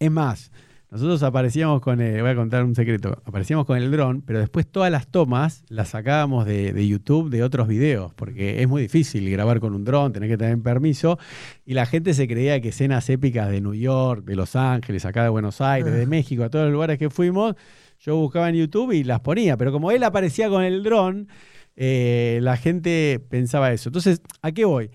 es 0.00 0.10
más, 0.10 0.50
nosotros 0.90 1.22
aparecíamos 1.22 1.80
con, 1.80 2.00
el, 2.00 2.20
voy 2.20 2.30
a 2.30 2.34
contar 2.34 2.64
un 2.64 2.74
secreto, 2.74 3.22
aparecíamos 3.24 3.64
con 3.64 3.78
el 3.78 3.90
dron, 3.92 4.22
pero 4.22 4.40
después 4.40 4.66
todas 4.66 4.90
las 4.90 5.06
tomas 5.06 5.62
las 5.68 5.90
sacábamos 5.90 6.46
de, 6.46 6.72
de, 6.72 6.88
YouTube 6.88 7.30
de 7.30 7.44
otros 7.44 7.68
videos, 7.68 8.12
porque 8.14 8.60
es 8.60 8.68
muy 8.68 8.82
difícil 8.82 9.30
grabar 9.30 9.60
con 9.60 9.74
un 9.74 9.84
dron, 9.84 10.12
tenés 10.12 10.28
que 10.28 10.36
tener 10.36 10.60
permiso, 10.60 11.18
y 11.64 11.74
la 11.74 11.86
gente 11.86 12.12
se 12.12 12.26
creía 12.26 12.60
que 12.60 12.70
escenas 12.70 13.08
épicas 13.08 13.48
de 13.50 13.60
New 13.60 13.74
York, 13.74 14.24
de 14.24 14.34
Los 14.34 14.56
Ángeles, 14.56 15.04
acá 15.04 15.22
de 15.22 15.28
Buenos 15.28 15.60
Aires, 15.60 15.94
de 15.94 16.06
México, 16.06 16.42
a 16.42 16.50
todos 16.50 16.64
los 16.64 16.72
lugares 16.72 16.98
que 16.98 17.08
fuimos, 17.08 17.54
yo 18.00 18.16
buscaba 18.16 18.48
en 18.48 18.56
YouTube 18.56 18.92
y 18.92 19.04
las 19.04 19.20
ponía, 19.20 19.56
pero 19.56 19.70
como 19.72 19.92
él 19.92 20.02
aparecía 20.02 20.48
con 20.48 20.64
el 20.64 20.82
dron, 20.82 21.28
eh, 21.76 22.40
la 22.42 22.56
gente 22.56 23.24
pensaba 23.28 23.72
eso. 23.72 23.88
Entonces, 23.88 24.20
¿a 24.42 24.52
qué 24.52 24.64
voy? 24.64 24.90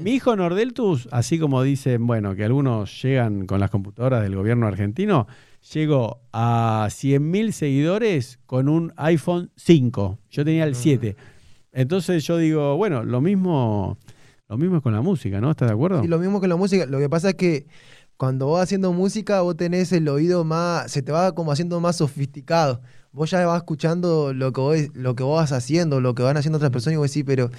Mi 0.00 0.12
hijo 0.12 0.34
Nordeltus, 0.34 1.08
así 1.12 1.38
como 1.38 1.62
dicen, 1.62 2.06
bueno, 2.06 2.34
que 2.34 2.44
algunos 2.44 3.02
llegan 3.02 3.46
con 3.46 3.60
las 3.60 3.70
computadoras 3.70 4.22
del 4.22 4.34
gobierno 4.34 4.66
argentino, 4.66 5.26
llegó 5.72 6.20
a 6.32 6.86
100.000 6.90 7.52
seguidores 7.52 8.38
con 8.46 8.68
un 8.68 8.92
iPhone 8.96 9.50
5. 9.56 10.18
Yo 10.30 10.44
tenía 10.44 10.64
el 10.64 10.74
7. 10.74 11.16
Entonces 11.72 12.24
yo 12.24 12.36
digo, 12.38 12.76
bueno, 12.76 13.04
lo 13.04 13.20
mismo, 13.20 13.98
lo 14.48 14.58
mismo 14.58 14.78
es 14.78 14.82
con 14.82 14.92
la 14.92 15.00
música, 15.00 15.40
¿no? 15.40 15.50
¿Estás 15.50 15.68
de 15.68 15.74
acuerdo? 15.74 16.02
Sí, 16.02 16.08
lo 16.08 16.18
mismo 16.18 16.40
con 16.40 16.48
la 16.48 16.56
música. 16.56 16.86
Lo 16.86 16.98
que 16.98 17.08
pasa 17.08 17.30
es 17.30 17.34
que 17.36 17.66
cuando 18.16 18.50
vas 18.50 18.64
haciendo 18.64 18.92
música, 18.92 19.42
vos 19.42 19.56
tenés 19.56 19.92
el 19.92 20.08
oído 20.08 20.44
más, 20.44 20.90
se 20.90 21.02
te 21.02 21.12
va 21.12 21.34
como 21.34 21.52
haciendo 21.52 21.80
más 21.80 21.96
sofisticado 21.96 22.80
vos 23.12 23.30
ya 23.30 23.44
vas 23.46 23.58
escuchando 23.58 24.32
lo 24.32 24.52
que, 24.52 24.60
vos, 24.60 24.76
lo 24.94 25.14
que 25.14 25.22
vos 25.22 25.40
vas 25.40 25.52
haciendo, 25.52 26.00
lo 26.00 26.14
que 26.14 26.22
van 26.22 26.36
haciendo 26.36 26.56
otras 26.56 26.70
personas 26.70 26.94
y 26.94 26.96
vos 26.98 27.10
decís, 27.10 27.24
pero 27.26 27.50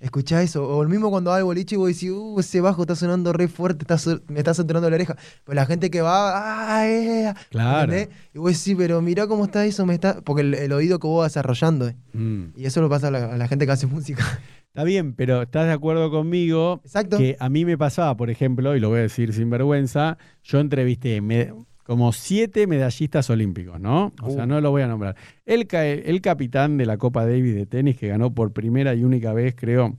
escuchá 0.00 0.42
eso. 0.42 0.68
O 0.68 0.82
el 0.82 0.88
mismo 0.88 1.10
cuando 1.10 1.30
va 1.30 1.36
al 1.36 1.44
boliche 1.44 1.74
y 1.74 1.78
vos 1.78 1.88
decís, 1.88 2.10
uh, 2.10 2.38
ese 2.38 2.60
bajo 2.60 2.82
está 2.82 2.94
sonando 2.94 3.32
re 3.32 3.48
fuerte, 3.48 3.86
me 4.28 4.38
está 4.38 4.54
sonando 4.54 4.90
la 4.90 4.96
oreja. 4.96 5.16
Pero 5.44 5.54
la 5.54 5.66
gente 5.66 5.90
que 5.90 6.00
va, 6.00 6.76
¡ah, 6.76 6.88
eh! 6.88 7.32
Claro. 7.50 7.94
Y 8.34 8.38
vos 8.38 8.52
decís, 8.52 8.74
pero 8.76 9.00
mirá 9.00 9.26
cómo 9.26 9.44
está 9.44 9.64
eso, 9.64 9.86
me 9.86 9.94
está... 9.94 10.20
porque 10.20 10.42
el, 10.42 10.72
oído 10.72 10.98
que 10.98 11.06
vos 11.06 11.22
vas 11.22 11.32
desarrollando. 11.32 11.92
Mm. 12.12 12.44
Y 12.56 12.66
eso 12.66 12.80
lo 12.80 12.88
pasa 12.88 13.08
a 13.08 13.10
la, 13.10 13.48
gente 13.48 13.66
que 13.66 13.72
hace 13.72 13.86
música. 13.88 14.24
Está 14.68 14.84
bien, 14.84 15.14
pero 15.14 15.42
estás 15.42 15.66
de 15.66 15.72
acuerdo 15.72 16.10
conmigo 16.10 16.80
Exacto. 16.84 17.16
que 17.18 17.36
a 17.40 17.48
mí 17.48 17.64
me 17.64 17.76
pasaba, 17.76 18.16
por 18.16 18.30
ejemplo, 18.30 18.76
y 18.76 18.80
lo 18.80 18.90
voy 18.90 18.98
a 18.98 19.02
decir 19.02 19.32
sin 19.32 19.50
vergüenza, 19.50 20.18
yo 20.44 20.60
entrevisté, 20.60 21.20
me, 21.20 21.52
como 21.88 22.12
siete 22.12 22.66
medallistas 22.66 23.30
olímpicos, 23.30 23.80
¿no? 23.80 24.12
O 24.20 24.30
sea, 24.30 24.44
uh. 24.44 24.46
no 24.46 24.60
lo 24.60 24.70
voy 24.70 24.82
a 24.82 24.86
nombrar. 24.86 25.16
El, 25.46 25.66
el 25.72 26.20
capitán 26.20 26.76
de 26.76 26.84
la 26.84 26.98
Copa 26.98 27.24
Davis 27.24 27.54
de 27.54 27.64
tenis 27.64 27.96
que 27.96 28.08
ganó 28.08 28.34
por 28.34 28.52
primera 28.52 28.94
y 28.94 29.04
única 29.04 29.32
vez, 29.32 29.54
creo, 29.56 29.96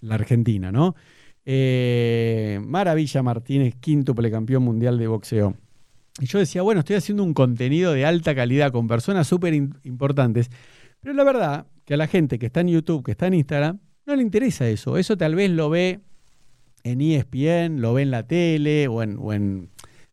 la 0.00 0.14
Argentina, 0.14 0.72
¿no? 0.72 0.96
Eh, 1.44 2.58
Maravilla 2.64 3.22
Martínez, 3.22 3.74
quíntuple 3.78 4.30
campeón 4.30 4.62
mundial 4.62 4.96
de 4.96 5.06
boxeo. 5.06 5.54
Y 6.18 6.24
yo 6.24 6.38
decía, 6.38 6.62
bueno, 6.62 6.80
estoy 6.80 6.96
haciendo 6.96 7.24
un 7.24 7.34
contenido 7.34 7.92
de 7.92 8.06
alta 8.06 8.34
calidad 8.34 8.72
con 8.72 8.88
personas 8.88 9.28
súper 9.28 9.52
importantes, 9.52 10.50
pero 10.98 11.12
la 11.12 11.24
verdad 11.24 11.66
que 11.84 11.92
a 11.92 11.98
la 11.98 12.06
gente 12.06 12.38
que 12.38 12.46
está 12.46 12.62
en 12.62 12.68
YouTube, 12.68 13.04
que 13.04 13.10
está 13.10 13.26
en 13.26 13.34
Instagram, 13.34 13.80
no 14.06 14.16
le 14.16 14.22
interesa 14.22 14.66
eso. 14.66 14.96
Eso 14.96 15.18
tal 15.18 15.34
vez 15.34 15.50
lo 15.50 15.68
ve 15.68 16.00
en 16.84 17.02
ESPN, 17.02 17.82
lo 17.82 17.92
ve 17.92 18.00
en 18.00 18.12
la 18.12 18.26
tele 18.26 18.88
o 18.88 19.02
en, 19.02 19.18
o 19.20 19.34
en 19.34 19.68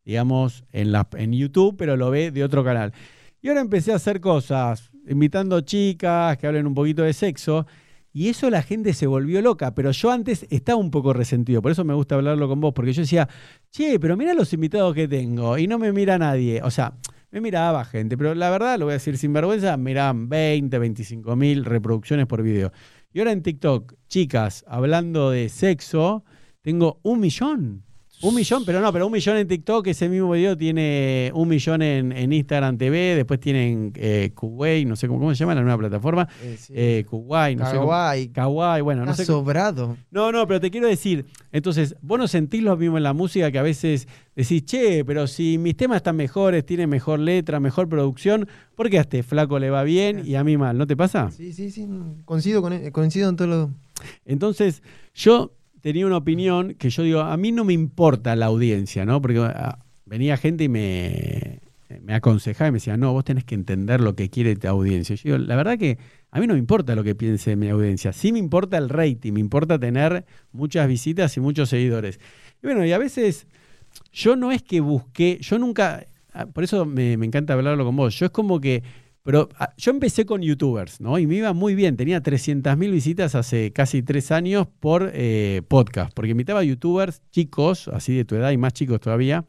digamos, 0.05 0.63
en, 0.71 0.91
la, 0.91 1.07
en 1.17 1.33
YouTube, 1.33 1.75
pero 1.77 1.97
lo 1.97 2.09
ve 2.11 2.31
de 2.31 2.43
otro 2.43 2.63
canal. 2.63 2.93
Y 3.41 3.49
ahora 3.49 3.61
empecé 3.61 3.91
a 3.91 3.95
hacer 3.95 4.21
cosas, 4.21 4.91
invitando 5.07 5.59
chicas 5.61 6.37
que 6.37 6.47
hablen 6.47 6.67
un 6.67 6.73
poquito 6.73 7.03
de 7.03 7.13
sexo, 7.13 7.65
y 8.13 8.29
eso 8.29 8.49
la 8.49 8.61
gente 8.61 8.93
se 8.93 9.07
volvió 9.07 9.41
loca, 9.41 9.75
pero 9.75 9.91
yo 9.91 10.09
antes 10.09 10.47
estaba 10.49 10.79
un 10.79 10.89
poco 10.89 11.11
resentido, 11.11 11.61
por 11.61 11.73
eso 11.73 11.83
me 11.83 11.93
gusta 11.93 12.15
hablarlo 12.15 12.47
con 12.47 12.61
vos, 12.61 12.73
porque 12.73 12.93
yo 12.93 13.01
decía, 13.01 13.27
che, 13.71 13.99
pero 13.99 14.15
mira 14.15 14.33
los 14.33 14.53
invitados 14.53 14.95
que 14.95 15.07
tengo, 15.07 15.57
y 15.57 15.67
no 15.67 15.77
me 15.77 15.91
mira 15.91 16.17
nadie. 16.17 16.61
O 16.63 16.71
sea, 16.71 16.93
me 17.31 17.41
miraba 17.41 17.83
gente, 17.83 18.17
pero 18.17 18.33
la 18.33 18.49
verdad, 18.49 18.79
lo 18.79 18.85
voy 18.85 18.93
a 18.93 18.93
decir 18.93 19.17
sin 19.17 19.33
vergüenza, 19.33 19.75
miraban 19.75 20.29
20, 20.29 20.79
25 20.79 21.35
mil 21.35 21.65
reproducciones 21.65 22.27
por 22.27 22.41
video. 22.41 22.71
Y 23.11 23.19
ahora 23.19 23.33
en 23.33 23.41
TikTok, 23.41 23.95
chicas, 24.07 24.63
hablando 24.65 25.31
de 25.31 25.49
sexo, 25.49 26.23
tengo 26.61 27.01
un 27.03 27.19
millón. 27.19 27.83
Un 28.21 28.33
millón, 28.33 28.63
pero 28.65 28.79
no, 28.79 28.91
pero 28.93 29.05
un 29.07 29.11
millón 29.11 29.37
en 29.37 29.47
TikTok, 29.47 29.87
ese 29.87 30.07
mismo 30.07 30.31
video 30.31 30.57
tiene 30.57 31.31
un 31.33 31.47
millón 31.47 31.81
en, 31.81 32.33
Instagram 32.33 32.77
TV, 32.77 33.15
después 33.15 33.39
tienen 33.39 33.91
eh, 33.95 34.31
Kuwait, 34.33 34.87
no 34.87 34.95
sé 34.95 35.07
cómo, 35.07 35.29
se 35.35 35.39
llama 35.39 35.53
la 35.53 35.61
nueva 35.61 35.77
plataforma. 35.77 36.27
Eh, 36.41 36.57
eh 36.69 37.05
Kuwait, 37.09 37.57
no 37.59 37.65
Kawaii. 37.65 38.23
sé. 38.23 38.31
Kawaii, 38.31 38.81
bueno, 38.81 39.05
no 39.05 39.13
sé. 39.13 39.25
sobrado. 39.25 39.97
No, 40.11 40.31
no, 40.31 40.47
pero 40.47 40.61
te 40.61 40.71
quiero 40.71 40.87
decir, 40.87 41.25
entonces, 41.51 41.95
vos 42.01 42.17
no 42.17 42.27
sentís 42.27 42.63
lo 42.63 42.77
mismo 42.77 42.97
en 42.97 43.03
la 43.03 43.13
música 43.13 43.51
que 43.51 43.59
a 43.59 43.63
veces 43.63 44.07
decís, 44.35 44.65
che, 44.65 45.03
pero 45.05 45.27
si 45.27 45.57
mis 45.57 45.75
temas 45.75 45.97
están 45.97 46.15
mejores, 46.15 46.65
tienen 46.65 46.89
mejor 46.89 47.19
letra, 47.19 47.59
mejor 47.59 47.89
producción, 47.89 48.47
¿por 48.75 48.89
qué 48.89 48.97
a 48.97 49.01
este 49.01 49.23
flaco 49.23 49.59
le 49.59 49.69
va 49.69 49.83
bien 49.83 50.23
y 50.25 50.35
a 50.35 50.43
mí 50.43 50.57
mal? 50.57 50.77
¿No 50.77 50.87
te 50.87 50.95
pasa? 50.95 51.31
Sí, 51.31 51.51
sí, 51.51 51.69
sí, 51.69 51.87
coincido, 52.23 52.61
con, 52.61 52.91
coincido 52.91 53.29
en 53.29 53.35
todo 53.35 53.47
lo... 53.47 53.71
Entonces, 54.25 54.81
yo 55.13 55.51
tenía 55.85 56.07
una 56.07 56.17
opinión 56.17 56.73
que 56.73 56.89
yo 56.89 57.03
digo, 57.03 57.19
a 57.19 57.37
mí 57.37 57.51
no 57.51 57.63
me 57.63 57.71
importa 57.73 58.35
la 58.35 58.47
audiencia, 58.47 59.05
¿no? 59.05 59.21
Porque 59.21 59.37
ah, 59.39 59.77
venía 60.07 60.35
gente 60.35 60.63
y 60.63 60.67
me, 60.67 61.59
me 62.01 62.15
aconsejaba 62.15 62.69
y 62.69 62.71
me 62.71 62.77
decía, 62.77 62.97
no, 62.97 63.13
vos 63.13 63.23
tenés 63.23 63.43
que 63.43 63.53
entender 63.53 64.01
lo 64.01 64.15
que 64.15 64.31
quiere 64.31 64.55
tu 64.55 64.67
audiencia. 64.67 65.15
Yo 65.15 65.21
digo, 65.25 65.37
la 65.37 65.55
verdad 65.55 65.77
que 65.77 65.99
a 66.31 66.39
mí 66.39 66.47
no 66.47 66.55
me 66.55 66.59
importa 66.59 66.95
lo 66.95 67.03
que 67.03 67.13
piense 67.13 67.55
mi 67.55 67.69
audiencia, 67.69 68.13
sí 68.13 68.31
me 68.31 68.39
importa 68.39 68.79
el 68.79 68.89
rating, 68.89 69.33
me 69.33 69.39
importa 69.39 69.77
tener 69.77 70.25
muchas 70.51 70.87
visitas 70.87 71.37
y 71.37 71.39
muchos 71.39 71.69
seguidores. 71.69 72.19
Y 72.63 72.65
bueno, 72.65 72.83
y 72.83 72.91
a 72.91 72.97
veces 72.97 73.45
yo 74.11 74.35
no 74.35 74.51
es 74.51 74.63
que 74.63 74.79
busqué, 74.79 75.37
yo 75.39 75.59
nunca, 75.59 76.07
ah, 76.33 76.47
por 76.47 76.63
eso 76.63 76.87
me, 76.87 77.15
me 77.15 77.27
encanta 77.27 77.53
hablarlo 77.53 77.85
con 77.85 77.95
vos, 77.95 78.17
yo 78.17 78.25
es 78.25 78.31
como 78.31 78.59
que 78.59 78.81
pero 79.25 79.49
ah, 79.57 79.73
yo 79.75 79.89
empecé 79.89 80.27
con 80.27 80.43
youtubers, 80.43 81.01
¿no? 81.01 81.17
Y 81.17 81.25
me 81.25 81.33
iba 81.37 81.51
muy 81.51 81.73
bien. 81.73 81.97
Tenía 81.97 82.21
300.000 82.21 82.91
visitas 82.91 83.33
hace 83.33 83.73
casi 83.73 84.03
tres 84.03 84.31
años 84.31 84.67
por 84.79 85.09
eh, 85.15 85.63
podcast, 85.67 86.13
porque 86.13 86.29
invitaba 86.29 86.59
a 86.59 86.63
youtubers 86.63 87.23
chicos, 87.31 87.87
así 87.87 88.15
de 88.15 88.23
tu 88.23 88.35
edad 88.35 88.51
y 88.51 88.57
más 88.57 88.73
chicos 88.73 88.99
todavía. 88.99 89.43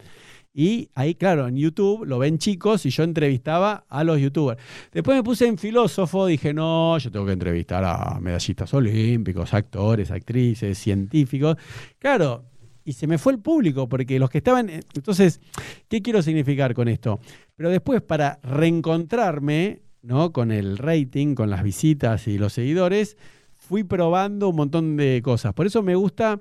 Y 0.55 0.89
ahí, 0.95 1.15
claro, 1.15 1.47
en 1.47 1.57
YouTube 1.57 2.07
lo 2.07 2.19
ven 2.19 2.39
chicos 2.39 2.87
y 2.87 2.91
yo 2.91 3.03
entrevistaba 3.03 3.85
a 3.91 4.03
los 4.03 4.19
youtubers. 4.19 4.59
Después 4.91 5.15
me 5.15 5.23
puse 5.23 5.47
en 5.47 5.59
filósofo, 5.59 6.25
dije, 6.25 6.55
no, 6.55 6.97
yo 6.97 7.11
tengo 7.11 7.27
que 7.27 7.33
entrevistar 7.33 7.85
a 7.85 8.19
medallistas 8.19 8.73
olímpicos, 8.73 9.53
actores, 9.53 10.11
actrices, 10.11 10.79
científicos. 10.79 11.59
Claro, 11.99 12.47
y 12.87 12.93
se 12.93 13.09
me 13.09 13.19
fue 13.19 13.33
el 13.33 13.41
público, 13.41 13.89
porque 13.89 14.19
los 14.21 14.31
que 14.31 14.39
estaban... 14.39 14.71
Entonces, 14.71 15.41
¿qué 15.89 16.01
quiero 16.01 16.23
significar 16.23 16.73
con 16.73 16.87
esto? 16.87 17.19
Pero 17.57 17.69
después, 17.69 18.01
para 18.01 18.39
reencontrarme 18.45 19.83
¿no? 20.03 20.33
con 20.33 20.53
el 20.53 20.79
rating, 20.79 21.35
con 21.35 21.51
las 21.51 21.65
visitas 21.65 22.29
y 22.29 22.39
los 22.39 22.53
seguidores, 22.53 23.17
fui 23.57 23.83
probando 23.83 24.49
un 24.51 24.57
montón 24.57 24.97
de 24.97 25.21
cosas. 25.25 25.53
Por 25.53 25.67
eso 25.67 25.83
me 25.83 25.97
gusta 25.97 26.41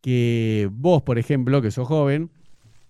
que 0.00 0.68
vos, 0.72 1.02
por 1.02 1.18
ejemplo, 1.18 1.62
que 1.62 1.70
sos 1.70 1.86
joven, 1.86 2.30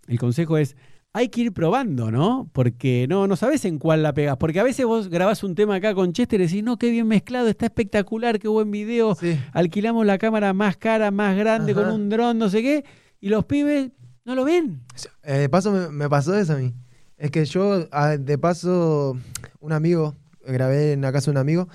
el 0.08 0.18
consejo 0.18 0.56
es 0.56 0.74
hay 1.16 1.30
que 1.30 1.40
ir 1.40 1.52
probando, 1.54 2.10
¿no? 2.10 2.50
Porque 2.52 3.06
no, 3.08 3.26
no 3.26 3.36
sabes 3.36 3.64
en 3.64 3.78
cuál 3.78 4.02
la 4.02 4.12
pegas. 4.12 4.36
Porque 4.36 4.60
a 4.60 4.62
veces 4.62 4.84
vos 4.84 5.08
grabás 5.08 5.42
un 5.44 5.54
tema 5.54 5.76
acá 5.76 5.94
con 5.94 6.12
Chester 6.12 6.42
y 6.42 6.44
decís, 6.44 6.62
no, 6.62 6.76
qué 6.76 6.90
bien 6.90 7.08
mezclado, 7.08 7.48
está 7.48 7.64
espectacular, 7.64 8.38
qué 8.38 8.48
buen 8.48 8.70
video. 8.70 9.16
Alquilamos 9.52 10.04
la 10.04 10.18
cámara 10.18 10.52
más 10.52 10.76
cara, 10.76 11.10
más 11.10 11.34
grande, 11.34 11.72
con 11.72 11.88
un 11.88 12.10
dron, 12.10 12.36
no 12.36 12.50
sé 12.50 12.60
qué. 12.60 12.84
Y 13.18 13.30
los 13.30 13.46
pibes 13.46 13.92
no 14.26 14.34
lo 14.34 14.44
ven. 14.44 14.82
Eh, 15.22 15.38
de 15.38 15.48
paso 15.48 15.72
me, 15.90 16.08
pasó 16.10 16.36
eso 16.36 16.52
a 16.52 16.56
mí. 16.56 16.74
Es 17.16 17.30
que 17.30 17.46
yo, 17.46 17.88
ah, 17.92 18.18
de 18.18 18.36
paso, 18.36 19.16
un 19.60 19.72
amigo, 19.72 20.14
grabé 20.46 20.92
en 20.92 21.00
la 21.00 21.12
casa 21.12 21.30
de 21.30 21.30
un 21.30 21.38
amigo, 21.38 21.66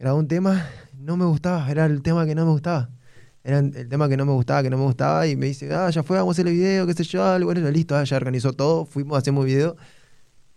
grabé 0.00 0.18
un 0.18 0.26
tema, 0.26 0.66
no 0.98 1.16
me 1.16 1.26
gustaba, 1.26 1.70
era 1.70 1.86
el 1.86 2.02
tema 2.02 2.26
que 2.26 2.34
no 2.34 2.44
me 2.44 2.50
gustaba 2.50 2.90
era 3.42 3.58
el 3.58 3.88
tema 3.88 4.08
que 4.08 4.16
no 4.16 4.26
me 4.26 4.32
gustaba, 4.32 4.62
que 4.62 4.70
no 4.70 4.76
me 4.76 4.84
gustaba, 4.84 5.26
y 5.26 5.36
me 5.36 5.46
dice, 5.46 5.72
ah, 5.74 5.88
ya 5.90 6.02
fue, 6.02 6.16
vamos 6.16 6.32
a 6.32 6.34
hacer 6.36 6.48
el 6.48 6.54
video, 6.54 6.86
qué 6.86 6.94
sé 6.94 7.04
yo, 7.04 7.22
bueno, 7.44 7.70
listo, 7.70 7.96
ah, 7.96 8.04
ya 8.04 8.16
organizó 8.16 8.52
todo, 8.52 8.84
fuimos, 8.84 9.16
hacemos 9.16 9.44
video, 9.46 9.76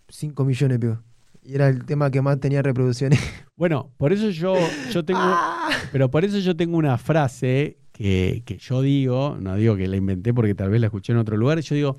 5 0.08 0.44
millones, 0.44 0.78
pegó. 0.78 1.02
Y 1.42 1.54
era 1.54 1.68
el 1.68 1.84
tema 1.84 2.10
que 2.10 2.22
más 2.22 2.40
tenía 2.40 2.62
reproducciones. 2.62 3.20
Bueno, 3.56 3.92
por 3.98 4.12
eso 4.12 4.30
yo, 4.30 4.56
yo 4.90 5.04
tengo, 5.04 5.20
ah. 5.22 5.68
pero 5.92 6.10
por 6.10 6.24
eso 6.24 6.40
yo 6.40 6.56
tengo 6.56 6.76
una 6.76 6.98
frase 6.98 7.78
que, 7.92 8.42
que 8.44 8.58
yo 8.58 8.82
digo, 8.82 9.36
no 9.40 9.54
digo 9.54 9.76
que 9.76 9.86
la 9.86 9.94
inventé 9.94 10.34
porque 10.34 10.56
tal 10.56 10.70
vez 10.70 10.80
la 10.80 10.88
escuché 10.88 11.12
en 11.12 11.18
otro 11.18 11.36
lugar, 11.36 11.60
yo 11.60 11.76
digo, 11.76 11.96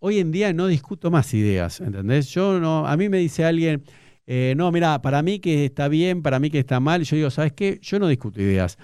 hoy 0.00 0.18
en 0.18 0.32
día 0.32 0.52
no 0.52 0.66
discuto 0.66 1.10
más 1.10 1.32
ideas, 1.32 1.80
¿entendés? 1.80 2.28
Yo 2.28 2.60
no, 2.60 2.86
a 2.86 2.94
mí 2.98 3.08
me 3.08 3.16
dice 3.16 3.46
alguien, 3.46 3.84
eh, 4.26 4.52
no, 4.56 4.70
mira, 4.70 5.00
para 5.00 5.22
mí 5.22 5.38
que 5.38 5.64
está 5.64 5.88
bien, 5.88 6.22
para 6.22 6.38
mí 6.40 6.50
que 6.50 6.58
está 6.58 6.78
mal, 6.78 7.04
yo 7.04 7.16
digo, 7.16 7.30
¿sabes 7.30 7.52
qué? 7.52 7.78
Yo 7.80 7.98
no 7.98 8.08
discuto 8.08 8.42
ideas. 8.42 8.78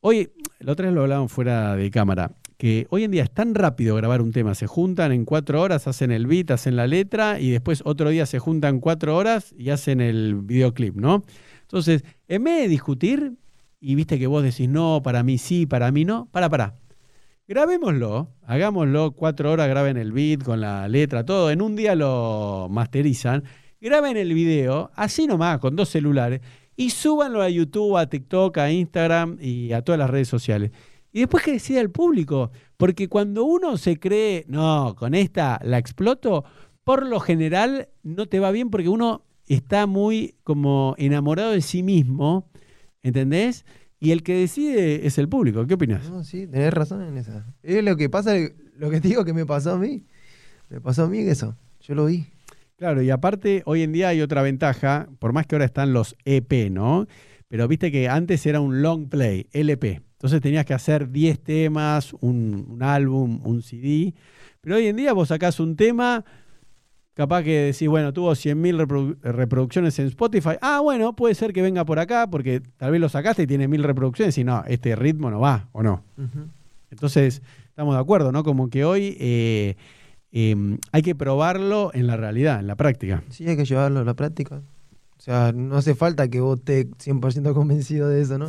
Hoy, 0.00 0.30
la 0.60 0.72
otra 0.72 0.86
vez 0.86 0.94
lo 0.94 1.02
hablaban 1.02 1.28
fuera 1.28 1.76
de 1.76 1.90
cámara, 1.90 2.32
que 2.56 2.86
hoy 2.90 3.04
en 3.04 3.10
día 3.10 3.22
es 3.22 3.30
tan 3.30 3.54
rápido 3.54 3.94
grabar 3.96 4.22
un 4.22 4.32
tema, 4.32 4.54
se 4.54 4.66
juntan 4.66 5.12
en 5.12 5.24
cuatro 5.24 5.60
horas, 5.60 5.86
hacen 5.86 6.10
el 6.10 6.26
beat, 6.26 6.50
hacen 6.50 6.76
la 6.76 6.86
letra 6.86 7.38
y 7.38 7.50
después 7.50 7.82
otro 7.84 8.08
día 8.10 8.26
se 8.26 8.38
juntan 8.38 8.80
cuatro 8.80 9.16
horas 9.16 9.54
y 9.58 9.70
hacen 9.70 10.00
el 10.00 10.36
videoclip, 10.36 10.96
¿no? 10.96 11.24
Entonces, 11.62 12.04
en 12.28 12.44
vez 12.44 12.62
de 12.62 12.68
discutir, 12.68 13.32
y 13.80 13.94
viste 13.94 14.18
que 14.18 14.26
vos 14.26 14.42
decís, 14.42 14.68
no, 14.68 15.02
para 15.02 15.22
mí 15.22 15.38
sí, 15.38 15.66
para 15.66 15.90
mí 15.92 16.04
no, 16.04 16.28
para, 16.30 16.48
para. 16.48 16.76
Grabémoslo, 17.48 18.32
hagámoslo 18.42 19.12
cuatro 19.12 19.52
horas, 19.52 19.68
graben 19.68 19.96
el 19.96 20.12
beat 20.12 20.42
con 20.42 20.60
la 20.60 20.88
letra, 20.88 21.24
todo, 21.24 21.50
en 21.50 21.62
un 21.62 21.76
día 21.76 21.94
lo 21.94 22.66
masterizan, 22.70 23.44
graben 23.80 24.16
el 24.16 24.32
video, 24.32 24.90
así 24.96 25.26
nomás, 25.26 25.58
con 25.58 25.76
dos 25.76 25.90
celulares, 25.90 26.40
y 26.76 26.90
súbanlo 26.90 27.42
a 27.42 27.48
YouTube, 27.48 27.96
a 27.96 28.08
TikTok, 28.08 28.58
a 28.58 28.70
Instagram 28.70 29.38
y 29.40 29.72
a 29.72 29.82
todas 29.82 29.98
las 29.98 30.10
redes 30.10 30.28
sociales. 30.28 30.70
Y 31.12 31.20
después 31.20 31.42
que 31.42 31.52
decida 31.52 31.80
el 31.80 31.90
público, 31.90 32.50
porque 32.76 33.08
cuando 33.08 33.44
uno 33.44 33.78
se 33.78 33.98
cree, 33.98 34.44
no, 34.48 34.94
con 34.98 35.14
esta 35.14 35.58
la 35.64 35.78
exploto, 35.78 36.44
por 36.84 37.06
lo 37.06 37.20
general 37.20 37.88
no 38.02 38.26
te 38.26 38.38
va 38.38 38.50
bien 38.50 38.70
porque 38.70 38.88
uno 38.90 39.24
está 39.46 39.86
muy 39.86 40.34
como 40.44 40.94
enamorado 40.98 41.52
de 41.52 41.62
sí 41.62 41.82
mismo, 41.82 42.50
¿entendés? 43.02 43.64
Y 43.98 44.10
el 44.10 44.22
que 44.22 44.34
decide 44.34 45.06
es 45.06 45.16
el 45.16 45.28
público. 45.28 45.66
¿Qué 45.66 45.74
opinas? 45.74 46.10
No, 46.10 46.22
sí, 46.22 46.46
tenés 46.46 46.74
razón 46.74 47.02
en 47.02 47.16
esa. 47.16 47.46
Es 47.62 47.82
lo 47.82 47.96
que 47.96 48.10
pasa, 48.10 48.34
lo 48.76 48.90
que 48.90 49.00
te 49.00 49.08
digo 49.08 49.24
que 49.24 49.32
me 49.32 49.46
pasó 49.46 49.72
a 49.72 49.78
mí. 49.78 50.04
Me 50.68 50.80
pasó 50.80 51.04
a 51.04 51.08
mí 51.08 51.20
eso. 51.20 51.56
Yo 51.80 51.94
lo 51.94 52.04
vi. 52.06 52.26
Claro, 52.76 53.00
y 53.00 53.10
aparte, 53.10 53.62
hoy 53.64 53.82
en 53.82 53.92
día 53.92 54.08
hay 54.08 54.20
otra 54.20 54.42
ventaja, 54.42 55.08
por 55.18 55.32
más 55.32 55.46
que 55.46 55.54
ahora 55.54 55.64
están 55.64 55.94
los 55.94 56.14
EP, 56.26 56.70
¿no? 56.70 57.06
Pero 57.48 57.66
viste 57.68 57.90
que 57.90 58.08
antes 58.08 58.44
era 58.44 58.60
un 58.60 58.82
long 58.82 59.08
play, 59.08 59.46
LP. 59.52 60.02
Entonces 60.12 60.42
tenías 60.42 60.66
que 60.66 60.74
hacer 60.74 61.10
10 61.10 61.40
temas, 61.42 62.12
un, 62.20 62.66
un 62.68 62.82
álbum, 62.82 63.40
un 63.44 63.62
CD. 63.62 64.14
Pero 64.60 64.76
hoy 64.76 64.88
en 64.88 64.96
día 64.96 65.14
vos 65.14 65.28
sacás 65.28 65.58
un 65.58 65.74
tema, 65.74 66.24
capaz 67.14 67.44
que 67.44 67.72
decís, 67.72 67.88
bueno, 67.88 68.12
tuvo 68.12 68.32
100.000 68.32 68.76
reprodu 68.76 69.16
reproducciones 69.22 69.98
en 69.98 70.08
Spotify. 70.08 70.56
Ah, 70.60 70.80
bueno, 70.80 71.16
puede 71.16 71.34
ser 71.34 71.54
que 71.54 71.62
venga 71.62 71.84
por 71.86 71.98
acá 71.98 72.26
porque 72.28 72.60
tal 72.76 72.90
vez 72.90 73.00
lo 73.00 73.08
sacaste 73.08 73.44
y 73.44 73.46
tiene 73.46 73.68
1.000 73.68 73.82
reproducciones 73.84 74.36
y 74.36 74.44
no, 74.44 74.62
este 74.66 74.96
ritmo 74.96 75.30
no 75.30 75.40
va, 75.40 75.68
¿o 75.72 75.82
no? 75.82 76.04
Uh 76.18 76.22
-huh. 76.22 76.48
Entonces, 76.90 77.40
estamos 77.68 77.94
de 77.94 78.00
acuerdo, 78.00 78.32
¿no? 78.32 78.42
Como 78.44 78.68
que 78.68 78.84
hoy 78.84 79.16
eh, 79.18 79.76
eh, 80.32 80.78
hay 80.92 81.02
que 81.02 81.14
probarlo 81.14 81.90
en 81.94 82.06
la 82.06 82.16
realidad, 82.16 82.60
en 82.60 82.66
la 82.66 82.76
práctica. 82.76 83.22
Sí, 83.30 83.48
hay 83.48 83.56
que 83.56 83.64
llevarlo 83.64 84.00
a 84.00 84.04
la 84.04 84.14
práctica. 84.14 84.62
O 85.18 85.20
sea, 85.20 85.52
no 85.52 85.76
hace 85.76 85.94
falta 85.94 86.28
que 86.28 86.40
vos 86.40 86.58
estés 86.58 86.86
100% 86.98 87.54
convencido 87.54 88.08
de 88.08 88.20
eso, 88.20 88.38
¿no? 88.38 88.46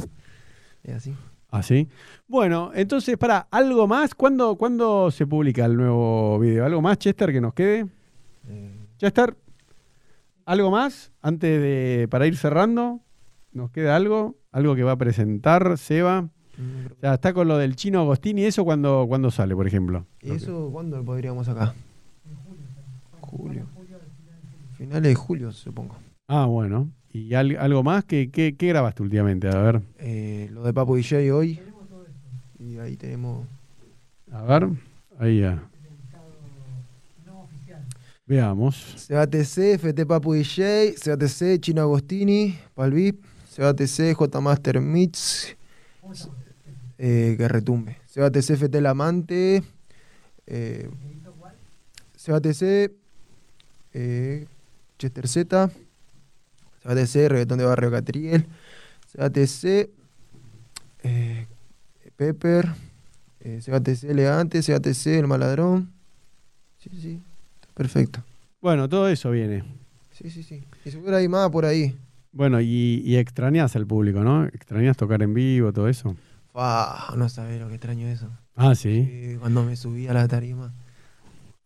Es 0.84 0.96
así. 0.96 1.14
Así. 1.50 1.88
Bueno, 2.28 2.72
entonces, 2.74 3.18
para, 3.18 3.48
¿algo 3.52 3.88
más? 3.88 4.14
¿Cuándo, 4.14 4.58
¿Cuándo 4.58 5.12
se 5.12 5.26
publica 5.26 5.66
el 5.66 5.78
nuevo 5.78 6.40
video? 6.40 6.66
¿Algo 6.66 6.82
más, 6.82 6.98
Chester, 6.98 7.32
que 7.32 7.40
nos 7.40 7.54
quede? 7.54 7.88
Eh, 8.50 8.88
Chester, 8.98 9.38
¿algo 10.46 10.72
más 10.72 11.12
antes 11.22 11.62
de 11.62 12.08
para 12.10 12.28
ir 12.28 12.36
cerrando? 12.36 13.00
¿Nos 13.54 13.72
queda 13.72 13.96
algo? 13.96 14.36
¿Algo 14.52 14.76
que 14.76 14.84
va 14.84 14.94
a 14.94 14.98
presentar 14.98 15.78
Seba? 15.78 16.30
Mm, 16.58 16.86
O 16.94 17.00
sea, 17.02 17.14
está 17.16 17.34
con 17.34 17.48
lo 17.48 17.58
del 17.58 17.76
chino 17.76 18.00
Agostini, 18.02 18.44
¿eso 18.46 18.64
cuando, 18.66 19.06
cuando 19.08 19.32
sale, 19.32 19.56
por 19.56 19.68
ejemplo? 19.68 20.06
¿Y 20.22 20.32
eso 20.32 20.70
cuándo 20.72 20.98
lo 20.98 21.06
podríamos 21.06 21.48
acá? 21.48 21.74
Julio. 23.22 23.66
Finales 24.78 25.04
de 25.04 25.16
julio, 25.16 25.52
supongo. 25.52 25.96
Ah, 26.28 26.46
bueno. 26.46 26.92
¿Y 27.12 27.34
al- 27.34 27.58
algo 27.58 27.84
más? 27.84 28.06
¿Qué, 28.06 28.30
qué, 28.32 28.56
qué 28.56 28.68
grabaste 28.68 29.02
últimamente? 29.02 29.48
A 29.48 29.60
ver. 29.62 29.82
Eh, 29.98 30.50
lo 30.52 30.64
de 30.64 30.74
Papo 30.74 30.96
DJ 30.96 31.32
hoy. 31.34 31.60
Y 32.60 32.78
ahí 32.78 32.96
tenemos. 32.96 33.46
A 34.32 34.44
ver. 34.44 34.70
Ahí 35.20 35.40
ya. 35.42 35.64
Veamos. 38.26 39.06
CATC, 39.08 39.76
FT 39.80 40.06
Papu 40.06 40.34
DJ, 40.34 40.94
CATC, 41.02 41.60
Chino 41.62 41.82
Agostini, 41.82 42.58
Palvip, 42.76 43.24
CATC, 43.56 44.14
J 44.14 44.42
Master 44.42 44.82
Mix, 44.82 45.56
eh, 46.98 47.36
que 47.38 47.48
retumbe. 47.48 47.98
CATC, 48.14 48.52
FT 48.52 48.78
El 48.78 48.86
Amante, 48.86 49.64
eh, 50.48 50.90
CATC, 52.26 52.92
eh, 53.94 54.46
Chester 54.98 55.28
Z, 55.28 55.70
CATC, 56.84 57.30
Reggaetón 57.30 57.60
de 57.60 57.66
Barrio 57.66 57.92
Catriel, 57.92 58.46
CATC, 59.16 59.90
eh, 61.04 61.48
Pepper, 62.16 62.68
eh, 63.42 63.62
CATC 63.66 64.04
Elegante, 64.06 64.62
CATC 64.62 65.08
El 65.08 65.28
Maladrón. 65.28 65.92
Sí, 66.78 66.90
sí, 67.00 67.22
perfecto. 67.74 68.24
Bueno, 68.62 68.90
todo 68.90 69.08
eso 69.08 69.32
viene. 69.32 69.64
Sí, 70.12 70.30
sí, 70.30 70.42
sí. 70.42 70.64
Y 70.84 70.92
seguro 70.92 71.16
hay 71.16 71.28
más 71.28 71.50
por 71.52 71.66
ahí. 71.66 71.96
Bueno, 72.32 72.60
y, 72.60 73.02
y 73.06 73.18
extrañas 73.18 73.76
al 73.76 73.86
público, 73.86 74.24
¿no? 74.24 74.46
Extrañas 74.46 74.98
tocar 74.98 75.22
en 75.22 75.34
vivo, 75.34 75.72
todo 75.72 75.88
eso. 75.88 76.16
Fua, 76.68 77.14
no 77.16 77.30
sabés 77.30 77.60
lo 77.62 77.68
que 77.68 77.76
extraño 77.76 78.08
eso. 78.08 78.32
Ah, 78.56 78.74
sí. 78.74 79.06
Sí, 79.06 79.38
cuando 79.40 79.64
me 79.64 79.76
subí 79.76 80.08
a 80.08 80.14
la 80.14 80.28
tarima. 80.28 80.74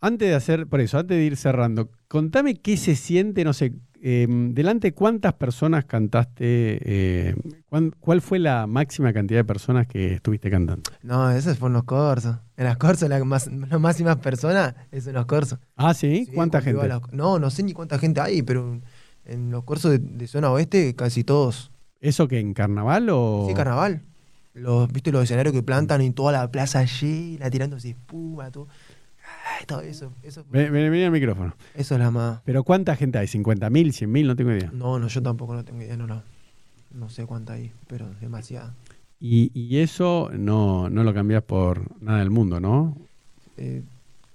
Antes 0.01 0.27
de 0.27 0.35
hacer, 0.35 0.67
por 0.67 0.81
eso, 0.81 0.99
antes 0.99 1.15
de 1.17 1.23
ir 1.23 1.37
cerrando, 1.37 1.89
contame 2.09 2.55
qué 2.55 2.75
se 2.75 2.95
siente, 2.97 3.45
no 3.45 3.53
sé, 3.53 3.71
eh, 4.01 4.27
delante 4.29 4.91
cuántas 4.93 5.31
personas 5.35 5.85
cantaste, 5.85 6.43
eh, 6.83 7.35
cuán- 7.69 7.93
cuál 8.01 8.19
fue 8.19 8.37
la 8.39 8.67
máxima 8.67 9.13
cantidad 9.13 9.39
de 9.39 9.45
personas 9.45 9.87
que 9.87 10.15
estuviste 10.15 10.51
cantando. 10.51 10.91
No, 11.03 11.31
esos 11.31 11.57
fueron 11.57 11.71
los 11.75 11.83
corsos. 11.85 12.35
En 12.57 12.65
las 12.65 12.75
corsos, 12.75 13.07
las, 13.07 13.23
más, 13.23 13.47
las 13.47 13.79
máximas 13.79 14.17
personas, 14.17 14.75
es 14.91 15.07
en 15.07 15.13
los 15.13 15.25
corsos. 15.25 15.57
Ah, 15.77 15.93
sí, 15.93 16.25
Sí, 16.25 16.33
¿cuánta 16.33 16.59
gente? 16.59 16.85
los- 16.85 17.13
no, 17.13 17.39
no 17.39 17.49
sé 17.49 17.63
ni 17.63 17.71
cuánta 17.71 17.97
gente 17.97 18.19
hay, 18.19 18.41
pero 18.41 18.81
en 19.23 19.51
los 19.51 19.63
corsos 19.63 19.91
de, 19.91 19.99
de 19.99 20.27
zona 20.27 20.51
oeste, 20.51 20.93
casi 20.97 21.23
todos. 21.23 21.71
¿Eso 22.01 22.27
que 22.27 22.41
en 22.41 22.53
carnaval 22.53 23.07
o...? 23.09 23.45
Sí, 23.47 23.53
carnaval. 23.53 24.01
Los, 24.53 24.91
¿Viste 24.91 25.11
los 25.11 25.23
escenarios 25.23 25.53
que 25.53 25.63
plantan 25.63 26.01
en 26.01 26.13
toda 26.13 26.31
la 26.33 26.51
plaza 26.51 26.83
llena, 26.83 27.49
tirándose 27.49 27.89
espuma, 27.91 28.51
todo? 28.51 28.67
Ay, 29.59 29.65
todo 29.65 29.81
eso. 29.81 30.11
Eso, 30.23 30.43
Ven, 30.49 30.73
ven- 30.73 31.03
al 31.05 31.11
micrófono. 31.11 31.55
eso 31.75 31.95
es 31.95 31.99
la 32.01 32.11
más. 32.11 32.41
¿Pero 32.43 32.63
cuánta 32.63 32.95
gente 32.95 33.17
hay? 33.17 33.27
¿50.000, 33.27 33.93
100.000? 33.93 34.25
No 34.27 34.35
tengo 34.35 34.51
idea. 34.51 34.69
No, 34.73 34.99
no, 34.99 35.07
yo 35.07 35.21
tampoco 35.23 35.53
no 35.53 35.63
tengo 35.63 35.81
idea, 35.81 35.95
no, 35.95 36.05
no, 36.07 36.21
no 36.91 37.09
sé 37.09 37.25
cuánta 37.25 37.53
hay, 37.53 37.71
pero 37.87 38.09
demasiada. 38.19 38.73
Y, 39.19 39.51
y 39.57 39.77
eso 39.79 40.31
no, 40.33 40.89
no 40.89 41.03
lo 41.03 41.13
cambias 41.13 41.43
por 41.43 42.01
nada 42.01 42.19
del 42.19 42.31
mundo, 42.31 42.59
¿no? 42.59 42.97
Eh, 43.57 43.83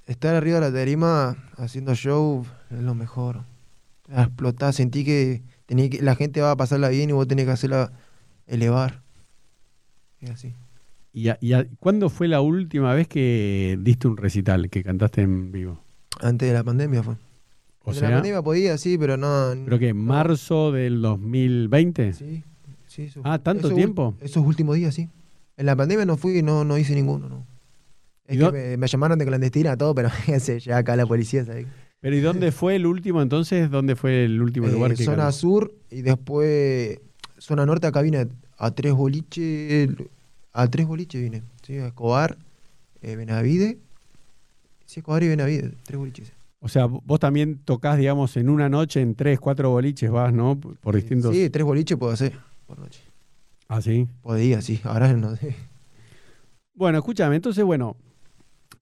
estar 0.07 0.35
arriba 0.37 0.61
de 0.61 0.71
la 0.71 0.73
tarima 0.73 1.37
haciendo 1.57 1.95
show 1.95 2.47
es 2.71 2.81
lo 2.83 2.95
mejor. 2.95 3.43
A 4.13 4.23
explotar, 4.23 4.73
sentí 4.73 5.05
que, 5.05 5.43
tenía 5.67 5.91
que 5.91 6.01
la 6.01 6.15
gente 6.15 6.41
va 6.41 6.53
a 6.53 6.57
pasarla 6.57 6.89
bien 6.89 7.11
y 7.11 7.13
vos 7.13 7.27
tenés 7.27 7.45
que 7.47 7.51
hacerla 7.51 7.91
elevar. 8.47 9.03
Es 10.21 10.31
así. 10.31 10.55
¿Y, 11.13 11.29
a- 11.29 11.39
y 11.41 11.53
a- 11.55 11.67
cuándo 11.79 12.09
fue 12.11 12.29
la 12.29 12.41
última 12.41 12.93
vez 12.95 13.09
que 13.09 13.79
diste 13.81 14.07
un 14.09 14.17
recital, 14.17 14.69
que 14.71 14.83
cantaste 14.83 15.23
en 15.23 15.51
vivo? 15.53 15.81
Antes 16.21 16.49
de 16.49 16.55
la 16.55 16.65
pandemia 16.65 17.03
fue. 17.03 17.15
O 17.15 17.91
Antes 17.91 17.97
de 17.97 18.03
la 18.03 18.09
sea, 18.09 18.17
pandemia 18.19 18.43
podía, 18.43 18.77
sí, 18.79 18.99
pero 18.99 19.17
no. 19.17 19.55
creo 19.65 19.79
que 19.79 19.89
en 19.89 19.99
no. 19.99 20.03
marzo 20.05 20.73
del 20.73 21.01
2020. 21.03 22.13
Sí, 22.13 22.45
sí. 22.87 23.03
eso- 23.05 23.21
Ah, 23.25 23.39
¿tanto 23.39 23.71
tiempo? 23.71 24.15
Esos 24.21 24.45
últimos 24.45 24.77
días, 24.77 24.95
sí. 24.95 25.09
En 25.57 25.67
la 25.67 25.75
pandemia 25.77 26.05
no 26.05 26.17
fui, 26.17 26.43
no, 26.43 26.65
no 26.65 26.77
hice 26.77 26.95
ninguno, 26.95 27.29
no. 27.29 27.47
¿Y 28.29 28.37
Es 28.39 28.45
que 28.45 28.53
me, 28.53 28.77
me 28.77 28.87
llamaron 28.89 29.19
de 29.19 29.25
clandestina, 29.25 29.77
todo, 29.77 29.95
pero 29.95 30.11
llega 30.67 30.77
acá 30.79 30.97
la 30.97 31.07
policía, 31.07 31.45
¿sabes? 31.45 31.67
Pero 32.01 32.15
¿y 32.17 32.21
dónde 32.21 32.53
fue 32.53 32.77
el 32.77 32.85
último 32.87 33.23
entonces? 33.23 33.71
¿Dónde 33.71 33.97
fue 33.97 34.25
el 34.25 34.43
último 34.43 34.67
Eh, 34.67 34.73
lugar 34.73 34.95
que 34.95 35.03
zona 35.05 35.33
sur 35.33 35.73
y 35.91 36.03
después 36.03 37.01
zona 37.39 37.65
norte 37.65 37.87
acá 37.87 38.03
vine 38.03 38.27
a, 38.59 38.71
tres 38.71 38.93
boliches 38.93 39.89
a 40.53 40.69
tres 40.69 40.87
boliches 40.87 41.21
vine 41.23 41.43
sí 41.63 41.77
a 41.79 41.89
Escobar 41.89 42.37
eh, 43.03 43.17
Benavide 43.17 43.79
sí 44.87 45.01
Escobar 45.01 45.23
y 45.23 45.29
Benavide 45.29 45.73
tres 45.85 45.99
boliches 45.99 46.33
O 46.61 46.69
sea, 46.69 46.87
vos 46.87 47.21
también 47.21 47.59
tocás, 47.65 47.99
digamos, 47.99 48.37
en 48.37 48.49
una 48.49 48.69
noche, 48.69 49.01
en 49.01 49.15
tres, 49.15 49.39
cuatro 49.39 49.71
boliches 49.71 50.11
vas, 50.11 50.33
¿no? 50.33 50.59
Por 50.59 50.95
Eh, 50.95 51.01
distintos... 51.01 51.35
sí 51.35 51.51
tres 51.51 51.65
boliches 51.65 51.97
puedo 51.99 52.13
hacer 52.13 52.33
por 52.67 52.79
noche 52.79 53.01
Ah, 53.69 53.83
sí. 53.83 54.07
podía 54.23 54.61
sí 54.63 54.81
ahora 54.85 55.13
no 55.13 55.37
sé 55.37 55.55
Bueno, 56.75 56.99
escúchame, 56.99 57.37
entonces, 57.37 57.65
bueno, 57.65 57.97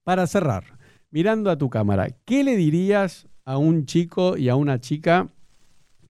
para 0.03 0.27
cerrar, 0.27 0.63
mirando 1.11 1.49
a 1.49 1.57
tu 1.57 1.69
cámara, 1.69 2.07
¿qué 2.25 2.43
le 2.43 2.55
dirías 2.55 3.27
a 3.45 3.57
un 3.57 3.85
chico 3.85 4.37
y 4.37 4.49
a 4.49 4.55
una 4.55 4.79
chica 4.79 5.29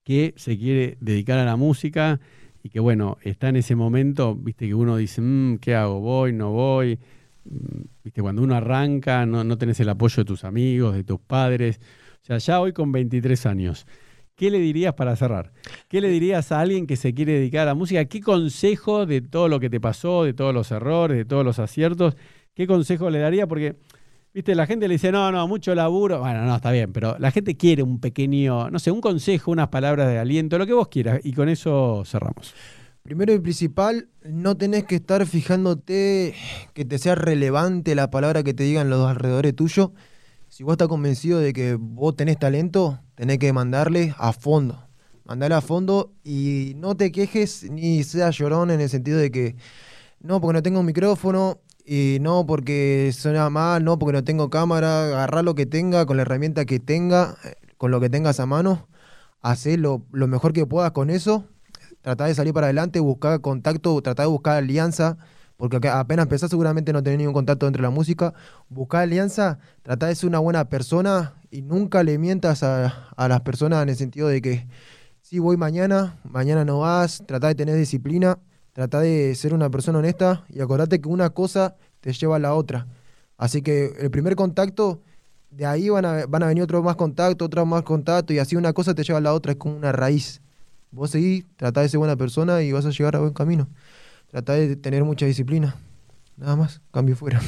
que 0.04 0.34
se 0.36 0.56
quiere 0.58 0.96
dedicar 1.00 1.38
a 1.38 1.44
la 1.44 1.56
música 1.56 2.20
y 2.66 2.68
que 2.68 2.80
bueno, 2.80 3.16
está 3.22 3.48
en 3.48 3.54
ese 3.56 3.76
momento, 3.76 4.34
viste 4.34 4.66
que 4.66 4.74
uno 4.74 4.96
dice, 4.96 5.20
"Mm, 5.20 5.58
¿qué 5.58 5.76
hago? 5.76 6.00
¿Voy? 6.00 6.32
¿No 6.32 6.50
voy? 6.50 6.98
Mm, 7.44 7.82
Viste, 8.02 8.22
cuando 8.22 8.42
uno 8.42 8.56
arranca, 8.56 9.24
no, 9.24 9.44
no 9.44 9.56
tenés 9.56 9.78
el 9.78 9.88
apoyo 9.88 10.16
de 10.22 10.24
tus 10.24 10.42
amigos, 10.42 10.94
de 10.96 11.04
tus 11.04 11.20
padres. 11.20 11.80
O 12.22 12.26
sea, 12.26 12.38
ya 12.38 12.60
hoy 12.60 12.72
con 12.72 12.90
23 12.90 13.46
años, 13.46 13.86
¿qué 14.34 14.50
le 14.50 14.58
dirías 14.58 14.94
para 14.94 15.14
cerrar? 15.14 15.52
¿Qué 15.88 16.00
le 16.00 16.08
dirías 16.08 16.50
a 16.50 16.60
alguien 16.60 16.88
que 16.88 16.96
se 16.96 17.14
quiere 17.14 17.34
dedicar 17.34 17.62
a 17.62 17.66
la 17.66 17.74
música? 17.74 18.04
¿Qué 18.06 18.20
consejo 18.20 19.06
de 19.06 19.20
todo 19.20 19.46
lo 19.46 19.60
que 19.60 19.70
te 19.70 19.80
pasó, 19.80 20.24
de 20.24 20.34
todos 20.34 20.52
los 20.52 20.72
errores, 20.72 21.16
de 21.18 21.24
todos 21.24 21.44
los 21.44 21.60
aciertos, 21.60 22.16
qué 22.54 22.66
consejo 22.66 23.10
le 23.10 23.20
daría? 23.20 23.46
Porque, 23.46 23.76
viste, 24.36 24.54
la 24.54 24.66
gente 24.66 24.86
le 24.86 24.96
dice, 24.96 25.10
no, 25.10 25.32
no, 25.32 25.48
mucho 25.48 25.74
laburo. 25.74 26.20
Bueno, 26.20 26.44
no, 26.44 26.56
está 26.56 26.70
bien, 26.70 26.92
pero 26.92 27.16
la 27.18 27.30
gente 27.30 27.56
quiere 27.56 27.82
un 27.82 28.00
pequeño, 28.00 28.68
no 28.68 28.78
sé, 28.78 28.90
un 28.90 29.00
consejo, 29.00 29.50
unas 29.50 29.68
palabras 29.68 30.08
de 30.08 30.18
aliento, 30.18 30.58
lo 30.58 30.66
que 30.66 30.74
vos 30.74 30.88
quieras. 30.88 31.20
Y 31.24 31.32
con 31.32 31.48
eso 31.48 32.02
cerramos. 32.04 32.52
Primero 33.02 33.32
y 33.32 33.38
principal, 33.38 34.10
no 34.28 34.54
tenés 34.54 34.84
que 34.84 34.96
estar 34.96 35.24
fijándote 35.24 36.34
que 36.74 36.84
te 36.84 36.98
sea 36.98 37.14
relevante 37.14 37.94
la 37.94 38.10
palabra 38.10 38.42
que 38.42 38.52
te 38.52 38.64
digan 38.64 38.90
los 38.90 39.08
alrededores 39.08 39.56
tuyo. 39.56 39.94
Si 40.50 40.64
vos 40.64 40.72
estás 40.72 40.88
convencido 40.88 41.38
de 41.38 41.54
que 41.54 41.76
vos 41.80 42.14
tenés 42.14 42.38
talento, 42.38 43.00
tenés 43.14 43.38
que 43.38 43.54
mandarle 43.54 44.14
a 44.18 44.34
fondo. 44.34 44.86
Mandarle 45.24 45.54
a 45.54 45.62
fondo 45.62 46.12
y 46.24 46.74
no 46.76 46.94
te 46.94 47.10
quejes 47.10 47.70
ni 47.70 48.04
seas 48.04 48.36
llorón 48.36 48.70
en 48.70 48.82
el 48.82 48.90
sentido 48.90 49.16
de 49.16 49.30
que 49.30 49.56
no, 50.20 50.40
porque 50.42 50.54
no 50.54 50.62
tengo 50.62 50.80
un 50.80 50.86
micrófono, 50.86 51.60
y 51.86 52.18
no 52.20 52.46
porque 52.46 53.12
suena 53.16 53.48
mal, 53.48 53.84
no 53.84 53.98
porque 53.98 54.12
no 54.12 54.24
tengo 54.24 54.50
cámara, 54.50 55.04
agarrar 55.04 55.44
lo 55.44 55.54
que 55.54 55.66
tenga 55.66 56.04
con 56.04 56.16
la 56.16 56.22
herramienta 56.22 56.64
que 56.64 56.80
tenga, 56.80 57.36
con 57.78 57.92
lo 57.92 58.00
que 58.00 58.10
tengas 58.10 58.40
a 58.40 58.46
mano, 58.46 58.88
hacer 59.40 59.78
lo, 59.78 60.02
mejor 60.10 60.52
que 60.52 60.66
puedas 60.66 60.90
con 60.90 61.10
eso 61.10 61.44
tratar 62.02 62.28
de 62.28 62.34
salir 62.34 62.52
para 62.52 62.66
adelante, 62.66 63.00
buscar 63.00 63.40
contacto, 63.40 64.00
tratar 64.00 64.26
de 64.26 64.30
buscar 64.30 64.56
alianza, 64.56 65.16
porque 65.56 65.76
apenas 65.88 66.24
empezás 66.24 66.50
seguramente 66.50 66.92
no 66.92 67.02
tenés 67.02 67.18
ningún 67.18 67.34
contacto 67.34 67.66
entre 67.66 67.82
la 67.82 67.90
música, 67.90 68.32
buscar 68.68 69.02
alianza, 69.02 69.58
tratar 69.82 70.10
de 70.10 70.14
ser 70.14 70.28
una 70.28 70.38
buena 70.38 70.68
persona 70.68 71.34
y 71.50 71.62
nunca 71.62 72.02
le 72.04 72.18
mientas 72.18 72.62
a, 72.62 73.08
a 73.16 73.28
las 73.28 73.40
personas 73.40 73.82
en 73.82 73.88
el 73.88 73.96
sentido 73.96 74.28
de 74.28 74.40
que 74.40 74.68
si 75.20 75.40
voy 75.40 75.56
mañana, 75.56 76.16
mañana 76.22 76.64
no 76.64 76.80
vas, 76.80 77.24
tratar 77.26 77.48
de 77.48 77.54
tener 77.56 77.76
disciplina, 77.76 78.38
tratar 78.76 79.04
de 79.04 79.34
ser 79.34 79.54
una 79.54 79.70
persona 79.70 80.00
honesta 80.00 80.44
y 80.50 80.60
acordate 80.60 81.00
que 81.00 81.08
una 81.08 81.30
cosa 81.30 81.76
te 82.02 82.12
lleva 82.12 82.36
a 82.36 82.38
la 82.38 82.52
otra. 82.52 82.86
Así 83.38 83.62
que 83.62 83.94
el 83.98 84.10
primer 84.10 84.36
contacto, 84.36 85.00
de 85.50 85.64
ahí 85.64 85.88
van 85.88 86.04
a, 86.04 86.26
van 86.26 86.42
a 86.42 86.48
venir 86.48 86.62
otros 86.62 86.84
más 86.84 86.94
contactos, 86.94 87.46
otros 87.46 87.66
más 87.66 87.84
contactos 87.84 88.36
y 88.36 88.38
así 88.38 88.54
una 88.54 88.74
cosa 88.74 88.94
te 88.94 89.02
lleva 89.02 89.18
a 89.18 89.22
la 89.22 89.32
otra, 89.32 89.52
es 89.52 89.58
como 89.58 89.78
una 89.78 89.92
raíz. 89.92 90.42
Vos 90.90 91.12
seguís, 91.12 91.46
tratá 91.56 91.80
de 91.80 91.88
ser 91.88 91.96
buena 91.96 92.16
persona 92.16 92.60
y 92.60 92.70
vas 92.70 92.84
a 92.84 92.90
llegar 92.90 93.16
a 93.16 93.20
buen 93.20 93.32
camino. 93.32 93.66
Tratá 94.30 94.52
de 94.52 94.76
tener 94.76 95.04
mucha 95.04 95.24
disciplina. 95.24 95.74
Nada 96.36 96.56
más, 96.56 96.82
cambio 96.92 97.16
fuera. 97.16 97.40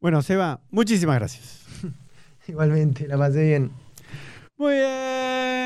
Bueno, 0.00 0.22
Seba, 0.22 0.60
muchísimas 0.70 1.16
gracias. 1.16 1.60
Igualmente, 2.48 3.06
la 3.06 3.18
pasé 3.18 3.48
bien. 3.48 3.70
Muy 4.56 4.72
bien. 4.76 5.61